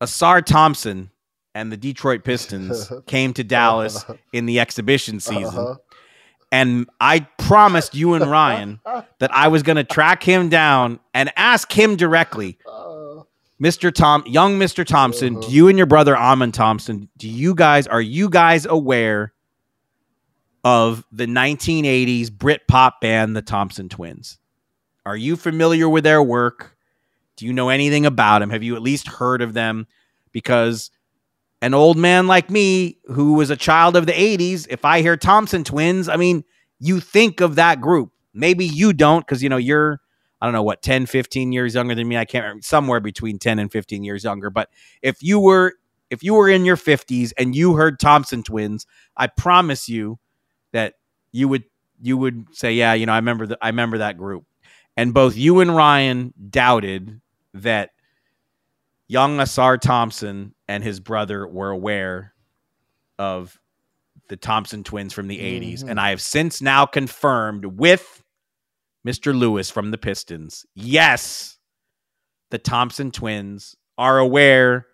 Ausar 0.02 0.44
Thompson 0.44 1.10
and 1.54 1.70
the 1.70 1.76
Detroit 1.76 2.24
Pistons 2.24 2.90
came 3.06 3.34
to 3.34 3.44
Dallas 3.44 4.04
in 4.32 4.46
the 4.46 4.60
exhibition 4.60 5.20
season. 5.20 5.44
Uh-huh. 5.58 5.74
And 6.52 6.88
I 7.00 7.20
promised 7.38 7.94
you 7.94 8.14
and 8.14 8.28
Ryan 8.28 8.80
that 9.18 9.30
I 9.32 9.48
was 9.48 9.62
going 9.62 9.76
to 9.76 9.84
track 9.84 10.22
him 10.22 10.48
down 10.48 10.98
and 11.14 11.30
ask 11.36 11.70
him 11.70 11.96
directly, 11.96 12.58
Uh, 12.66 13.22
Mr. 13.62 13.92
Tom, 13.92 14.24
young 14.26 14.58
Mr. 14.58 14.84
Thompson, 14.86 15.36
Uh-huh. 15.36 15.46
do 15.48 15.54
you 15.54 15.68
and 15.68 15.76
your 15.76 15.86
brother 15.86 16.16
Amen 16.16 16.50
Thompson, 16.52 17.08
do 17.18 17.28
you 17.28 17.54
guys 17.54 17.86
are 17.86 18.00
you 18.00 18.30
guys 18.30 18.64
aware 18.66 19.32
of 20.64 21.04
the 21.11 21.26
1980s 21.26 22.30
Brit 22.30 22.68
pop 22.68 23.00
band 23.00 23.36
the 23.36 23.42
Thompson 23.42 23.88
Twins? 23.88 24.38
Are 25.06 25.16
you 25.16 25.36
familiar 25.36 25.88
with 25.88 26.04
their 26.04 26.22
work? 26.22 26.76
Do 27.36 27.46
you 27.46 27.52
know 27.52 27.70
anything 27.70 28.04
about 28.04 28.40
them? 28.40 28.50
Have 28.50 28.62
you 28.62 28.76
at 28.76 28.82
least 28.82 29.08
heard 29.08 29.40
of 29.40 29.54
them? 29.54 29.86
Because 30.32 30.90
an 31.62 31.74
old 31.74 31.96
man 31.96 32.26
like 32.26 32.50
me, 32.50 32.98
who 33.06 33.34
was 33.34 33.50
a 33.50 33.56
child 33.56 33.96
of 33.96 34.06
the 34.06 34.12
80s, 34.12 34.66
if 34.70 34.84
I 34.84 35.02
hear 35.02 35.16
Thompson 35.16 35.64
Twins, 35.64 36.08
I 36.08 36.16
mean, 36.16 36.44
you 36.78 37.00
think 37.00 37.40
of 37.40 37.56
that 37.56 37.80
group. 37.80 38.12
Maybe 38.32 38.64
you 38.64 38.92
don't 38.92 39.20
because, 39.26 39.42
you 39.42 39.48
know, 39.48 39.56
you're, 39.56 40.00
I 40.40 40.46
don't 40.46 40.54
know, 40.54 40.62
what, 40.62 40.82
10, 40.82 41.06
15 41.06 41.52
years 41.52 41.74
younger 41.74 41.94
than 41.94 42.08
me. 42.08 42.16
I 42.16 42.24
can't 42.24 42.44
remember, 42.44 42.62
somewhere 42.62 43.00
between 43.00 43.38
10 43.38 43.58
and 43.58 43.70
15 43.70 44.04
years 44.04 44.24
younger. 44.24 44.50
But 44.50 44.70
if 45.02 45.22
you 45.22 45.40
were, 45.40 45.74
if 46.11 46.22
you 46.22 46.34
were 46.34 46.48
in 46.48 46.64
your 46.64 46.76
50s 46.76 47.32
and 47.36 47.54
you 47.54 47.74
heard 47.74 48.00
Thompson 48.00 48.42
Twins, 48.42 48.86
I 49.16 49.26
promise 49.26 49.88
you 49.88 50.18
that 50.72 50.94
you 51.32 51.48
would, 51.48 51.64
you 52.00 52.16
would 52.16 52.46
say, 52.52 52.72
yeah, 52.72 52.94
you 52.94 53.06
know, 53.06 53.12
I 53.12 53.16
remember 53.16 53.46
the, 53.46 53.58
I 53.60 53.68
remember 53.68 53.98
that 53.98 54.18
group. 54.18 54.44
And 54.96 55.14
both 55.14 55.36
you 55.36 55.60
and 55.60 55.74
Ryan 55.74 56.34
doubted 56.50 57.20
that 57.54 57.90
young 59.08 59.38
Ausar 59.38 59.80
Thompson 59.80 60.54
and 60.68 60.84
his 60.84 61.00
brother 61.00 61.46
were 61.46 61.70
aware 61.70 62.34
of 63.18 63.58
the 64.28 64.36
Thompson 64.36 64.84
twins 64.84 65.12
from 65.12 65.28
the 65.28 65.38
80s. 65.38 65.78
Mm-hmm. 65.80 65.88
And 65.90 66.00
I 66.00 66.10
have 66.10 66.20
since 66.20 66.62
now 66.62 66.86
confirmed 66.86 67.64
with 67.64 68.22
Mr. 69.06 69.36
Lewis 69.36 69.70
from 69.70 69.90
the 69.90 69.98
Pistons 69.98 70.66
yes, 70.74 71.58
the 72.50 72.58
Thompson 72.58 73.10
twins 73.10 73.76
are 73.98 74.18
aware 74.18 74.86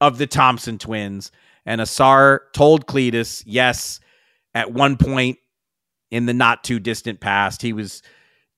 of 0.00 0.18
the 0.18 0.26
Thompson 0.26 0.78
twins. 0.78 1.30
And 1.66 1.80
Ausar 1.80 2.40
told 2.52 2.86
Cletus, 2.86 3.42
yes, 3.46 4.00
at 4.54 4.72
one 4.72 4.96
point 4.96 5.38
in 6.10 6.26
the 6.26 6.34
not 6.34 6.64
too 6.64 6.78
distant 6.80 7.20
past, 7.20 7.62
he 7.62 7.72
was 7.72 8.02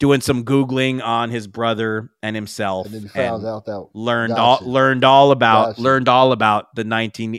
doing 0.01 0.21
some 0.21 0.45
Googling 0.45 1.03
on 1.03 1.31
his 1.31 1.47
brother 1.47 2.11
and 2.23 2.35
himself. 2.35 2.87
and 2.87 2.95
then 2.95 3.09
found 3.09 3.43
and- 3.43 3.51
out 3.51 3.67
that 3.67 3.87
learned 3.95 4.33
all 4.33 4.59
learned 4.63 5.05
all 5.05 5.31
about 5.31 5.79
learned 5.79 6.09
all 6.09 6.33
about 6.33 6.75
the 6.75 6.85
19 6.85 7.39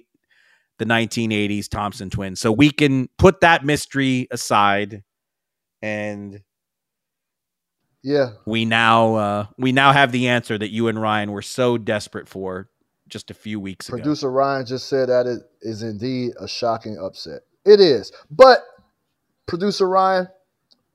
the 0.80 0.86
1980s 0.86 1.68
Thompson 1.70 2.10
twins. 2.10 2.40
So 2.40 2.52
we 2.52 2.72
can 2.72 3.08
put 3.18 3.42
that 3.42 3.64
mystery 3.66 4.28
aside 4.32 5.04
and 5.82 6.42
Yeah, 8.02 8.32
we 8.46 8.66
now 8.66 9.16
uh 9.16 9.46
we 9.58 9.72
now 9.72 9.92
have 9.92 10.12
the 10.12 10.28
answer 10.30 10.58
that 10.58 10.72
you 10.72 10.88
and 10.88 11.02
Ryan 11.02 11.32
were 11.32 11.42
so 11.42 11.78
desperate 11.78 12.28
for 12.28 12.70
just 13.08 13.30
a 13.30 13.34
few 13.34 13.60
weeks 13.60 13.88
ago. 13.90 13.98
producer 13.98 14.32
Ryan 14.32 14.66
just 14.66 14.88
said 14.88 15.10
that 15.10 15.28
it 15.28 15.42
is 15.62 15.84
indeed 15.84 16.32
a 16.40 16.48
shocking 16.48 16.98
upset. 16.98 17.42
It 17.66 17.80
is, 17.80 18.12
but 18.30 18.60
producer 19.46 19.88
Ryan, 19.88 20.28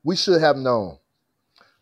we 0.05 0.17
should 0.17 0.41
have 0.41 0.57
known. 0.57 0.99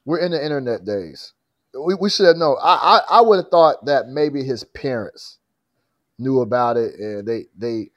We're 0.04 0.20
in 0.20 0.30
the 0.32 0.42
internet 0.42 0.84
days. 0.84 1.32
we, 1.74 1.94
we 1.94 2.10
should 2.10 2.26
have 2.26 2.36
known. 2.36 2.56
I, 2.62 3.00
I, 3.10 3.18
I 3.18 3.20
would 3.20 3.36
have 3.36 3.50
thought 3.50 3.86
that 3.86 4.08
maybe 4.08 4.44
his 4.44 4.64
parents 4.64 5.38
knew 6.18 6.40
about 6.40 6.76
it 6.76 6.94
and 6.98 7.26
they 7.26 7.46
they 7.56 7.90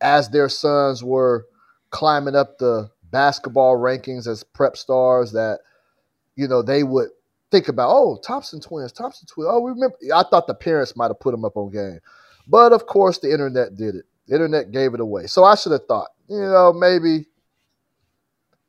as 0.00 0.28
their 0.28 0.48
sons 0.48 1.02
were 1.02 1.46
climbing 1.90 2.34
up 2.36 2.58
the 2.58 2.90
basketball 3.10 3.76
rankings 3.76 4.26
as 4.26 4.42
prep 4.44 4.76
stars 4.76 5.32
that 5.32 5.60
you 6.36 6.46
know 6.48 6.60
they 6.62 6.82
would 6.82 7.08
think 7.50 7.68
about 7.68 7.88
oh 7.90 8.18
Thompson 8.22 8.60
twins 8.60 8.92
Thompson 8.92 9.26
twins 9.26 9.48
oh 9.50 9.60
we 9.60 9.70
remember 9.70 9.96
I 10.14 10.24
thought 10.24 10.46
the 10.46 10.54
parents 10.54 10.96
might 10.96 11.08
have 11.08 11.20
put 11.20 11.30
them 11.30 11.44
up 11.44 11.56
on 11.56 11.70
game 11.70 12.00
but 12.46 12.72
of 12.72 12.86
course 12.86 13.18
the 13.18 13.32
internet 13.32 13.76
did 13.76 13.94
it 13.94 14.04
the 14.26 14.34
internet 14.34 14.70
gave 14.70 14.92
it 14.92 15.00
away 15.00 15.26
so 15.26 15.44
I 15.44 15.54
should 15.54 15.72
have 15.72 15.86
thought 15.86 16.08
you 16.28 16.40
know 16.40 16.72
maybe 16.72 17.26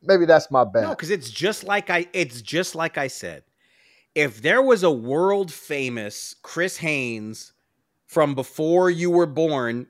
maybe 0.01 0.25
that's 0.25 0.51
my 0.51 0.63
bad 0.63 0.83
No, 0.83 0.89
because 0.89 1.09
it's 1.09 1.29
just 1.29 1.63
like 1.63 1.89
I 1.89 2.07
it's 2.13 2.41
just 2.41 2.75
like 2.75 2.97
I 2.97 3.07
said. 3.07 3.43
If 4.13 4.41
there 4.41 4.61
was 4.61 4.83
a 4.83 4.91
world 4.91 5.51
famous 5.51 6.35
Chris 6.41 6.77
Haynes 6.77 7.51
from 8.05 8.33
before 8.33 8.89
you 8.89 9.09
were 9.11 9.25
born, 9.25 9.87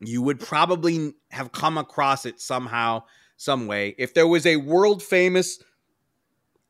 you 0.00 0.22
would 0.22 0.40
probably 0.40 1.12
have 1.30 1.52
come 1.52 1.76
across 1.76 2.24
it 2.24 2.40
somehow, 2.40 3.02
some 3.36 3.66
way. 3.66 3.94
If 3.98 4.14
there 4.14 4.26
was 4.26 4.46
a 4.46 4.56
world 4.56 5.02
famous 5.02 5.62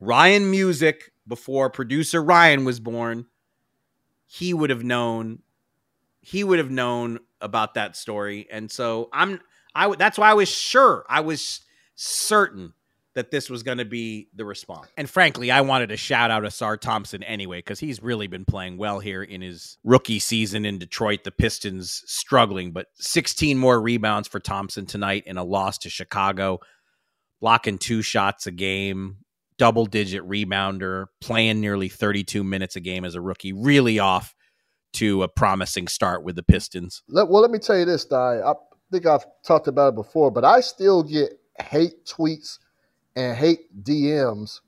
Ryan 0.00 0.50
Music 0.50 1.12
before 1.28 1.70
producer 1.70 2.22
Ryan 2.22 2.64
was 2.64 2.80
born, 2.80 3.26
he 4.26 4.52
would 4.52 4.70
have 4.70 4.84
known 4.84 5.40
he 6.20 6.44
would 6.44 6.58
have 6.58 6.70
known 6.70 7.20
about 7.40 7.74
that 7.74 7.96
story. 7.96 8.46
And 8.50 8.70
so 8.70 9.08
I'm 9.12 9.40
That's 9.96 10.18
why 10.18 10.30
I 10.30 10.34
was 10.34 10.48
sure. 10.48 11.04
I 11.08 11.20
was 11.20 11.60
certain 11.94 12.72
that 13.14 13.32
this 13.32 13.50
was 13.50 13.64
going 13.64 13.78
to 13.78 13.84
be 13.84 14.28
the 14.36 14.44
response. 14.44 14.86
And 14.96 15.10
frankly, 15.10 15.50
I 15.50 15.62
wanted 15.62 15.88
to 15.88 15.96
shout 15.96 16.30
out 16.30 16.44
Ausar 16.44 16.78
Thompson 16.78 17.24
anyway 17.24 17.58
because 17.58 17.80
he's 17.80 18.00
really 18.00 18.28
been 18.28 18.44
playing 18.44 18.78
well 18.78 19.00
here 19.00 19.24
in 19.24 19.40
his 19.40 19.76
rookie 19.82 20.20
season 20.20 20.64
in 20.64 20.78
Detroit. 20.78 21.24
The 21.24 21.32
Pistons 21.32 22.04
struggling, 22.06 22.70
but 22.70 22.86
16 22.94 23.58
more 23.58 23.80
rebounds 23.80 24.28
for 24.28 24.38
Thompson 24.38 24.86
tonight 24.86 25.24
in 25.26 25.36
a 25.36 25.42
loss 25.42 25.78
to 25.78 25.90
Chicago, 25.90 26.60
blocking 27.40 27.78
two 27.78 28.02
shots 28.02 28.46
a 28.46 28.52
game, 28.52 29.16
double 29.58 29.86
digit 29.86 30.22
rebounder, 30.22 31.06
playing 31.20 31.60
nearly 31.60 31.88
32 31.88 32.44
minutes 32.44 32.76
a 32.76 32.80
game 32.80 33.04
as 33.04 33.16
a 33.16 33.20
rookie. 33.20 33.52
Really 33.52 33.98
off 33.98 34.32
to 34.92 35.24
a 35.24 35.28
promising 35.28 35.88
start 35.88 36.22
with 36.22 36.36
the 36.36 36.44
Pistons. 36.44 37.02
Let, 37.08 37.28
well, 37.28 37.42
let 37.42 37.50
me 37.50 37.58
tell 37.58 37.76
you 37.76 37.84
this, 37.84 38.04
Di. 38.04 38.40
I 38.44 38.52
think 38.90 39.06
I've 39.06 39.24
talked 39.42 39.68
about 39.68 39.90
it 39.90 39.94
before, 39.94 40.30
but 40.30 40.44
I 40.44 40.60
still 40.60 41.02
get 41.02 41.38
hate 41.60 42.04
tweets 42.06 42.58
and 43.16 43.36
hate 43.36 43.82
DMs 43.84 44.60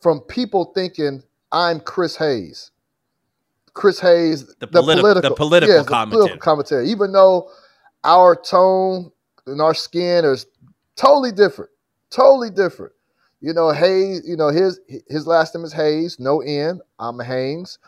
from 0.00 0.20
people 0.20 0.72
thinking 0.74 1.22
I'm 1.52 1.80
Chris 1.80 2.16
Hayes. 2.16 2.70
Chris 3.74 4.00
Hayes, 4.00 4.46
The 4.58 4.66
politi- 4.66 5.22
the 5.22 5.34
political 5.34 5.74
yes, 5.76 5.84
the 5.84 5.90
commentator. 5.90 6.18
political 6.18 6.38
commentator. 6.40 6.82
Even 6.82 7.12
though 7.12 7.50
our 8.04 8.34
tone 8.34 9.10
and 9.46 9.60
our 9.60 9.74
skin 9.74 10.24
is 10.24 10.46
totally 10.96 11.32
different, 11.32 11.70
totally 12.10 12.50
different. 12.50 12.92
You 13.40 13.54
know, 13.54 13.70
Hayes. 13.70 14.22
You 14.26 14.36
know 14.36 14.48
his 14.48 14.80
his 15.08 15.26
last 15.26 15.54
name 15.54 15.64
is 15.64 15.72
Hayes, 15.72 16.18
no 16.18 16.40
N. 16.40 16.80
I'm 16.98 17.20
Haynes, 17.20 17.78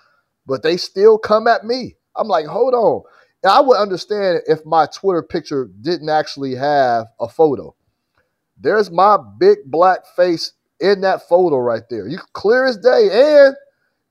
but 0.47 0.63
they 0.63 0.77
still 0.77 1.19
come 1.19 1.47
at 1.47 1.65
me. 1.65 1.97
I'm 2.17 2.29
like, 2.29 2.47
hold 2.47 2.75
on. 2.75 3.03
And 3.43 3.53
I 3.53 3.61
would 3.61 3.77
understand 3.77 4.43
if 4.47 4.65
my 4.65 4.87
Twitter 4.87 5.23
picture 5.23 5.69
didn't 5.81 6.09
actually 6.09 6.55
have 6.55 7.07
a 7.19 7.29
photo. 7.29 7.75
There's 8.59 8.91
my 8.91 9.19
big 9.39 9.59
black 9.67 10.07
face 10.15 10.53
in 10.81 11.01
that 11.01 11.29
photo 11.29 11.57
right 11.57 11.83
there. 11.91 12.07
You 12.07 12.19
clear 12.33 12.67
as 12.67 12.77
day. 12.77 13.09
And 13.13 13.57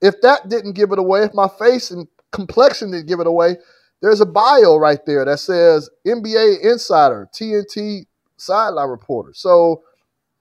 if 0.02 0.20
that 0.22 0.50
didn't 0.50 0.74
give 0.74 0.92
it 0.92 1.00
away, 1.00 1.24
if 1.24 1.34
my 1.34 1.48
face 1.48 1.92
and 1.92 2.08
complexion 2.32 2.92
didn't 2.92 3.08
give 3.08 3.20
it 3.20 3.28
away, 3.28 3.58
there's 4.02 4.20
a 4.20 4.26
bio 4.26 4.78
right 4.78 5.06
there 5.06 5.24
that 5.24 5.40
says 5.40 5.90
NBA 6.06 6.62
insider, 6.64 7.30
TNT 7.34 8.06
sideline 8.36 8.90
reporter. 8.90 9.32
So 9.34 9.84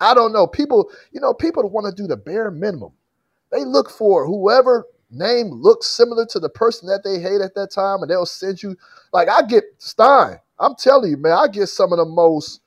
I 0.01 0.15
don't 0.15 0.33
know. 0.33 0.47
People, 0.47 0.91
you 1.13 1.21
know, 1.21 1.35
people 1.35 1.69
want 1.69 1.87
to 1.87 2.03
do 2.03 2.09
the 2.09 2.17
bare 2.17 2.51
minimum. 2.51 2.93
They 3.53 3.65
look 3.65 3.91
for 3.91 4.27
whoever 4.27 4.87
name 5.11 5.49
looks 5.51 5.87
similar 5.89 6.27
to 6.27 6.41
the 6.41 6.49
person 6.51 6.89
that 6.89 7.05
they 7.05 7.21
hate 7.21 7.41
at 7.41 7.55
that 7.55 7.71
time, 7.73 8.03
and 8.03 8.11
they'll 8.11 8.27
send 8.27 8.63
you. 8.63 8.77
Like 9.13 9.29
I 9.29 9.43
get 9.43 9.65
Stein. 9.79 10.39
I'm 10.59 10.75
telling 10.77 11.11
you, 11.11 11.17
man, 11.17 11.33
I 11.33 11.49
get 11.49 11.69
some 11.69 11.93
of 11.93 11.99
the 11.99 12.05
most 12.07 12.61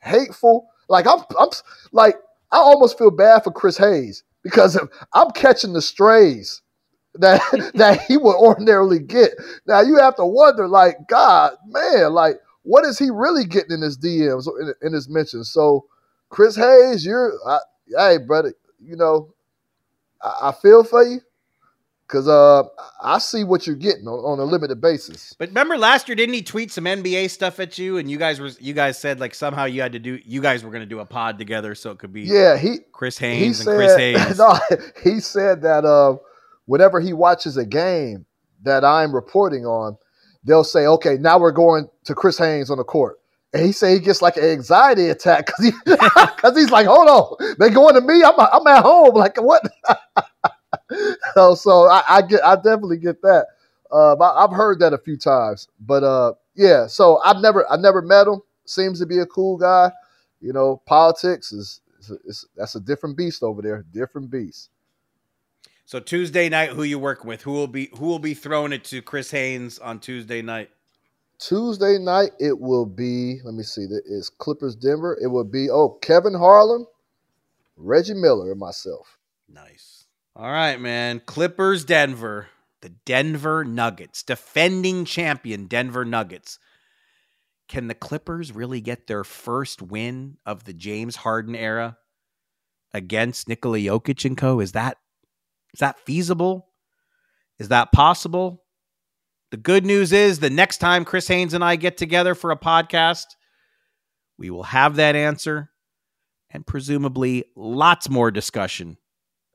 hateful. 0.00 0.68
Like 0.88 1.06
I'm, 1.06 1.20
I'm 1.38 1.48
like 1.92 2.16
I 2.52 2.58
almost 2.58 2.98
feel 2.98 3.10
bad 3.10 3.44
for 3.44 3.52
Chris 3.52 3.78
Hayes 3.78 4.24
because 4.42 4.78
I'm 5.14 5.30
catching 5.32 5.72
the 5.72 5.82
strays 5.82 6.62
that 7.16 7.42
that 7.74 8.02
he 8.02 8.16
would 8.16 8.36
ordinarily 8.36 9.00
get. 9.00 9.32
Now 9.66 9.80
you 9.82 9.98
have 9.98 10.16
to 10.16 10.26
wonder, 10.26 10.68
like 10.68 10.96
God, 11.08 11.54
man, 11.66 12.12
like 12.14 12.36
what 12.64 12.84
is 12.84 12.98
he 12.98 13.10
really 13.10 13.44
getting 13.46 13.72
in 13.72 13.82
his 13.82 13.98
DMs 13.98 14.46
or 14.46 14.60
in, 14.60 14.74
in 14.82 14.92
his 14.92 15.08
mentions? 15.08 15.50
So, 15.50 15.86
Chris 16.30 16.56
Hayes, 16.56 17.04
you're, 17.04 17.32
I, 17.46 17.58
hey, 17.96 18.18
brother, 18.18 18.54
you 18.80 18.96
know, 18.96 19.34
I, 20.22 20.50
I 20.50 20.52
feel 20.52 20.84
for 20.84 21.04
you 21.04 21.20
because 22.08 22.26
uh, 22.26 22.62
I 23.02 23.18
see 23.18 23.44
what 23.44 23.66
you're 23.66 23.76
getting 23.76 24.08
on, 24.08 24.18
on 24.20 24.38
a 24.38 24.44
limited 24.44 24.80
basis. 24.80 25.34
But 25.38 25.50
remember 25.50 25.76
last 25.76 26.08
year, 26.08 26.16
didn't 26.16 26.34
he 26.34 26.42
tweet 26.42 26.72
some 26.72 26.84
NBA 26.84 27.28
stuff 27.28 27.60
at 27.60 27.76
you? 27.76 27.98
And 27.98 28.10
you 28.10 28.16
guys 28.16 28.40
were 28.40 28.50
you 28.58 28.72
guys 28.72 28.98
said 28.98 29.20
like 29.20 29.34
somehow 29.34 29.66
you 29.66 29.82
had 29.82 29.92
to 29.92 29.98
do 29.98 30.18
you 30.24 30.40
guys 30.40 30.64
were 30.64 30.70
going 30.70 30.82
to 30.82 30.86
do 30.86 31.00
a 31.00 31.04
pod 31.04 31.38
together 31.38 31.74
so 31.74 31.90
it 31.90 31.98
could 31.98 32.12
be 32.12 32.22
Yeah, 32.22 32.56
he 32.56 32.78
Chris 32.92 33.18
he 33.18 33.26
Haynes 33.26 33.60
and 33.60 33.66
said, 33.66 33.76
Chris 33.76 33.96
Haynes. 33.96 34.38
no, 34.38 34.58
he 35.04 35.20
said 35.20 35.62
that 35.62 35.84
uh, 35.84 36.16
whenever 36.64 36.98
he 36.98 37.12
watches 37.12 37.56
a 37.58 37.66
game 37.66 38.24
that 38.62 38.84
I'm 38.84 39.14
reporting 39.14 39.66
on, 39.66 39.98
they'll 40.44 40.64
say, 40.64 40.86
"Okay, 40.86 41.18
now 41.18 41.38
we're 41.38 41.52
going 41.52 41.88
to 42.04 42.14
Chris 42.14 42.38
Haynes 42.38 42.70
on 42.70 42.78
the 42.78 42.84
court." 42.84 43.20
And 43.52 43.64
he 43.64 43.72
said 43.72 43.94
he 43.94 44.00
gets 44.00 44.20
like 44.20 44.36
an 44.36 44.44
anxiety 44.44 45.08
attack 45.08 45.46
because 45.46 45.64
he, 45.64 45.96
cause 46.38 46.56
he's 46.56 46.70
like, 46.70 46.86
"Hold 46.86 47.08
on, 47.08 47.56
they 47.58 47.68
going 47.68 47.94
to 47.94 48.00
me? 48.00 48.22
I'm 48.22 48.34
I'm 48.38 48.66
at 48.66 48.82
home. 48.82 49.14
Like 49.14 49.36
what?" 49.36 49.62
so 51.34 51.54
so 51.54 51.88
I, 51.88 52.02
I 52.08 52.22
get 52.22 52.44
I 52.44 52.56
definitely 52.56 52.98
get 52.98 53.20
that. 53.22 53.46
Uh, 53.90 54.14
I, 54.16 54.44
I've 54.44 54.52
heard 54.52 54.80
that 54.80 54.92
a 54.92 54.98
few 54.98 55.16
times, 55.16 55.68
but 55.80 56.04
uh, 56.04 56.34
yeah. 56.54 56.86
So 56.86 57.18
I've 57.18 57.38
never 57.38 57.70
I've 57.70 57.80
never 57.80 58.02
met 58.02 58.26
him. 58.26 58.40
Seems 58.64 58.98
to 59.00 59.06
be 59.06 59.18
a 59.18 59.26
cool 59.26 59.56
guy. 59.56 59.90
You 60.40 60.52
know, 60.52 60.82
politics 60.86 61.52
is, 61.52 61.80
is, 62.00 62.10
is 62.24 62.46
that's 62.56 62.74
a 62.74 62.80
different 62.80 63.16
beast 63.16 63.42
over 63.42 63.62
there. 63.62 63.84
Different 63.92 64.30
beast. 64.30 64.70
So 65.84 66.00
Tuesday 66.00 66.50
night, 66.50 66.70
who 66.70 66.82
you 66.82 66.98
working 66.98 67.28
with? 67.28 67.42
Who 67.42 67.52
will 67.52 67.66
be 67.66 67.88
who 67.96 68.06
will 68.06 68.18
be 68.18 68.34
throwing 68.34 68.72
it 68.72 68.84
to 68.84 69.00
Chris 69.00 69.30
Haynes 69.30 69.78
on 69.78 70.00
Tuesday 70.00 70.42
night? 70.42 70.70
Tuesday 71.38 71.98
night 71.98 72.32
it 72.38 72.58
will 72.58 72.84
be. 72.84 73.40
Let 73.42 73.54
me 73.54 73.62
see. 73.62 73.86
That 73.86 74.02
is 74.04 74.28
Clippers 74.28 74.76
Denver. 74.76 75.18
It 75.22 75.28
will 75.28 75.44
be 75.44 75.70
oh 75.70 75.98
Kevin 76.02 76.34
Harlan, 76.34 76.84
Reggie 77.76 78.14
Miller, 78.14 78.50
and 78.50 78.60
myself. 78.60 79.18
Nice. 79.48 79.97
All 80.38 80.52
right, 80.52 80.80
man. 80.80 81.20
Clippers 81.26 81.84
Denver. 81.84 82.46
The 82.80 82.90
Denver 83.04 83.64
Nuggets, 83.64 84.22
defending 84.22 85.04
champion 85.04 85.66
Denver 85.66 86.04
Nuggets. 86.04 86.60
Can 87.68 87.88
the 87.88 87.94
Clippers 87.94 88.52
really 88.52 88.80
get 88.80 89.08
their 89.08 89.24
first 89.24 89.82
win 89.82 90.36
of 90.46 90.62
the 90.62 90.72
James 90.72 91.16
Harden 91.16 91.56
era 91.56 91.98
against 92.94 93.48
Nikola 93.48 93.78
Jokic 93.78 94.24
and 94.24 94.36
co? 94.36 94.60
Is 94.60 94.72
that 94.72 94.96
is 95.74 95.80
that 95.80 95.98
feasible? 96.06 96.68
Is 97.58 97.66
that 97.68 97.90
possible? 97.90 98.62
The 99.50 99.56
good 99.56 99.84
news 99.84 100.12
is 100.12 100.38
the 100.38 100.50
next 100.50 100.78
time 100.78 101.04
Chris 101.04 101.26
Haynes 101.26 101.54
and 101.54 101.64
I 101.64 101.74
get 101.74 101.96
together 101.96 102.36
for 102.36 102.52
a 102.52 102.56
podcast, 102.56 103.26
we 104.38 104.50
will 104.50 104.62
have 104.62 104.94
that 104.96 105.16
answer 105.16 105.70
and 106.48 106.64
presumably 106.64 107.44
lots 107.56 108.08
more 108.08 108.30
discussion 108.30 108.98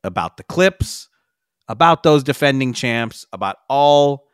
about 0.04 0.38
the 0.38 0.44
clips, 0.44 1.10
about 1.68 2.04
those 2.04 2.24
defending 2.24 2.74
champs, 2.74 3.26
about 3.32 3.58
all 3.70 4.28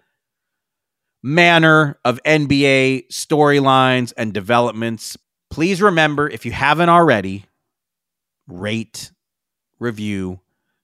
manner 1.21 1.99
of 2.05 2.21
NBA 2.23 3.07
storylines 3.09 4.13
and 4.17 4.33
developments. 4.33 5.17
Please 5.49 5.81
remember, 5.81 6.29
if 6.29 6.45
you 6.45 6.51
haven't 6.51 6.89
already, 6.89 7.45
rate, 8.47 9.11
review, 9.79 10.39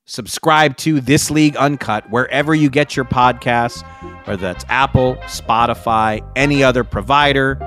subscribe 0.05 0.77
to 0.77 0.99
This 0.99 1.31
League 1.31 1.55
Uncut 1.55 2.09
wherever 2.09 2.53
you 2.53 2.69
get 2.69 2.95
your 2.95 3.05
podcasts, 3.05 3.83
whether 4.27 4.41
that's 4.41 4.65
Apple, 4.67 5.15
Spotify, 5.23 6.27
any 6.35 6.63
other 6.63 6.83
provider. 6.83 7.57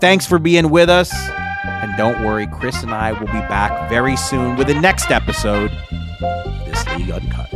Thanks 0.00 0.26
for 0.26 0.38
being 0.38 0.70
with 0.70 0.90
us. 0.90 1.12
And 1.64 1.96
don't 1.96 2.24
worry, 2.24 2.46
Chris 2.46 2.82
and 2.82 2.92
I 2.92 3.12
will 3.12 3.26
be 3.26 3.32
back 3.32 3.88
very 3.88 4.16
soon 4.16 4.56
with 4.56 4.66
the 4.66 4.74
next 4.74 5.10
episode 5.10 5.70
of 6.86 7.10
Uncut. 7.10 7.52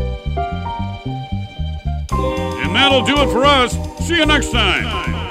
And 2.11 2.75
that'll 2.75 3.05
do 3.05 3.17
it 3.19 3.31
for 3.31 3.45
us. 3.45 3.73
See 4.07 4.17
you 4.17 4.27
next 4.27 4.51
time. 4.51 5.29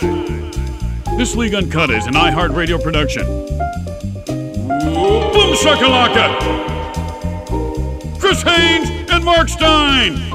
This 1.18 1.36
League 1.36 1.56
Uncut 1.56 1.89
is 1.91 2.08
an 2.08 2.14
iHeartRadio 2.14 2.82
production. 2.84 3.26
Boom 4.26 5.56
shakalaka! 5.56 6.28
Chris 8.20 8.41
Haynes 8.41 8.89
and 9.12 9.24
Marc 9.24 9.50
Stein. 9.50 10.34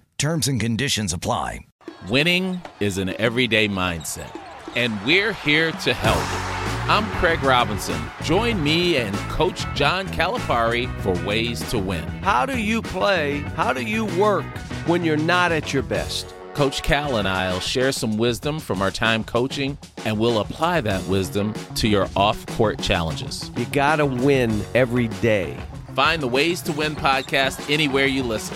Terms 0.21 0.47
and 0.47 0.61
conditions 0.61 1.13
apply. 1.13 1.61
Winning 2.07 2.61
is 2.79 2.99
an 2.99 3.19
everyday 3.19 3.67
mindset, 3.67 4.39
and 4.75 4.93
we're 5.03 5.33
here 5.33 5.71
to 5.71 5.95
help. 5.95 6.87
I'm 6.87 7.09
Craig 7.17 7.41
Robinson. 7.41 7.99
Join 8.21 8.63
me 8.63 8.97
and 8.97 9.15
Coach 9.31 9.65
John 9.73 10.07
Calipari 10.09 10.85
for 11.01 11.13
Ways 11.25 11.67
to 11.71 11.79
Win. 11.79 12.07
How 12.21 12.45
do 12.45 12.59
you 12.59 12.83
play? 12.83 13.39
How 13.55 13.73
do 13.73 13.81
you 13.81 14.05
work 14.19 14.45
when 14.85 15.03
you're 15.03 15.17
not 15.17 15.51
at 15.51 15.73
your 15.73 15.81
best? 15.81 16.35
Coach 16.53 16.83
Cal 16.83 17.17
and 17.17 17.27
I 17.27 17.51
will 17.51 17.59
share 17.59 17.91
some 17.91 18.15
wisdom 18.15 18.59
from 18.59 18.79
our 18.83 18.91
time 18.91 19.23
coaching, 19.23 19.75
and 20.05 20.19
we'll 20.19 20.41
apply 20.41 20.81
that 20.81 21.03
wisdom 21.07 21.55
to 21.77 21.87
your 21.87 22.07
off 22.15 22.45
court 22.45 22.79
challenges. 22.79 23.49
You 23.57 23.65
got 23.65 23.95
to 23.95 24.05
win 24.05 24.63
every 24.75 25.07
day. 25.07 25.57
Find 25.95 26.21
the 26.21 26.27
Ways 26.27 26.61
to 26.61 26.73
Win 26.73 26.95
podcast 26.95 27.71
anywhere 27.71 28.05
you 28.05 28.21
listen. 28.21 28.55